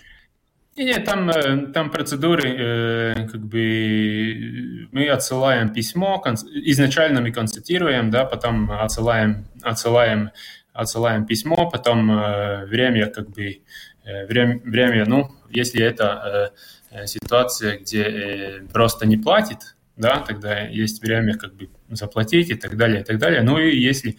Нет, 0.77 1.05
там, 1.05 1.31
там 1.71 1.89
процедуры, 1.89 3.25
как 3.31 3.45
бы 3.45 4.89
мы 4.91 5.07
отсылаем 5.07 5.69
письмо, 5.69 6.21
изначально 6.65 7.21
мы 7.21 7.31
констатируем, 7.31 8.11
да, 8.11 8.25
потом 8.25 8.69
отсылаем, 8.69 9.45
отсылаем 9.61 10.31
отсылаем 10.75 11.25
письмо, 11.25 11.69
потом 11.69 12.11
э, 12.11 12.65
время, 12.65 13.07
как 13.07 13.29
бы, 13.29 13.61
э, 14.03 14.25
время, 14.27 14.59
время, 14.63 15.05
ну, 15.07 15.31
если 15.49 15.81
это 15.81 16.51
э, 16.91 17.07
ситуация, 17.07 17.79
где 17.79 18.61
просто 18.73 19.07
не 19.07 19.17
платит, 19.17 19.75
да, 19.95 20.19
тогда 20.19 20.59
есть 20.59 21.01
время 21.01 21.37
как 21.37 21.55
бы 21.55 21.69
заплатить 21.89 22.49
и 22.49 22.55
так 22.55 22.75
далее, 22.75 23.01
и 23.01 23.03
так 23.05 23.17
далее. 23.17 23.43
Ну 23.43 23.57
и 23.57 23.77
если 23.77 24.17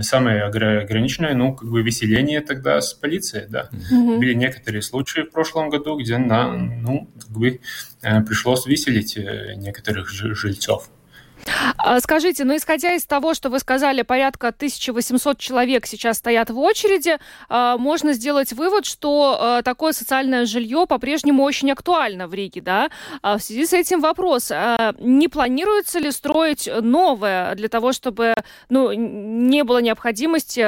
самое 0.00 0.44
ограниченное, 0.44 1.34
ну, 1.34 1.54
как 1.54 1.68
бы 1.68 1.82
выселение 1.82 2.40
тогда 2.40 2.80
с 2.80 2.94
полицией, 2.94 3.46
да. 3.46 3.68
Mm-hmm. 3.70 4.16
Были 4.16 4.32
некоторые 4.32 4.80
случаи 4.80 5.20
в 5.20 5.30
прошлом 5.30 5.68
году, 5.68 5.98
где 5.98 6.16
на, 6.16 6.56
ну, 6.56 7.10
как 7.20 7.30
бы 7.30 7.60
пришлось 8.00 8.64
выселить 8.64 9.18
некоторых 9.18 10.08
жильцов. 10.08 10.88
А, 11.76 12.00
скажите, 12.00 12.44
ну 12.44 12.56
исходя 12.56 12.94
из 12.94 13.04
того, 13.06 13.34
что 13.34 13.50
вы 13.50 13.58
сказали, 13.58 14.02
порядка 14.02 14.48
1800 14.48 15.38
человек 15.38 15.86
сейчас 15.86 16.18
стоят 16.18 16.50
в 16.50 16.58
очереди, 16.58 17.18
а, 17.48 17.76
можно 17.78 18.12
сделать 18.12 18.52
вывод, 18.52 18.84
что 18.84 19.38
а, 19.40 19.62
такое 19.62 19.92
социальное 19.92 20.46
жилье 20.46 20.86
по-прежнему 20.86 21.42
очень 21.42 21.70
актуально 21.70 22.26
в 22.28 22.34
Риге, 22.34 22.60
да? 22.60 22.90
В 23.22 23.38
связи 23.38 23.66
с 23.66 23.72
этим 23.72 24.00
вопрос, 24.00 24.50
не 24.98 25.28
планируется 25.28 25.98
ли 25.98 26.10
строить 26.10 26.68
новое 26.80 27.54
для 27.54 27.68
того, 27.68 27.92
чтобы 27.92 28.34
ну, 28.68 28.92
не 28.92 29.64
было 29.64 29.78
необходимости 29.78 30.66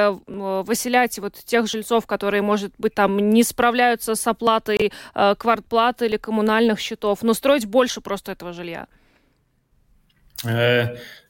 выселять 0.63 1.19
вот 1.19 1.35
тех 1.45 1.67
жильцов, 1.67 2.05
которые, 2.05 2.41
может 2.41 2.73
быть, 2.77 2.93
там 2.93 3.17
не 3.17 3.43
справляются 3.43 4.15
с 4.15 4.27
оплатой 4.27 4.91
квартплаты 5.13 6.05
или 6.05 6.17
коммунальных 6.17 6.79
счетов, 6.79 7.19
но 7.21 7.33
строить 7.33 7.65
больше 7.65 8.01
просто 8.01 8.31
этого 8.31 8.53
жилья? 8.53 8.87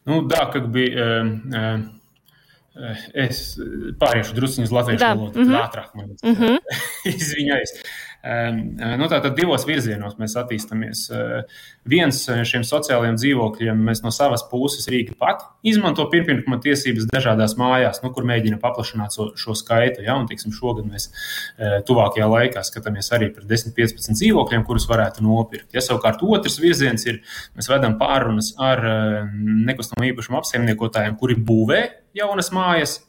Nu, 0.07 0.22
да, 0.22 0.46
как 0.52 0.68
бы 0.70 0.85
es 3.16 3.38
pāriešu 4.00 4.35
druskuļi 4.37 4.68
uz 4.68 4.72
latviešu 4.74 5.07
valodu, 5.07 5.40
mm 5.40 5.48
-hmm. 5.48 5.62
ātrāk. 5.64 5.94
Man, 5.96 6.11
mm 6.22 6.35
-hmm. 6.35 6.59
Izviņājos. 7.12 7.72
Nu, 8.21 9.07
Tātad 9.10 9.34
divos 9.34 9.63
virzienos 9.65 10.13
mēs 10.21 10.36
attīstāmies. 10.38 11.07
Viens 11.89 12.19
šiem 12.45 12.62
sociālajiem 12.67 13.17
dzīvokļiem 13.17 13.81
mēs 13.88 14.03
no 14.05 14.12
savas 14.13 14.43
puses 14.49 14.86
Rīga 14.91 15.15
pat 15.17 15.47
izmanto 15.65 16.05
pirmpirkuma 16.12 16.60
tiesības 16.62 17.07
dažādās 17.10 17.57
mājās, 17.57 18.03
nu, 18.03 18.12
kur 18.13 18.27
mēģina 18.29 18.60
paplašināt 18.62 19.17
šo, 19.17 19.31
šo 19.41 19.57
skaitu. 19.57 20.05
Ja? 20.05 20.19
Un, 20.21 20.29
tiksim, 20.29 20.53
šogad 20.53 20.86
mēs 20.91 21.10
tuvākajā 21.89 22.29
laikā 22.29 22.65
skatāmies 22.67 23.10
arī 23.17 23.31
par 23.34 23.49
10-15 23.49 24.13
dzīvokļiem, 24.21 24.65
kurus 24.69 24.86
varētu 24.91 25.25
nopirkt. 25.25 25.71
Ja 25.73 25.81
savukārt 25.81 26.21
otrs 26.21 26.62
virziens 26.62 27.07
ir, 27.10 27.23
mēs 27.57 27.73
vedam 27.73 27.97
pārunas 28.01 28.53
ar 28.62 28.86
nekustamo 29.34 30.05
īpašumu 30.12 30.43
apsaimniekotājiem, 30.43 31.17
kuri 31.17 31.41
būvē 31.41 31.84
jaunas 32.21 32.53
mājas, 32.53 32.99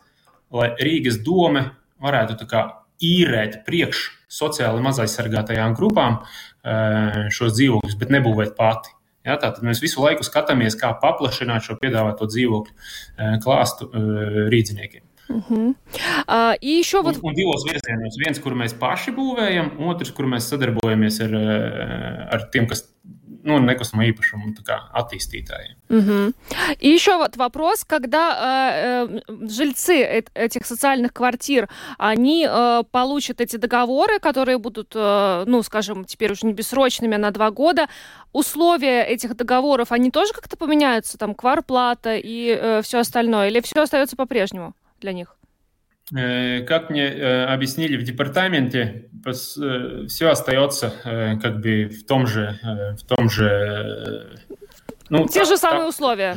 lai 0.52 0.72
Rīgas 0.80 1.20
dome 1.20 1.68
varētu 2.02 2.40
tā 2.40 2.48
kā 2.48 2.68
īrēt 3.03 3.61
priekš 3.67 4.03
sociāli 4.27 4.83
mazaizsargātajām 4.85 5.75
grupām 5.77 6.19
eh, 6.21 7.27
šos 7.33 7.55
dzīvokļus, 7.57 7.97
bet 7.99 8.13
nebūvēt 8.13 8.55
pati. 8.57 8.93
Ja, 9.27 9.35
tātad 9.35 9.63
mēs 9.67 9.81
visu 9.83 9.99
laiku 10.03 10.23
skatāmies, 10.23 10.77
kā 10.79 10.93
paplašināt 11.01 11.65
šo 11.65 11.75
piedāvāto 11.81 12.29
dzīvokļu 12.31 12.73
eh, 12.73 13.37
klāstu 13.43 13.91
eh, 13.91 14.41
rīdziniekiem. 14.53 15.03
Угу. 15.27 15.75
Uh, 16.27 16.55
и 16.61 16.79
еще 16.79 17.01
вот... 17.01 17.17
Un, 17.17 17.21
un 17.29 17.33
divos 17.35 17.65
virzienos. 17.67 18.15
Viens, 18.15 18.39
kur 18.39 18.53
mēs 18.55 18.71
paši 18.79 19.11
būvējam, 19.11 19.73
otrs, 19.89 20.13
kur 20.15 20.23
mēs 20.31 20.47
sadarbojamies 20.47 21.19
ar, 21.25 21.35
ar 22.31 22.45
tiem, 22.53 22.63
kas 22.71 22.85
ну, 23.44 23.58
некостного 23.58 24.06
īpašumu 24.06 24.52
attīstītājiem. 24.94 25.76
Угу. 25.90 26.32
И 26.78 26.88
еще 26.88 27.16
вот 27.16 27.36
вопрос, 27.36 27.84
когда 27.84 29.06
э, 29.08 29.20
э, 29.28 29.46
жильцы 29.48 30.24
этих 30.34 30.66
социальных 30.66 31.12
квартир, 31.12 31.68
они 31.98 32.46
э, 32.48 32.82
получат 32.90 33.40
эти 33.40 33.56
договоры, 33.56 34.18
которые 34.18 34.58
будут, 34.58 34.92
э, 34.94 35.44
ну, 35.46 35.62
скажем, 35.62 36.04
теперь 36.04 36.32
уже 36.32 36.46
не 36.46 36.52
бессрочными, 36.52 37.14
а 37.14 37.18
на 37.18 37.30
два 37.30 37.50
года, 37.50 37.88
условия 38.32 39.02
этих 39.02 39.36
договоров, 39.36 39.92
они 39.92 40.10
тоже 40.10 40.32
как-то 40.32 40.56
поменяются, 40.56 41.18
там, 41.18 41.34
кварплата 41.34 42.16
и 42.16 42.56
э, 42.60 42.82
все 42.82 42.98
остальное, 42.98 43.48
или 43.48 43.60
все 43.60 43.82
остается 43.82 44.16
по-прежнему 44.16 44.74
для 45.00 45.12
них? 45.12 45.36
Э, 46.14 46.60
как 46.62 46.90
мне 46.90 47.06
э, 47.06 47.44
объяснили 47.46 47.96
в 47.96 48.02
департаменте, 48.02 49.08
э, 49.24 50.06
все 50.08 50.28
остается 50.28 50.92
как 51.40 51.60
бы 51.60 51.86
в 51.86 52.04
том 52.04 52.26
же, 52.26 52.58
в 52.98 53.06
том 53.06 53.30
же, 53.30 54.38
ну, 55.08 55.26
те 55.26 55.40
так, 55.40 55.48
же 55.48 55.56
самые 55.56 55.80
так, 55.80 55.88
условия. 55.88 56.36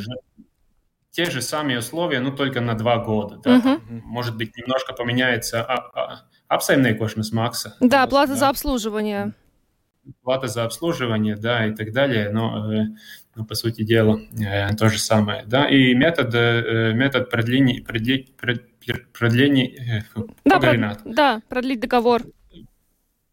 те 1.10 1.26
же 1.26 1.42
самые 1.42 1.78
условия, 1.78 2.20
ну, 2.20 2.34
только 2.34 2.60
на 2.60 2.74
два 2.74 2.98
года. 2.98 3.38
Да? 3.44 3.58
Uh-huh. 3.58 3.80
Может 4.04 4.36
быть, 4.36 4.56
немножко 4.56 4.94
поменяется 4.94 5.62
а, 5.62 5.90
а, 5.94 6.56
apsaimniekošanas 6.56 7.32
maksa. 7.32 7.72
Да, 7.80 8.06
плата 8.06 8.32
да. 8.32 8.38
за 8.38 8.48
обслуживание. 8.48 9.32
Плата 10.22 10.46
за 10.46 10.64
обслуживание, 10.64 11.36
да, 11.36 11.66
и 11.66 11.74
так 11.74 11.92
далее, 11.92 12.30
но, 12.30 12.86
но 13.34 13.44
по 13.44 13.54
сути 13.54 13.82
дела 13.82 14.20
э, 14.40 14.74
то 14.76 14.88
же 14.88 14.98
самое. 14.98 15.44
Да? 15.46 15.68
И 15.68 15.94
метод, 15.94 16.34
э, 16.34 16.92
метод 16.94 17.28
продления, 17.28 17.82
продления, 17.82 18.26
продления 19.12 20.04
да, 20.44 20.60
прод, 20.60 20.98
да, 21.04 21.42
продлить 21.48 21.80
договор. 21.80 22.22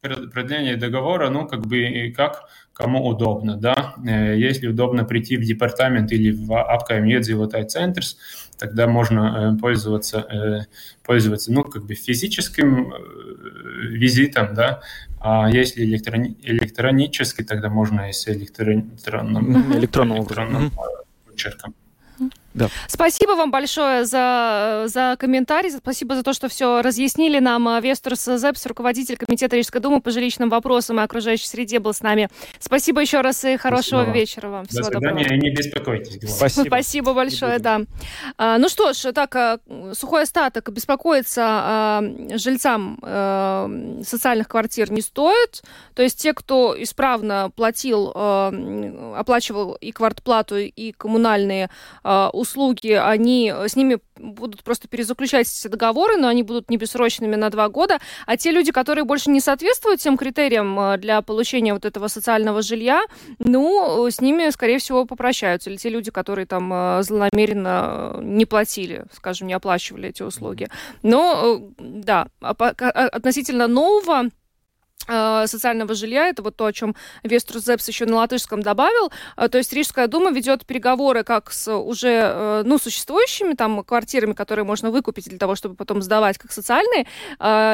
Продление 0.02 0.76
договора, 0.76 1.30
ну, 1.30 1.48
как 1.48 1.66
бы, 1.66 2.14
как 2.16 2.50
кому 2.74 3.06
удобно, 3.08 3.56
да. 3.56 3.96
Э, 4.06 4.38
если 4.38 4.68
удобно 4.68 5.06
прийти 5.06 5.38
в 5.38 5.46
департамент 5.46 6.12
или 6.12 6.32
в 6.32 6.52
apkaim 6.52 7.06
iedzīvotāju 7.06 7.68
центрс, 7.68 8.18
тогда 8.58 8.88
можно 8.88 9.54
э, 9.56 9.62
пользоваться, 9.62 10.20
э, 10.20 10.60
пользоваться, 11.04 11.54
ну, 11.54 11.64
как 11.64 11.86
бы 11.86 11.94
физическим 11.94 12.94
визитом, 13.92 14.54
да, 14.54 14.82
а 15.20 15.50
если 15.50 15.86
электрони- 15.86 16.36
электронический, 16.42 17.46
тогда 17.46 17.70
можно 17.70 18.10
и 18.10 18.12
с 18.12 18.28
электронным, 18.28 19.74
электронным, 19.78 20.18
электронным 20.18 20.72
почерком. 21.26 21.76
Да. 22.54 22.70
Спасибо 22.88 23.32
вам 23.32 23.52
большое 23.52 24.06
за, 24.06 24.84
за 24.88 25.16
комментарий, 25.20 25.72
спасибо 25.72 26.16
за 26.16 26.24
то, 26.24 26.34
что 26.34 26.50
все 26.50 26.82
разъяснили 26.82 27.40
нам. 27.40 27.82
Вестурс 27.82 28.26
Зепс, 28.26 28.66
руководитель 28.66 29.18
Комитета 29.18 29.56
Рижской 29.56 29.82
думы 29.82 30.02
по 30.02 30.12
жилищным 30.12 30.50
вопросам 30.50 31.00
и 31.00 31.04
окружающей 31.04 31.48
среде, 31.48 31.80
был 31.80 31.94
с 31.94 32.02
нами. 32.02 32.30
Спасибо 32.60 33.02
еще 33.02 33.22
раз 33.22 33.44
и 33.46 33.58
хорошего 33.58 34.02
спасибо. 34.02 34.18
вечера 34.18 34.50
вам. 34.50 34.66
Всего 34.66 34.90
До 34.90 34.92
свидания, 34.92 35.24
доброго. 35.24 35.40
не 35.40 35.50
беспокойтесь. 35.52 36.36
Спасибо. 36.36 36.66
Спасибо 36.68 37.14
большое, 37.14 37.60
да. 37.60 37.82
А, 38.38 38.58
ну 38.58 38.70
что 38.70 38.94
ж, 38.94 39.12
так, 39.14 39.36
а, 39.36 39.60
сухой 39.94 40.24
остаток 40.24 40.72
беспокоиться 40.72 41.44
а, 41.46 42.04
жильцам 42.36 43.00
а, 43.02 43.70
социальных 44.04 44.48
квартир 44.48 44.92
не 44.92 45.02
стоит. 45.02 45.64
То 45.96 46.04
есть 46.04 46.22
те, 46.22 46.34
кто 46.34 46.76
исправно 46.78 47.52
платил, 47.56 48.12
а, 48.16 48.54
оплачивал 49.18 49.74
и 49.74 49.92
квартплату, 49.92 50.58
и 50.58 50.92
коммунальные 50.92 51.70
а, 52.04 52.30
услуги, 52.44 52.92
они 52.92 53.52
э, 53.56 53.68
с 53.68 53.76
ними 53.76 54.00
будут 54.18 54.64
просто 54.64 54.88
перезаключать 54.88 55.48
эти 55.48 55.68
договоры, 55.68 56.18
но 56.18 56.28
они 56.28 56.44
будут 56.44 56.70
не 56.70 56.78
бессрочными 56.78 57.36
на 57.36 57.50
два 57.50 57.70
года. 57.70 58.00
А 58.28 58.38
те 58.38 58.52
люди, 58.52 58.72
которые 58.72 59.06
больше 59.06 59.32
не 59.32 59.40
соответствуют 59.40 60.02
тем 60.02 60.18
критериям 60.18 60.80
э, 60.80 60.98
для 60.98 61.22
получения 61.22 61.74
вот 61.74 61.86
этого 61.86 62.08
социального 62.08 62.62
жилья, 62.62 63.04
ну, 63.40 64.08
с 64.10 64.22
ними, 64.22 64.52
скорее 64.52 64.78
всего, 64.78 65.06
попрощаются. 65.06 65.70
Или 65.70 65.78
те 65.78 65.90
люди, 65.90 66.12
которые 66.12 66.46
там 66.46 66.72
э, 66.74 67.04
злонамеренно 67.04 68.20
не 68.22 68.46
платили, 68.46 69.06
скажем, 69.14 69.48
не 69.48 69.54
оплачивали 69.54 70.10
эти 70.10 70.24
услуги. 70.24 70.68
Но, 71.02 71.72
да, 71.80 72.28
относительно 72.40 73.68
нового 73.68 74.24
Э, 74.24 74.30
социального 75.06 75.94
жилья. 75.94 76.28
Это 76.28 76.42
вот 76.42 76.56
то, 76.56 76.66
о 76.66 76.74
чем 76.74 76.96
Веструс 77.24 77.66
Зепс 77.66 77.88
еще 77.88 78.06
на 78.06 78.18
латышском 78.18 78.62
добавил. 78.62 79.12
Э, 79.38 79.48
то 79.50 79.58
есть 79.58 79.74
Рижская 79.74 80.08
дума 80.08 80.32
ведет 80.32 80.66
переговоры 80.66 81.24
как 81.24 81.52
с 81.52 81.74
уже 81.74 82.10
э, 82.10 82.64
ну, 82.66 82.78
существующими 82.78 83.54
там 83.54 83.84
квартирами, 83.84 84.34
которые 84.34 84.66
можно 84.66 84.92
выкупить 84.92 85.30
для 85.30 85.38
того, 85.38 85.56
чтобы 85.56 85.76
потом 85.76 86.02
сдавать 86.02 86.38
как 86.38 86.52
социальные. 86.52 87.06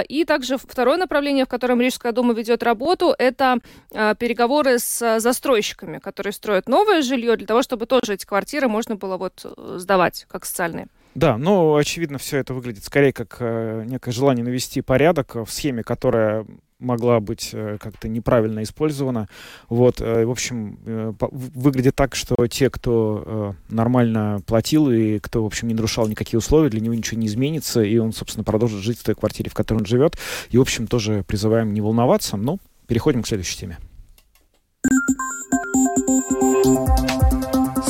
И 0.10 0.26
также 0.26 0.58
второе 0.58 0.98
направление, 0.98 1.46
в 1.46 1.50
котором 1.50 1.82
Рижская 1.82 2.12
дума 2.12 2.34
ведет 2.34 2.64
работу, 2.64 3.14
это 3.18 3.60
переговоры 3.92 4.80
с 4.80 5.20
застройщиками, 5.20 6.00
которые 6.00 6.34
строят 6.34 6.68
новое 6.68 7.02
жилье 7.02 7.36
для 7.36 7.48
того, 7.48 7.62
чтобы 7.62 7.86
тоже 7.86 8.14
эти 8.14 8.26
квартиры 8.26 8.68
можно 8.68 8.96
было 8.96 9.18
вот 9.18 9.46
сдавать 9.58 10.26
как 10.30 10.46
социальные. 10.46 10.88
Да, 11.16 11.38
но 11.38 11.76
очевидно 11.76 12.18
все 12.18 12.38
это 12.38 12.54
выглядит 12.54 12.84
скорее 12.84 13.12
как 13.12 13.38
э, 13.40 13.84
некое 13.86 14.12
желание 14.12 14.46
навести 14.46 14.82
порядок 14.82 15.36
в 15.36 15.48
схеме, 15.50 15.84
которая 15.84 16.46
могла 16.80 17.20
быть 17.20 17.50
э, 17.54 17.78
как-то 17.80 18.08
неправильно 18.08 18.64
использована. 18.64 19.28
Вот, 19.68 20.02
э, 20.02 20.26
в 20.26 20.32
общем, 20.32 20.80
э, 20.86 21.14
выглядит 21.20 21.96
так, 21.96 22.16
что 22.16 22.36
те, 22.48 22.70
кто 22.70 23.56
нормально 23.70 24.42
платил 24.46 24.90
и 24.90 25.20
кто, 25.20 25.44
в 25.44 25.46
общем, 25.46 25.68
не 25.68 25.74
нарушал 25.74 26.08
никакие 26.08 26.38
условия, 26.38 26.70
для 26.70 26.80
него 26.80 26.94
ничего 26.94 27.20
не 27.20 27.28
изменится, 27.28 27.82
и 27.82 27.98
он, 27.98 28.14
собственно, 28.14 28.44
продолжит 28.44 28.80
жить 28.80 29.00
в 29.00 29.04
той 29.04 29.16
квартире, 29.16 29.50
в 29.50 29.54
которой 29.54 29.80
он 29.80 29.86
живет. 29.86 30.18
И, 30.50 30.58
в 30.58 30.62
общем, 30.62 30.88
тоже 30.88 31.24
призываем 31.28 31.74
не 31.74 31.82
волноваться, 31.82 32.38
но 32.38 32.58
переходим 32.88 33.24
к 33.24 33.28
следующей 33.28 33.58
теме. 33.58 33.78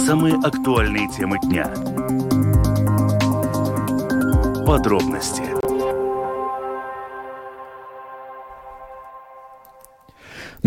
Самые 0.06 0.36
актуальные 0.36 1.08
темы 1.16 1.38
дня. 1.44 1.68
Подробности 4.66 5.59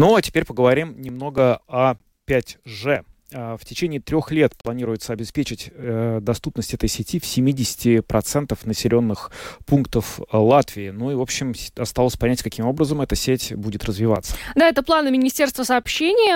Ну 0.03 0.17
а 0.17 0.21
теперь 0.21 0.45
поговорим 0.45 1.01
немного 1.01 1.61
о 1.69 1.95
5G. 2.27 3.05
А, 3.35 3.57
в 3.57 3.65
течение 3.65 4.01
трех 4.01 4.31
лет 4.31 4.53
планируется 4.63 5.13
обеспечить 5.13 5.71
э, 5.75 6.19
доступность 6.21 6.75
этой 6.75 6.89
сети 6.89 7.19
в 7.19 7.25
70% 7.25 8.59
населенных 8.65 9.31
пунктов 9.67 10.21
э, 10.21 10.37
Латвии. 10.37 10.91
Ну 10.91 11.11
и, 11.11 11.15
в 11.15 11.21
общем, 11.21 11.55
осталось 11.77 12.17
понять, 12.17 12.43
каким 12.43 12.67
образом 12.67 13.01
эта 13.01 13.17
сеть 13.17 13.55
будет 13.55 13.85
развиваться. 13.85 14.37
Да, 14.55 14.69
это 14.69 14.83
планы 14.83 15.11
Министерства 15.11 15.63
сообщения, 15.65 16.35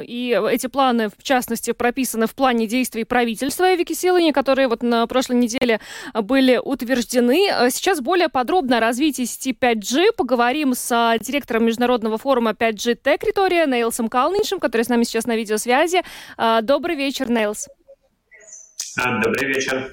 э, 0.00 0.04
и 0.04 0.38
эти 0.50 0.66
планы, 0.66 1.08
в 1.08 1.22
частности, 1.22 1.72
прописаны 1.72 2.26
в 2.26 2.34
плане 2.34 2.66
действий 2.66 3.04
правительства 3.04 3.74
Эвики 3.74 3.92
Силани, 3.92 4.32
которые 4.32 4.68
вот 4.68 4.82
на 4.82 5.06
прошлой 5.06 5.36
неделе 5.36 5.80
были 6.14 6.60
утверждены. 6.62 7.70
Сейчас 7.70 8.00
более 8.00 8.28
подробно 8.28 8.78
о 8.78 8.80
развитии 8.80 9.24
сети 9.24 9.56
5G 9.58 10.12
поговорим 10.16 10.74
с 10.74 11.16
директором 11.20 11.64
международного 11.64 12.18
форума 12.18 12.50
5G 12.50 12.98
Текритория 13.02 13.66
Нейлсом 13.66 14.08
Калниншем, 14.08 14.60
который 14.60 14.82
с 14.82 14.88
нами 14.88 15.04
сейчас 15.04 15.26
на 15.26 15.36
видеосвязи 15.36 15.77
связи. 15.78 16.02
А, 16.36 16.60
добрый 16.60 16.96
вечер, 16.96 17.30
Нейлс. 17.30 17.68
А, 18.96 19.20
добрый 19.22 19.46
вечер. 19.46 19.92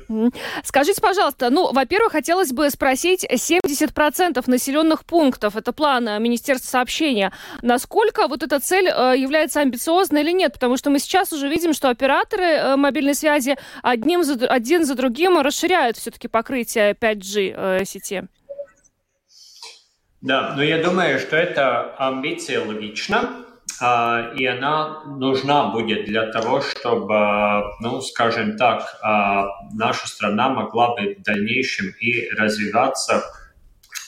Скажите, 0.64 1.00
пожалуйста, 1.00 1.52
ну, 1.52 1.72
во-первых, 1.72 2.12
хотелось 2.14 2.52
бы 2.52 2.70
спросить, 2.72 3.24
70% 3.24 4.44
населенных 4.48 5.06
пунктов, 5.06 5.56
это 5.56 5.74
план 5.74 6.08
э, 6.08 6.20
Министерства 6.20 6.70
сообщения, 6.70 7.32
насколько 7.62 8.28
вот 8.28 8.42
эта 8.42 8.60
цель 8.60 8.88
э, 8.88 9.14
является 9.16 9.60
амбициозной 9.62 10.22
или 10.22 10.32
нет? 10.32 10.54
Потому 10.54 10.78
что 10.78 10.90
мы 10.90 10.98
сейчас 10.98 11.34
уже 11.34 11.48
видим, 11.48 11.74
что 11.74 11.90
операторы 11.90 12.46
э, 12.46 12.76
мобильной 12.78 13.14
связи 13.14 13.58
одним 13.84 14.24
за, 14.24 14.48
один 14.48 14.86
за 14.86 14.96
другим 14.96 15.40
расширяют 15.40 15.98
все-таки 15.98 16.28
покрытие 16.28 16.94
5G 16.94 17.86
сети. 17.86 18.24
Да, 20.22 20.56
но 20.56 20.64
я 20.64 20.82
думаю, 20.82 21.20
что 21.20 21.36
это 21.36 21.96
амбиция 22.00 22.66
логична. 22.66 23.45
А, 23.82 24.32
и 24.36 24.46
она 24.46 25.04
нужна 25.06 25.68
будет 25.68 26.06
для 26.06 26.32
того, 26.32 26.62
чтобы, 26.62 27.64
ну, 27.82 28.02
скажем 28.02 28.58
так, 28.58 28.98
а, 29.02 29.48
наша 29.74 30.08
страна 30.08 30.50
могла 30.50 30.96
бы 30.96 31.16
в 31.16 31.24
дальнейшем 31.24 31.88
и 32.00 32.30
развиваться 32.30 33.24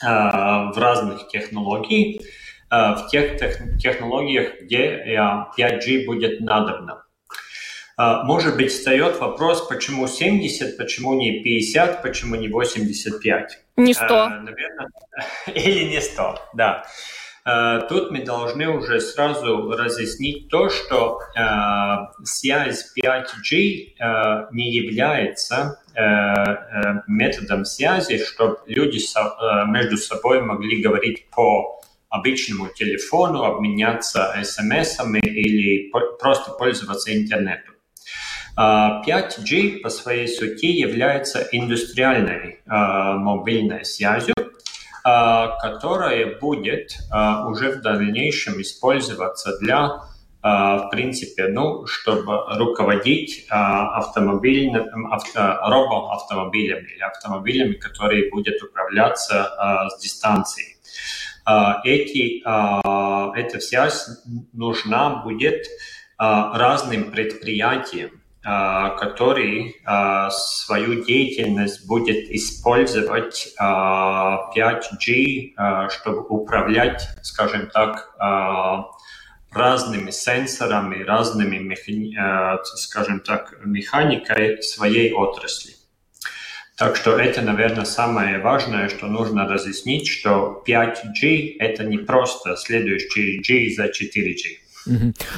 а, 0.02 0.72
в 0.72 0.78
разных 0.78 1.28
технологиях, 1.28 2.22
в 2.70 3.08
тех 3.10 3.40
технологиях, 3.80 4.62
где 4.62 5.16
5G 5.58 6.06
будет 6.06 6.42
надобно. 6.42 7.06
Может 7.98 8.58
быть, 8.58 8.74
встает 8.74 9.22
вопрос, 9.22 9.66
почему 9.70 10.06
70, 10.06 10.78
почему 10.78 11.14
не 11.14 11.42
50, 11.42 12.02
почему 12.02 12.36
не 12.36 12.50
85? 12.50 13.58
Не 13.78 13.94
100. 13.94 14.06
Наверное, 14.06 14.90
или 15.48 15.86
не 15.86 16.02
100, 16.02 16.42
да. 16.56 16.84
Э, 17.48 17.80
тут 17.88 18.12
мы 18.12 18.26
должны 18.26 18.68
уже 18.68 19.00
сразу 19.00 19.72
разъяснить 19.72 20.50
то, 20.50 20.70
что 20.70 21.20
э, 21.34 22.24
связь 22.26 22.94
5G 23.02 23.94
э, 24.00 24.48
не 24.52 24.72
является 24.72 25.82
методом 27.08 27.66
связи, 27.66 28.24
чтобы 28.24 28.60
люди 28.68 29.00
между 29.68 29.98
собой 29.98 30.44
могли 30.44 30.80
говорить 30.80 31.28
по 31.32 31.82
обычному 32.10 32.68
телефону, 32.68 33.42
обменяться 33.42 34.32
смс-ами 34.44 35.18
или 35.18 35.92
просто 36.20 36.52
пользоваться 36.52 37.18
интернетом. 37.18 37.74
5G 38.56 39.80
по 39.80 39.90
своей 39.90 40.28
сути 40.28 40.68
является 40.68 41.48
индустриальной 41.52 42.60
мобильной 42.68 43.84
связью, 43.84 44.36
а, 45.10 45.58
которая 45.60 46.38
будет 46.38 46.98
а, 47.10 47.48
уже 47.48 47.72
в 47.72 47.82
дальнейшем 47.82 48.60
использоваться 48.62 49.58
для 49.60 50.02
а, 50.42 50.80
в 50.80 50.90
принципе, 50.90 51.48
ну, 51.48 51.86
чтобы 51.86 52.44
руководить 52.58 53.46
автомобильным, 53.50 55.14
авто, 55.14 55.60
робоавтомобилями 55.64 56.90
или 56.90 57.02
автомобилями, 57.02 57.76
которые 57.76 58.30
будут 58.30 58.62
управляться 58.62 59.88
с 59.90 60.02
дистанции. 60.02 60.76
Эти, 61.86 62.42
эта 63.40 63.60
связь 63.62 64.10
нужна 64.52 65.22
будет 65.24 65.66
разным 66.18 67.12
предприятиям, 67.12 68.12
который 68.48 69.76
свою 70.30 71.04
деятельность 71.04 71.86
будет 71.86 72.32
использовать 72.32 73.54
5G, 73.60 75.90
чтобы 75.90 76.22
управлять, 76.30 77.10
скажем 77.24 77.70
так, 77.70 78.16
разными 79.52 80.12
сенсорами, 80.12 81.04
разными, 81.04 81.76
скажем 82.64 83.20
так, 83.20 83.54
механикой 83.66 84.64
своей 84.64 85.12
отрасли. 85.12 85.74
Так 86.78 86.96
что 86.96 87.18
это, 87.18 87.42
наверное, 87.42 87.86
самое 87.86 88.40
важное, 88.40 88.88
что 88.88 89.08
нужно 89.08 89.46
разъяснить, 89.48 90.08
что 90.08 90.64
5G– 90.66 91.58
это 91.60 91.84
не 91.84 91.98
просто 91.98 92.56
следующий 92.56 93.40
G 93.40 93.74
за 93.76 93.88
4G. 93.88 94.60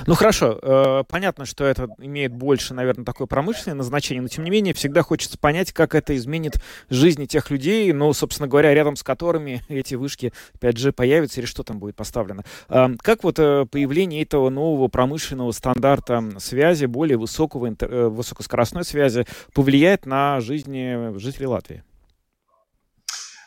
Ну 0.05 0.15
хорошо, 0.15 0.59
э, 0.61 1.03
понятно, 1.07 1.45
что 1.45 1.65
это 1.65 1.89
имеет 1.99 2.33
больше, 2.33 2.73
наверное, 2.73 3.05
такое 3.05 3.27
промышленное 3.27 3.75
назначение, 3.75 4.21
но 4.21 4.27
тем 4.27 4.43
не 4.43 4.49
менее 4.49 4.73
всегда 4.73 5.01
хочется 5.01 5.37
понять, 5.37 5.71
как 5.71 5.95
это 5.95 6.15
изменит 6.15 6.61
жизни 6.89 7.25
тех 7.25 7.49
людей, 7.49 7.91
ну, 7.93 8.11
собственно 8.13 8.47
говоря, 8.47 8.73
рядом 8.73 8.95
с 8.95 9.03
которыми 9.03 9.63
эти 9.69 9.95
вышки 9.95 10.33
5G 10.59 10.91
появятся 10.91 11.41
или 11.41 11.47
что 11.47 11.63
там 11.63 11.79
будет 11.79 11.95
поставлено. 11.95 12.43
Э, 12.69 12.87
как 13.01 13.23
вот 13.23 13.39
э, 13.39 13.65
появление 13.65 14.21
этого 14.21 14.49
нового 14.49 14.87
промышленного 14.87 15.51
стандарта 15.51 16.23
связи, 16.39 16.85
более 16.85 17.17
высокого, 17.17 17.67
э, 17.67 18.07
высокоскоростной 18.07 18.83
связи 18.83 19.25
повлияет 19.53 20.05
на 20.05 20.39
жизни 20.41 21.17
жителей 21.17 21.47
Латвии? 21.47 21.83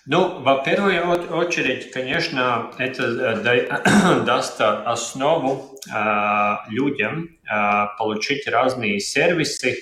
Ну, 0.05 0.41
во 0.41 0.57
первую 0.65 1.31
очередь, 1.33 1.93
конечно, 1.93 2.73
это 2.77 3.05
э, 3.05 4.25
даст 4.27 4.61
основу 4.61 5.79
э, 5.89 6.57
людям 6.71 7.29
э, 7.45 7.87
получить 7.99 8.49
разные 8.49 8.99
сервисы, 8.99 9.79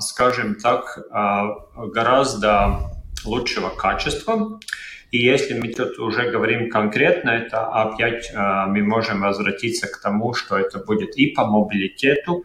скажем 0.00 0.56
так, 0.56 0.98
гораздо 1.76 2.90
лучшего 3.24 3.68
качества. 3.68 4.58
И 5.14 5.18
если 5.18 5.54
мы 5.54 5.68
тут 5.68 5.96
уже 6.00 6.28
говорим 6.28 6.68
конкретно, 6.68 7.30
это 7.30 7.66
опять 7.66 8.32
э, 8.32 8.66
мы 8.66 8.82
можем 8.82 9.20
возвратиться 9.20 9.86
к 9.86 10.00
тому, 10.00 10.34
что 10.34 10.58
это 10.58 10.80
будет 10.80 11.16
и 11.16 11.26
по 11.26 11.44
мобилитету, 11.44 12.44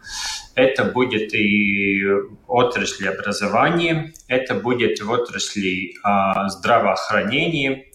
это 0.54 0.84
будет 0.84 1.34
и 1.34 2.00
отрасли 2.46 3.08
образования, 3.08 4.12
это 4.28 4.54
будет 4.54 5.00
в 5.00 5.10
отрасли 5.10 5.94
э, 5.96 6.48
здравоохранения, 6.48 7.86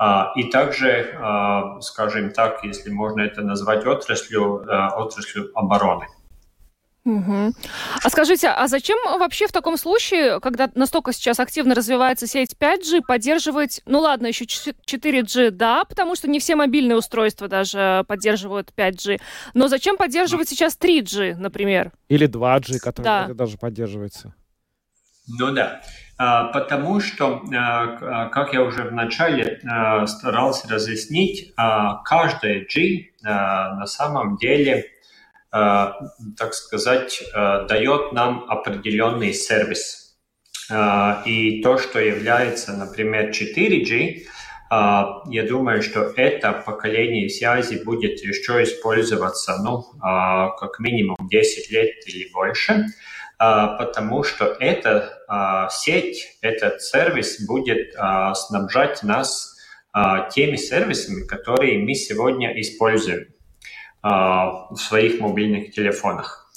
э, 0.00 0.22
и 0.34 0.50
также, 0.50 0.90
скажем 1.80 2.32
так, 2.32 2.64
если 2.64 2.90
можно 2.90 3.20
это 3.20 3.42
назвать 3.42 3.86
отраслью, 3.86 4.66
отраслью 4.96 5.52
обороны. 5.54 6.06
Угу. 7.06 7.54
А 8.02 8.10
скажите, 8.10 8.48
а 8.48 8.66
зачем 8.66 8.98
вообще 9.18 9.46
в 9.46 9.52
таком 9.52 9.76
случае, 9.76 10.40
когда 10.40 10.68
настолько 10.74 11.12
сейчас 11.12 11.38
активно 11.38 11.76
развивается 11.76 12.26
сеть 12.26 12.56
5G, 12.58 13.02
поддерживать, 13.06 13.80
ну 13.86 14.00
ладно, 14.00 14.26
еще 14.26 14.44
4G, 14.44 15.50
да, 15.50 15.84
потому 15.84 16.16
что 16.16 16.28
не 16.28 16.40
все 16.40 16.56
мобильные 16.56 16.96
устройства 16.96 17.46
даже 17.46 18.04
поддерживают 18.08 18.72
5G, 18.76 19.20
но 19.54 19.68
зачем 19.68 19.96
поддерживать 19.96 20.48
сейчас 20.48 20.76
3G, 20.76 21.36
например? 21.36 21.92
Или 22.08 22.28
2G, 22.28 22.80
который 22.80 23.04
да. 23.04 23.28
даже 23.28 23.56
поддерживается. 23.56 24.34
Ну 25.28 25.52
да, 25.52 25.82
а, 26.18 26.44
потому 26.44 27.00
что, 27.00 27.42
а, 27.54 28.28
как 28.30 28.52
я 28.52 28.62
уже 28.62 28.82
вначале 28.82 29.60
а, 29.64 30.06
старался 30.06 30.68
разъяснить, 30.68 31.52
каждый 32.04 32.66
G 32.66 33.10
на 33.22 33.86
самом 33.86 34.36
деле 34.36 34.86
так 36.36 36.54
сказать, 36.54 37.22
э, 37.22 37.66
дает 37.68 38.12
нам 38.12 38.44
определенный 38.48 39.32
сервис. 39.32 40.18
Э, 40.70 41.22
и 41.24 41.62
то, 41.62 41.78
что 41.78 41.98
является, 41.98 42.72
например, 42.72 43.30
4G, 43.30 44.26
я 44.68 45.46
думаю, 45.48 45.80
что 45.80 46.12
это 46.16 46.50
поколение 46.52 47.28
связи 47.28 47.84
будет 47.84 48.20
еще 48.24 48.64
использоваться, 48.64 49.58
ну, 49.62 49.84
как 50.00 50.80
минимум 50.80 51.16
10 51.20 51.70
лет 51.70 51.92
или 52.08 52.28
больше, 52.32 52.86
потому 53.38 54.24
что 54.24 54.56
эта 54.58 55.68
сеть, 55.70 56.36
этот 56.42 56.82
сервис 56.82 57.46
будет 57.46 57.94
снабжать 58.34 59.04
нас 59.04 59.54
теми 60.34 60.56
сервисами, 60.56 61.24
которые 61.24 61.78
мы 61.78 61.94
сегодня 61.94 62.60
используем. 62.60 63.35
А, 64.08 64.68
в 64.70 64.76
своих 64.76 65.18
мобильных 65.20 65.72
телефонах. 65.72 66.48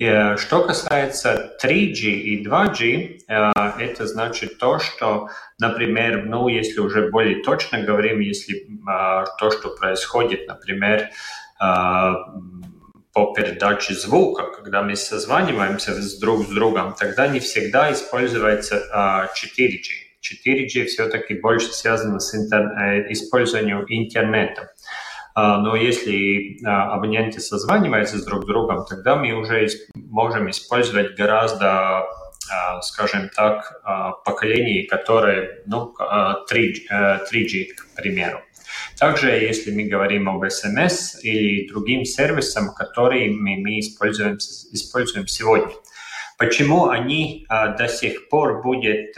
Э, 0.00 0.36
что 0.36 0.64
касается 0.64 1.56
3G 1.62 2.02
и 2.10 2.44
2G, 2.44 3.20
э, 3.28 3.52
это 3.78 4.08
значит 4.08 4.58
то, 4.58 4.80
что, 4.80 5.28
например, 5.60 6.24
ну, 6.24 6.48
если 6.48 6.80
уже 6.80 7.08
более 7.08 7.44
точно 7.44 7.82
говорим, 7.82 8.18
если 8.18 8.66
а, 8.88 9.24
то, 9.38 9.52
что 9.52 9.68
происходит, 9.68 10.48
например, 10.48 11.10
а, 11.60 12.14
по 13.12 13.32
передаче 13.34 13.94
звука, 13.94 14.50
когда 14.50 14.82
мы 14.82 14.96
созваниваемся 14.96 15.92
с 15.92 16.18
друг 16.18 16.44
с 16.44 16.48
другом, 16.48 16.96
тогда 16.98 17.28
не 17.28 17.38
всегда 17.38 17.92
используется 17.92 19.30
4G. 19.32 20.06
4G 20.26 20.86
все-таки 20.86 21.34
больше 21.34 21.72
связано 21.72 22.20
с 22.20 22.34
интер... 22.34 22.66
Э, 22.78 23.12
использованием 23.12 23.84
интернета. 23.88 24.72
А, 25.38 25.58
но 25.58 25.76
если 25.76 26.58
а, 26.64 26.94
абоненты 26.94 27.40
созваниваются 27.40 28.24
друг 28.24 28.44
с 28.44 28.46
другом, 28.46 28.86
тогда 28.86 29.16
мы 29.16 29.34
уже 29.34 29.68
можем 29.94 30.48
использовать 30.48 31.14
гораздо 31.14 32.06
а, 32.50 32.80
скажем 32.80 33.28
так, 33.34 33.82
поколений, 34.24 34.84
которые, 34.84 35.62
ну, 35.66 35.92
3, 36.48 36.86
3G, 36.88 37.64
к 37.74 37.96
примеру. 37.96 38.40
Также, 38.98 39.30
если 39.30 39.72
мы 39.72 39.88
говорим 39.88 40.28
об 40.28 40.44
SMS 40.44 41.18
или 41.22 41.68
другим 41.68 42.04
сервисам, 42.04 42.72
которые 42.72 43.32
мы 43.32 43.80
используем, 43.80 44.36
используем 44.36 45.26
сегодня. 45.26 45.74
Почему 46.38 46.88
они 46.88 47.46
до 47.48 47.88
сих 47.88 48.28
пор 48.28 48.62
будут 48.62 49.16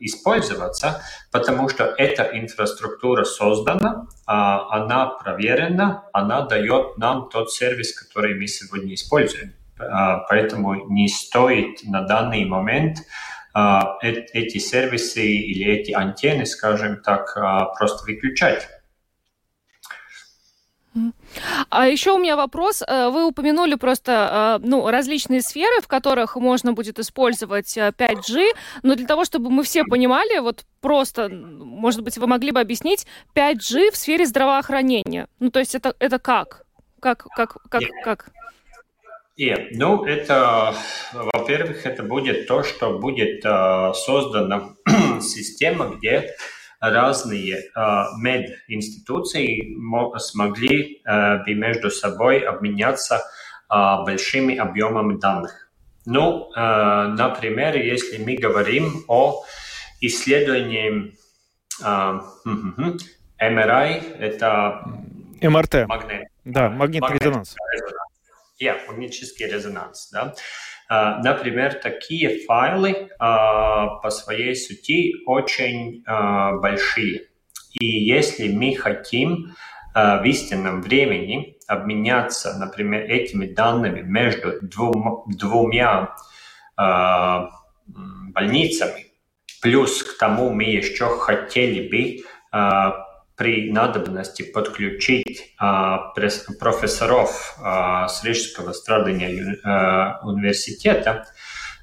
использоваться, 0.00 1.02
потому 1.32 1.68
что 1.68 1.94
эта 1.96 2.22
инфраструктура 2.32 3.24
создана, 3.24 4.06
а, 4.26 4.76
она 4.76 5.06
проверена, 5.06 6.04
она 6.12 6.42
дает 6.42 6.98
нам 6.98 7.28
тот 7.28 7.52
сервис, 7.52 7.98
который 7.98 8.34
мы 8.34 8.46
сегодня 8.46 8.94
используем. 8.94 9.54
А, 9.78 10.18
поэтому 10.28 10.90
не 10.90 11.08
стоит 11.08 11.84
на 11.84 12.02
данный 12.02 12.44
момент 12.44 12.98
а, 13.52 13.98
эти 14.02 14.58
сервисы 14.58 15.24
или 15.24 15.64
эти 15.72 15.92
антенны, 15.92 16.46
скажем 16.46 17.02
так, 17.02 17.34
просто 17.78 18.04
выключать. 18.04 18.68
А 21.70 21.88
еще 21.88 22.12
у 22.12 22.18
меня 22.18 22.36
вопрос. 22.36 22.82
Э, 22.82 23.08
вы 23.10 23.26
упомянули 23.26 23.74
просто 23.74 24.58
э, 24.62 24.66
ну, 24.66 24.88
различные 24.90 25.42
сферы, 25.42 25.80
в 25.82 25.88
которых 25.88 26.36
можно 26.36 26.72
будет 26.72 26.98
использовать 26.98 27.76
5G, 27.76 28.38
э, 28.38 28.52
но 28.82 28.94
для 28.94 29.06
того, 29.06 29.24
чтобы 29.24 29.50
мы 29.50 29.62
все 29.62 29.84
понимали, 29.84 30.38
вот 30.38 30.64
просто, 30.80 31.28
может 31.28 32.02
быть, 32.02 32.18
вы 32.18 32.26
могли 32.26 32.50
бы 32.50 32.60
объяснить 32.60 33.06
5G 33.34 33.90
в 33.90 33.96
сфере 33.96 34.26
здравоохранения. 34.26 35.28
Ну, 35.40 35.50
то 35.50 35.58
есть 35.58 35.74
это, 35.74 35.94
это 35.98 36.18
как? 36.18 36.64
Как, 37.00 37.26
как, 37.36 37.58
как, 37.68 37.82
как? 38.02 38.30
Yeah. 39.36 39.66
Ну, 39.72 40.04
это, 40.04 40.74
во-первых, 41.12 41.84
это 41.86 42.04
будет 42.04 42.46
то, 42.46 42.62
что 42.62 42.98
будет 42.98 43.44
э, 43.44 43.92
создана 43.94 44.74
система, 45.20 45.86
где 45.86 46.30
разные 46.90 47.56
э, 47.56 47.60
мединституции 48.18 49.76
смогли 50.18 51.02
э, 51.04 51.44
бы 51.44 51.54
между 51.54 51.90
собой 51.90 52.40
обменяться 52.40 53.16
э, 53.16 53.74
большими 54.04 54.56
объемами 54.56 55.18
данных. 55.18 55.70
Ну, 56.06 56.50
э, 56.54 57.14
например, 57.16 57.76
если 57.76 58.18
мы 58.18 58.36
говорим 58.36 59.04
о 59.08 59.44
исследовании 60.00 61.16
э, 61.82 62.20
MRI, 63.40 64.16
это 64.18 64.84
МРТ. 65.40 65.86
Магнит. 65.86 66.28
Да, 66.44 66.68
магнитный 66.68 67.18
резонанс. 67.18 67.56
резонанс. 67.72 68.14
Yeah, 68.62 68.86
магнетический 68.86 69.46
резонанс. 69.46 70.10
Да. 70.12 70.34
А, 70.88 71.18
например, 71.22 71.74
такие 71.74 72.44
файлы 72.44 73.08
а, 73.18 73.96
по 73.96 74.10
своей 74.10 74.54
сути 74.54 75.14
очень 75.26 76.02
а, 76.06 76.58
большие. 76.58 77.28
И 77.72 77.86
если 77.86 78.52
мы 78.52 78.74
хотим 78.76 79.54
в 79.94 80.22
истинном 80.24 80.82
времени 80.82 81.56
обменяться, 81.68 82.58
например, 82.58 83.02
этими 83.02 83.46
данными 83.46 84.00
между 84.00 84.60
двум, 84.60 85.24
двумя 85.26 86.16
больницами, 87.86 89.06
плюс 89.62 90.02
к 90.02 90.18
тому 90.18 90.50
мы 90.50 90.64
еще 90.64 91.16
хотели 91.18 91.88
бы 91.88 92.24
при 93.36 93.72
надобности 93.72 94.42
подключить 94.42 95.54
а, 95.58 96.12
профессоров 96.60 97.56
а, 97.60 98.08
с 98.08 98.22
Рижского 98.24 98.72
страдания 98.72 99.56
а, 99.64 100.20
университета, 100.22 101.26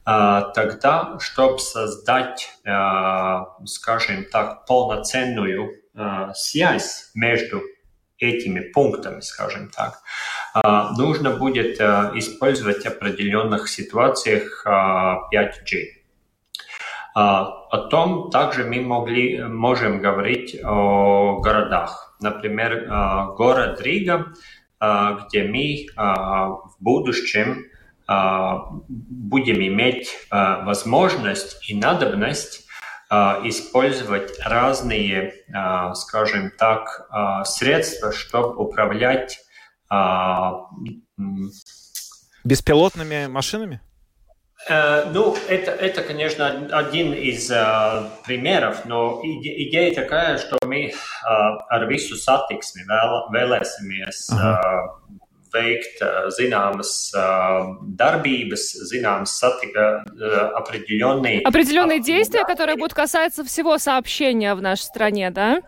а, 0.05 0.51
тогда, 0.51 1.17
чтобы 1.19 1.59
создать, 1.59 2.49
а, 2.65 3.57
скажем 3.65 4.25
так, 4.31 4.65
полноценную 4.65 5.77
связь 6.33 7.11
между 7.15 7.61
этими 8.17 8.61
пунктами, 8.71 9.19
скажем 9.19 9.69
так, 9.69 10.01
нужно 10.97 11.31
будет 11.31 11.81
а, 11.81 12.11
использовать 12.15 12.83
в 12.83 12.87
определенных 12.87 13.67
ситуациях 13.67 14.63
а, 14.65 15.29
5G. 15.33 16.00
О 17.13 17.77
том 17.89 18.29
также 18.29 18.63
мы 18.63 18.81
могли, 18.81 19.43
можем 19.43 19.99
говорить 19.99 20.57
о 20.63 21.39
городах. 21.41 22.15
Например, 22.21 23.33
город 23.35 23.81
Рига, 23.81 24.33
где 24.79 25.43
мы 25.43 25.87
в 25.95 26.75
будущем 26.79 27.65
будем 28.07 29.55
иметь 29.55 30.09
возможность 30.29 31.69
и 31.69 31.75
надобность 31.75 32.67
использовать 33.43 34.39
разные, 34.45 35.33
скажем 35.95 36.51
так, 36.57 37.09
средства, 37.45 38.13
чтобы 38.13 38.55
управлять 38.55 39.39
беспилотными 42.45 43.27
машинами? 43.27 43.81
Э, 44.69 45.05
ну, 45.11 45.35
это, 45.49 45.71
это, 45.71 46.03
конечно, 46.03 46.67
один 46.71 47.13
из 47.13 47.51
uh, 47.51 48.07
примеров, 48.25 48.85
но 48.85 49.19
иде, 49.23 49.67
идея 49.67 49.93
такая, 49.93 50.37
что 50.37 50.57
мы 50.65 50.91
uh, 50.91 51.57
ar 51.69 51.87
visu 51.89 52.13
satiksmi 52.13 52.85
vēl, 52.85 53.15
vēlēsimies 53.33 54.29
uh, 54.29 54.85
veikt 55.51 56.03
uh, 56.05 56.29
zināmas 56.29 57.09
uh, 57.17 57.73
darbības, 57.81 58.67
zināmas 58.91 59.33
сатика, 59.39 60.05
uh, 60.05 60.51
определенные... 60.53 61.41
Определенные 61.41 61.99
действия, 61.99 62.43
которые 62.43 62.77
будут 62.77 62.93
касаться 62.93 63.43
всего 63.43 63.79
сообщения 63.79 64.53
в 64.53 64.61
нашей 64.61 64.83
стране, 64.83 65.31
да? 65.31 65.61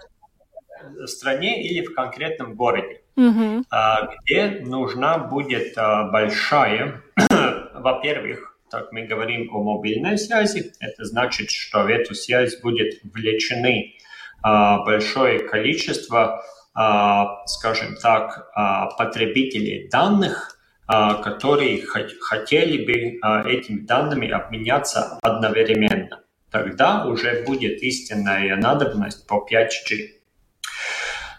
В 0.84 1.08
стране 1.08 1.64
или 1.64 1.84
в 1.84 1.96
конкретном 1.96 2.54
городе, 2.54 3.02
угу. 3.16 3.66
uh, 3.74 4.08
где 4.22 4.62
нужна 4.64 5.18
будет 5.18 5.76
uh, 5.78 6.12
большая, 6.12 7.02
во-первых, 7.74 8.53
так 8.74 8.91
мы 8.91 9.03
говорим 9.03 9.55
о 9.55 9.61
мобильной 9.61 10.17
связи, 10.17 10.74
это 10.80 11.05
значит, 11.05 11.51
что 11.51 11.84
в 11.84 11.88
эту 11.88 12.15
связь 12.15 12.59
будет 12.59 12.99
влечены 13.03 13.93
а, 14.41 14.84
большое 14.84 15.47
количество, 15.47 16.43
а, 16.74 17.45
скажем 17.45 17.95
так, 18.01 18.49
а, 18.55 18.88
потребителей 18.88 19.89
данных, 19.89 20.57
а, 20.88 21.21
которые 21.21 21.84
хотели 21.84 22.84
бы 22.84 23.19
а, 23.21 23.47
этими 23.47 23.82
данными 23.82 24.28
обменяться 24.32 25.19
одновременно. 25.21 26.21
Тогда 26.49 27.05
уже 27.05 27.43
будет 27.43 27.84
истинная 27.84 28.55
надобность 28.55 29.28
по 29.28 29.45
5G. 29.47 30.07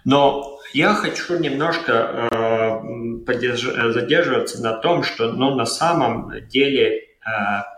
Но 0.05 0.55
я 0.73 0.93
хочу 0.95 1.39
немножко 1.39 2.29
э, 2.33 3.93
задерживаться 3.93 4.61
на 4.61 4.73
том, 4.73 5.05
что 5.05 5.31
ну, 5.31 5.55
на 5.55 5.67
самом 5.67 6.33
деле 6.49 7.14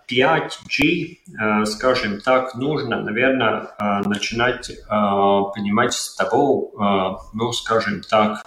5G, 0.09 1.19
э, 1.41 1.65
скажем 1.67 2.21
так, 2.21 2.55
нужно, 2.55 3.03
наверное, 3.03 3.69
э, 3.79 4.09
начинать 4.09 4.71
э, 4.71 4.75
понимать 4.89 5.93
с 5.93 6.15
того, 6.17 6.73
ну, 7.35 7.53
скажем 7.53 8.03
так, 8.03 8.45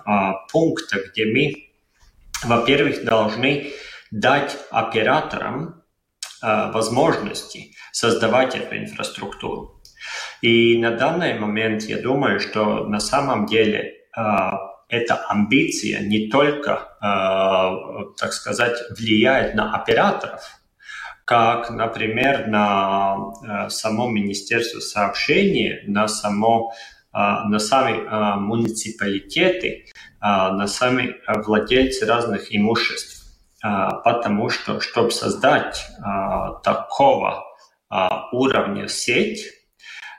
пункта, 0.51 0.97
где 1.09 1.25
мы, 1.25 1.69
во-первых, 2.43 3.03
должны 3.03 3.71
дать 4.11 4.57
операторам 4.71 5.83
возможности 6.41 7.75
создавать 7.91 8.55
эту 8.55 8.77
инфраструктуру. 8.77 9.81
И 10.41 10.77
на 10.77 10.91
данный 10.91 11.37
момент 11.37 11.83
я 11.83 12.01
думаю, 12.01 12.39
что 12.39 12.85
на 12.85 12.99
самом 12.99 13.45
деле 13.45 13.93
эта 14.87 15.15
амбиция 15.27 15.99
не 16.01 16.29
только, 16.29 16.97
так 18.17 18.31
сказать, 18.31 18.77
влияет 18.97 19.55
на 19.55 19.75
операторов, 19.75 20.58
как, 21.29 21.69
например, 21.69 22.47
на 22.47 23.15
э, 23.43 23.69
само 23.69 24.09
Министерство 24.09 24.79
сообщений, 24.79 25.83
на, 25.85 26.07
само, 26.07 26.73
э, 27.13 27.17
на 27.19 27.59
сами 27.59 27.97
э, 27.97 28.39
муниципалитеты, 28.39 29.85
на 30.21 30.67
сами 30.67 31.15
владельцы 31.27 32.05
разных 32.05 32.53
имуществ. 32.53 33.23
Потому 33.61 34.49
что, 34.49 34.81
чтобы 34.81 35.11
создать 35.11 35.85
такого 36.61 37.45
уровня 38.33 38.89
сеть, 38.89 39.45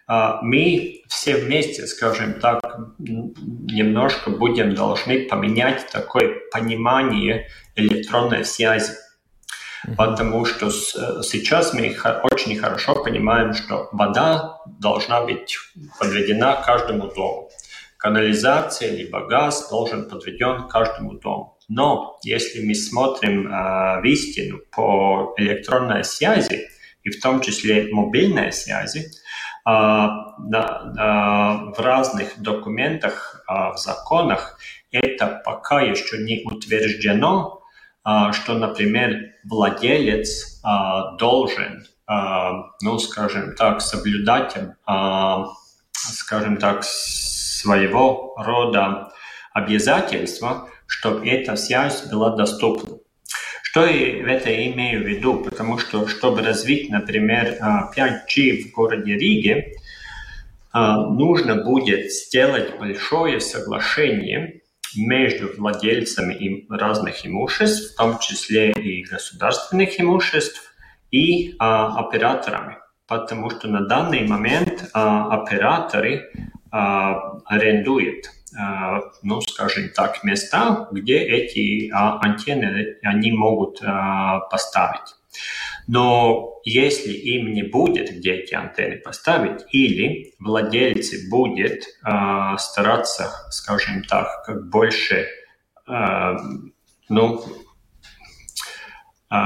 мы 0.08 1.02
все 1.08 1.36
вместе, 1.36 1.86
скажем 1.86 2.40
так, 2.40 2.62
немножко 2.98 4.30
будем 4.30 4.74
должны 4.74 5.28
поменять 5.28 5.86
такое 5.92 6.38
понимание 6.50 7.48
электронной 7.76 8.46
связи. 8.46 8.94
Потому 9.96 10.44
что 10.44 10.66
э, 10.66 11.22
сейчас 11.22 11.72
мы 11.72 11.96
очень 12.22 12.56
хорошо 12.58 13.02
понимаем, 13.02 13.54
что 13.54 13.88
вода 13.92 14.58
должна 14.66 15.22
быть 15.22 15.56
подведена 15.98 16.62
каждому 16.64 17.08
дому. 17.08 17.50
Канализация 17.96 18.90
либо 18.90 19.26
газ 19.26 19.68
должен 19.70 20.08
подведен 20.08 20.68
каждому 20.68 21.14
дому. 21.14 21.58
Но 21.68 22.18
если 22.22 22.66
мы 22.66 22.74
смотрим 22.74 23.46
э, 23.46 24.00
в 24.00 24.04
истину 24.04 24.58
по 24.70 25.34
электронной 25.36 26.04
связи, 26.04 26.68
и 27.02 27.10
в 27.10 27.20
том 27.22 27.40
числе 27.40 27.88
мобильной 27.92 28.52
связи, 28.52 29.00
э, 29.00 29.08
на, 29.64 30.32
на, 30.48 31.72
в 31.72 31.80
разных 31.80 32.38
документах, 32.40 33.44
э, 33.48 33.72
в 33.72 33.76
законах 33.78 34.58
это 34.90 35.40
пока 35.44 35.80
еще 35.80 36.18
не 36.18 36.42
утверждено, 36.44 37.62
а, 38.02 38.32
что, 38.32 38.54
например, 38.54 39.29
владелец 39.44 40.60
а, 40.62 41.16
должен, 41.16 41.86
а, 42.06 42.70
ну, 42.82 42.98
скажем 42.98 43.54
так, 43.54 43.80
соблюдать, 43.80 44.56
скажем 45.94 46.56
так, 46.56 46.84
своего 46.84 48.34
рода 48.36 49.12
обязательства, 49.52 50.68
чтобы 50.86 51.26
эта 51.28 51.56
связь 51.56 52.06
была 52.06 52.36
доступна. 52.36 52.96
Что 53.62 53.86
я 53.86 54.24
в 54.24 54.26
это 54.26 54.50
имею 54.72 55.04
в 55.04 55.06
виду? 55.06 55.44
Потому 55.44 55.78
что, 55.78 56.08
чтобы 56.08 56.42
развить, 56.42 56.90
например, 56.90 57.56
5G 57.96 58.64
в 58.64 58.72
городе 58.72 59.14
Риге, 59.14 59.74
нужно 60.74 61.62
будет 61.62 62.10
сделать 62.10 62.76
большое 62.78 63.40
соглашение 63.40 64.59
между 64.96 65.52
владельцами 65.56 66.66
разных 66.70 67.26
имуществ, 67.26 67.94
в 67.94 67.96
том 67.96 68.18
числе 68.18 68.72
и 68.72 69.04
государственных 69.04 70.00
имуществ, 70.00 70.74
и 71.10 71.56
а, 71.58 71.98
операторами. 71.98 72.78
Потому 73.06 73.50
что 73.50 73.68
на 73.68 73.80
данный 73.86 74.26
момент 74.26 74.88
а, 74.92 75.42
операторы 75.42 76.30
а, 76.70 77.38
арендуют, 77.46 78.30
а, 78.58 79.00
ну, 79.22 79.40
скажем 79.40 79.90
так, 79.94 80.22
места, 80.24 80.88
где 80.92 81.18
эти 81.18 81.90
а, 81.90 82.20
антенны 82.20 82.96
они 83.02 83.32
могут 83.32 83.80
а, 83.82 84.40
поставить. 84.50 85.16
Но 85.92 86.60
если 86.62 87.10
им 87.10 87.52
не 87.52 87.64
будет 87.64 88.10
где 88.10 88.34
эти 88.34 88.54
антенны 88.54 88.98
поставить, 88.98 89.62
или 89.72 90.34
владельцы 90.38 91.28
будет 91.28 91.82
э, 91.82 92.56
стараться, 92.58 93.32
скажем 93.50 94.04
так, 94.04 94.44
как 94.44 94.70
больше, 94.70 95.26
э, 95.88 96.36
ну, 97.08 97.44
э, 99.32 99.36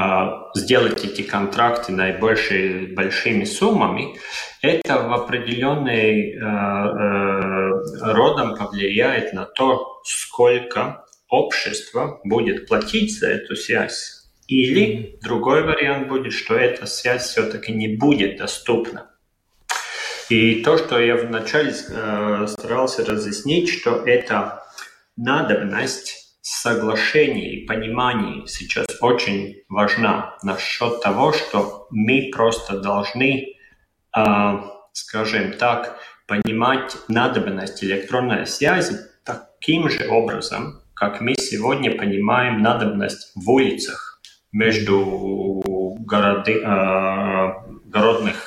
сделать 0.54 1.02
эти 1.02 1.22
контракты 1.22 1.92
наибольшими 1.92 2.94
большими 2.94 3.44
суммами, 3.44 4.18
это 4.60 5.00
в 5.00 5.14
определенный 5.14 6.32
э, 6.32 6.36
э, 6.36 8.12
родом 8.12 8.54
повлияет 8.54 9.32
на 9.32 9.46
то, 9.46 10.02
сколько 10.04 11.06
общество 11.30 12.20
будет 12.22 12.68
платить 12.68 13.18
за 13.18 13.28
эту 13.28 13.56
связь 13.56 14.23
или 14.46 15.18
другой 15.22 15.62
вариант 15.62 16.08
будет, 16.08 16.32
что 16.32 16.54
эта 16.54 16.86
связь 16.86 17.28
все-таки 17.28 17.72
не 17.72 17.96
будет 17.96 18.38
доступна. 18.38 19.10
И 20.30 20.62
то, 20.62 20.78
что 20.78 20.98
я 20.98 21.16
вначале 21.16 21.70
э, 21.70 22.46
старался 22.48 23.04
разъяснить, 23.04 23.68
что 23.68 24.04
это 24.06 24.62
надобность 25.16 26.38
соглашения 26.40 27.54
и 27.54 27.66
понимания 27.66 28.46
сейчас 28.46 28.86
очень 29.00 29.62
важна 29.68 30.36
насчет 30.42 31.02
того, 31.02 31.32
что 31.32 31.86
мы 31.90 32.30
просто 32.32 32.80
должны, 32.80 33.56
э, 34.16 34.22
скажем 34.92 35.52
так, 35.52 35.98
понимать 36.26 36.96
надобность 37.08 37.84
электронной 37.84 38.46
связи 38.46 38.96
таким 39.24 39.90
же 39.90 40.08
образом, 40.08 40.80
как 40.94 41.20
мы 41.20 41.34
сегодня 41.34 41.96
понимаем 41.96 42.62
надобность 42.62 43.32
в 43.34 43.50
улицах 43.50 44.13
между 44.54 45.94
городи, 45.98 46.62
а, 46.64 47.64
городных 47.86 48.43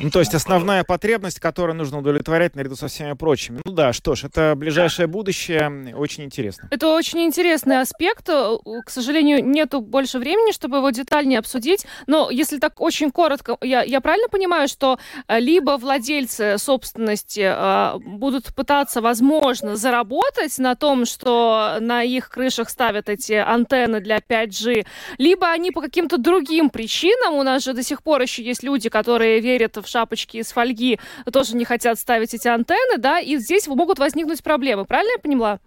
Ну, 0.00 0.10
то 0.10 0.20
есть 0.20 0.34
основная 0.34 0.84
потребность, 0.84 1.40
которую 1.40 1.76
нужно 1.76 1.98
удовлетворять 1.98 2.54
наряду 2.54 2.76
со 2.76 2.86
всеми 2.88 3.14
прочими. 3.14 3.60
Ну 3.64 3.72
да, 3.72 3.92
что 3.92 4.14
ж, 4.14 4.24
это 4.24 4.54
ближайшее 4.56 5.08
будущее, 5.08 5.94
очень 5.96 6.24
интересно. 6.24 6.68
Это 6.70 6.88
очень 6.88 7.20
интересный 7.20 7.80
аспект. 7.80 8.28
Э, 8.28 8.58
к 8.84 8.90
сожалению, 8.90 9.44
нету 9.44 9.80
больше 9.80 10.18
времени, 10.18 10.52
чтобы 10.52 10.78
его 10.78 10.90
детальнее 10.90 11.40
обсудить. 11.40 11.84
Но 12.06 12.30
если 12.30 12.58
так 12.58 12.80
очень 12.80 13.10
коротко, 13.10 13.58
я, 13.60 13.82
я 13.82 14.00
правильно 14.00 14.28
понимаю, 14.28 14.68
что 14.68 14.98
э, 15.26 15.40
либо 15.40 15.76
владельцы 15.76 16.58
собственности 16.58 17.42
э, 17.44 17.98
будут 17.98 18.54
пытаться, 18.54 19.00
возможно, 19.00 19.74
заработать 19.76 20.56
на 20.58 20.76
том, 20.76 21.06
что 21.06 21.78
на 21.80 22.04
их 22.04 22.28
крышах 22.30 22.70
ставят 22.70 23.08
эти 23.08 23.32
антенны 23.32 24.00
для 24.00 24.18
5G, 24.18 24.86
либо 25.18 25.50
они 25.50 25.72
по 25.72 25.80
каким-то 25.80 26.18
другим 26.18 26.70
причинам, 26.70 27.34
у 27.34 27.42
нас 27.42 27.64
же 27.64 27.72
до 27.72 27.82
сих 27.82 28.02
пор 28.02 28.22
еще 28.22 28.42
есть 28.44 28.62
люди, 28.62 28.88
которые 28.88 29.40
верят 29.40 29.76
в 29.76 29.87
шапочки 29.88 30.36
из 30.36 30.52
фольги, 30.52 31.00
тоже 31.32 31.56
не 31.56 31.64
хотят 31.64 31.98
ставить 31.98 32.34
эти 32.34 32.48
антенны, 32.48 32.98
да, 32.98 33.18
и 33.18 33.36
здесь 33.38 33.66
могут 33.66 33.98
возникнуть 33.98 34.42
проблемы. 34.42 34.84
Правильно 34.84 35.12
я 35.12 35.18
поняла? 35.18 35.60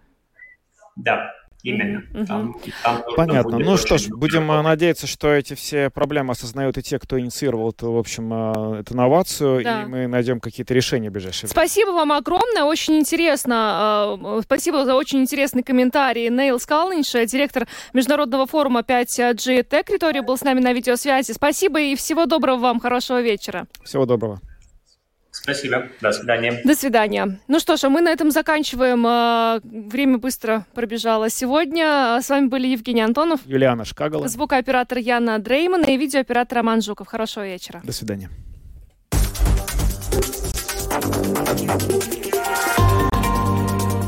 Да, 0.96 1.32
Именно. 1.62 2.02
Угу. 2.12 2.26
Там, 2.26 2.56
там 2.82 3.02
Понятно. 3.16 3.58
Ну 3.58 3.76
что 3.76 3.98
ж, 3.98 4.08
будем 4.08 4.50
работать. 4.50 4.64
надеяться, 4.64 5.06
что 5.06 5.32
эти 5.32 5.54
все 5.54 5.90
проблемы 5.90 6.32
осознают 6.32 6.76
и 6.78 6.82
те, 6.82 6.98
кто 6.98 7.20
инициировал 7.20 7.70
эту, 7.70 7.92
в 7.92 7.98
общем, 7.98 8.32
э, 8.32 8.80
эту 8.80 8.96
новацию, 8.96 9.62
да. 9.62 9.82
и 9.82 9.86
мы 9.86 10.06
найдем 10.08 10.40
какие-то 10.40 10.74
решения 10.74 11.10
в 11.10 11.12
ближайшее 11.12 11.48
Спасибо 11.48 11.90
вам 11.90 12.12
огромное, 12.12 12.64
очень 12.64 12.98
интересно. 12.98 14.18
Э, 14.20 14.40
спасибо 14.42 14.84
за 14.84 14.94
очень 14.94 15.20
интересный 15.20 15.62
комментарий. 15.62 16.28
Нейл 16.30 16.58
Скалнинш, 16.58 17.12
директор 17.30 17.68
Международного 17.92 18.46
форума 18.46 18.80
5G 18.80 19.66
Territory, 19.68 20.22
был 20.22 20.36
с 20.36 20.42
нами 20.42 20.60
на 20.60 20.72
видеосвязи. 20.72 21.32
Спасибо 21.32 21.80
и 21.80 21.94
всего 21.94 22.26
доброго 22.26 22.58
вам, 22.58 22.80
хорошего 22.80 23.22
вечера. 23.22 23.66
Всего 23.84 24.04
доброго. 24.04 24.40
Спасибо. 25.32 25.88
До 26.00 26.12
свидания. 26.12 26.60
До 26.62 26.74
свидания. 26.74 27.40
Ну 27.48 27.58
что 27.58 27.76
ж, 27.76 27.84
а 27.84 27.88
мы 27.88 28.02
на 28.02 28.10
этом 28.10 28.30
заканчиваем. 28.30 29.04
А, 29.06 29.60
время 29.64 30.18
быстро 30.18 30.66
пробежало 30.74 31.30
сегодня. 31.30 32.20
С 32.22 32.28
вами 32.28 32.48
были 32.48 32.68
Евгений 32.68 33.00
Антонов. 33.00 33.40
Юлиана 33.46 33.86
Шкагала. 33.86 34.28
Звукооператор 34.28 34.98
Яна 34.98 35.38
Дреймана 35.38 35.86
и 35.86 35.96
видеооператор 35.96 36.58
Роман 36.58 36.82
Жуков. 36.82 37.08
Хорошего 37.08 37.46
вечера. 37.46 37.80
До 37.82 37.92
свидания. 37.92 38.28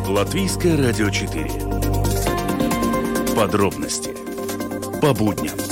Латвийское 0.07 0.77
радио 0.77 1.09
4. 1.09 1.49
Подробности 3.35 4.15
по 5.01 5.15
будням. 5.15 5.64